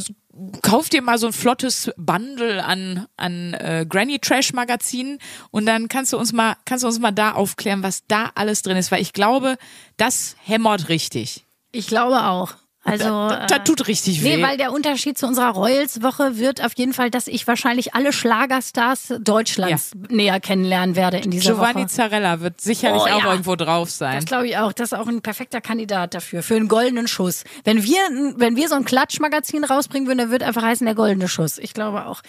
kauf 0.61 0.89
dir 0.89 1.01
mal 1.01 1.17
so 1.17 1.27
ein 1.27 1.33
flottes 1.33 1.91
Bundle 1.97 2.63
an 2.63 3.05
an 3.17 3.53
äh, 3.53 3.85
Granny 3.87 4.19
Trash 4.19 4.51
Magazinen 4.53 5.19
und 5.51 5.65
dann 5.65 5.87
kannst 5.87 6.11
du 6.13 6.17
uns 6.17 6.33
mal 6.33 6.55
kannst 6.65 6.83
du 6.83 6.87
uns 6.87 6.99
mal 6.99 7.11
da 7.11 7.31
aufklären, 7.33 7.83
was 7.83 8.03
da 8.07 8.31
alles 8.35 8.61
drin 8.61 8.75
ist, 8.77 8.91
weil 8.91 9.01
ich 9.01 9.13
glaube, 9.13 9.57
das 9.97 10.35
hämmert 10.43 10.89
richtig. 10.89 11.45
Ich 11.71 11.87
glaube 11.87 12.23
auch. 12.25 12.55
Also 12.87 13.29
Das, 13.29 13.47
das 13.47 13.57
äh, 13.59 13.63
tut 13.63 13.87
richtig 13.87 14.23
weh. 14.23 14.37
Nee, 14.37 14.43
weil 14.43 14.57
der 14.57 14.71
Unterschied 14.71 15.17
zu 15.17 15.25
unserer 15.25 15.49
Royals-Woche 15.49 16.37
wird 16.37 16.63
auf 16.63 16.73
jeden 16.75 16.93
Fall, 16.93 17.09
dass 17.09 17.25
ich 17.27 17.47
wahrscheinlich 17.47 17.95
alle 17.95 18.13
Schlagerstars 18.13 19.15
Deutschlands 19.19 19.91
näher 20.09 20.39
kennenlernen 20.39 20.95
werde 20.95 21.17
in 21.17 21.31
dieser 21.31 21.53
Giovanni 21.55 21.81
Woche. 21.81 21.87
Zarella 21.87 22.41
wird 22.41 22.61
sicherlich 22.61 23.01
Oh, 23.01 23.05
auch 23.07 23.23
ja. 23.23 23.31
irgendwo 23.31 23.55
drauf 23.55 23.89
sein. 23.89 24.15
Das 24.17 24.25
glaube 24.25 24.47
ich 24.47 24.57
auch. 24.57 24.71
Das 24.71 24.91
ist 24.91 24.97
auch 24.97 25.07
ein 25.07 25.21
perfekter 25.23 25.61
Kandidat 25.61 26.13
dafür, 26.13 26.43
für 26.43 26.55
einen 26.55 26.67
goldenen 26.67 27.07
Schuss. 27.07 27.43
Wenn 27.63 27.81
wir, 27.83 27.97
wenn 28.37 28.55
wir 28.55 28.69
so 28.69 28.75
ein 28.75 28.85
Klatschmagazin 28.85 29.63
rausbringen 29.63 30.07
würden, 30.07 30.19
dann 30.19 30.31
wird 30.31 30.43
einfach 30.43 30.61
heißen 30.61 30.85
der 30.85 30.93
goldene 30.95 31.27
Schuss. 31.27 31.57
Ich 31.57 31.73
glaube 31.73 32.05
auch. 32.05 32.21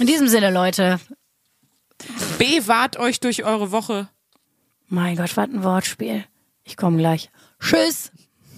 In 0.00 0.08
diesem 0.08 0.26
Sinne, 0.26 0.50
Leute. 0.50 0.98
Bewahrt 2.38 2.98
euch 2.98 3.20
durch 3.20 3.44
eure 3.44 3.70
Woche. 3.70 4.08
Mein 4.88 5.16
Gott, 5.16 5.36
was 5.36 5.48
ein 5.48 5.62
Wortspiel. 5.62 6.24
Ich 6.64 6.76
komme 6.76 6.98
gleich. 6.98 7.30
Tschüss. 7.60 8.10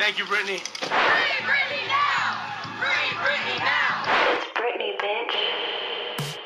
Thank 0.00 0.18
you, 0.18 0.24
Brittany. 0.24 0.56
Free 0.56 1.44
Britney 1.44 1.84
now! 1.86 2.40
Free 2.80 3.12
Britney 3.20 3.58
now! 3.58 3.90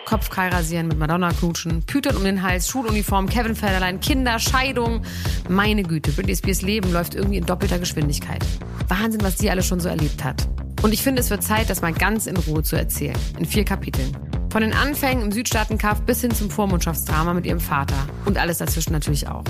Kopfkeil 0.07 0.53
rasieren, 0.53 0.89
mit 0.89 0.99
Madonna 0.99 1.31
knutschen, 1.31 1.85
Pütern 1.85 2.17
um 2.17 2.25
den 2.25 2.43
Hals, 2.43 2.69
Schuluniform, 2.69 3.29
Kevin 3.29 3.55
Federlein, 3.55 4.01
Kinder, 4.01 4.41
Scheidung. 4.41 5.03
Meine 5.49 5.85
Güte, 5.85 6.11
Britney 6.11 6.35
Spears 6.35 6.63
Leben 6.63 6.93
läuft 6.93 7.15
irgendwie 7.15 7.37
in 7.37 7.47
doppelter 7.47 7.79
Geschwindigkeit. 7.79 8.45
Wahnsinn, 8.89 9.23
was 9.23 9.37
die 9.37 9.49
alles 9.49 9.69
schon 9.69 9.79
so 9.79 9.89
erlebt 9.89 10.25
hat. 10.25 10.49
Und 10.83 10.93
ich 10.93 11.03
finde, 11.03 11.21
es 11.21 11.31
wird 11.31 11.45
Zeit, 11.45 11.71
das 11.71 11.81
mal 11.81 11.93
ganz 11.93 12.27
in 12.27 12.37
Ruhe 12.37 12.65
zu 12.65 12.75
erzählen. 12.75 13.17
In 13.39 13.45
vier 13.45 13.65
Kapiteln. 13.65 14.17
Von 14.55 14.63
den 14.63 14.73
Anfängen 14.73 15.25
im 15.25 15.33
Südstaatenkampf 15.33 16.03
bis 16.03 16.21
hin 16.21 16.31
zum 16.31 16.49
Vormundschaftsdrama 16.49 17.35
mit 17.35 17.45
ihrem 17.45 17.59
Vater. 17.59 17.97
Und 18.25 18.39
alles 18.39 18.59
dazwischen 18.59 18.93
natürlich 18.93 19.27
auch. 19.27 19.43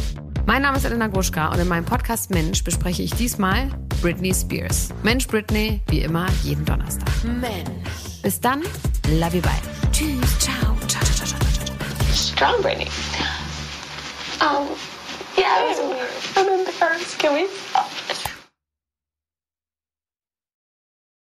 Mein 0.46 0.62
Name 0.62 0.78
ist 0.78 0.86
Elena 0.86 1.09
Gruschka 1.09 1.48
und 1.48 1.59
in 1.59 1.68
meinem 1.68 1.84
Podcast 1.84 2.30
Mensch 2.30 2.64
bespreche 2.64 3.02
ich 3.02 3.12
diesmal 3.12 3.68
Britney 4.00 4.32
Spears. 4.32 4.88
Mensch 5.02 5.26
Britney, 5.26 5.82
wie 5.90 6.00
immer, 6.00 6.28
jeden 6.42 6.64
Donnerstag. 6.64 7.05
Mensch. 7.22 8.22
Bis 8.22 8.40
dann, 8.40 8.62
love 9.11 9.36
you, 9.36 9.42
bye. 9.42 9.52
Tschüss, 9.92 10.38
ciao. 10.38 10.74
Ciao, 10.88 11.05
ciao, 11.05 11.26
ciao, 11.26 11.26
ciao, 11.26 11.66
ciao. 11.66 12.14
strong 12.14 12.62
Brittany. 12.62 12.88
Um, 14.40 14.68
yeah, 15.36 15.52
I 15.52 15.68
was, 15.68 15.80
I'm 16.34 16.48
embarrassed. 16.48 17.18
Can 17.18 17.34
we 17.34 17.46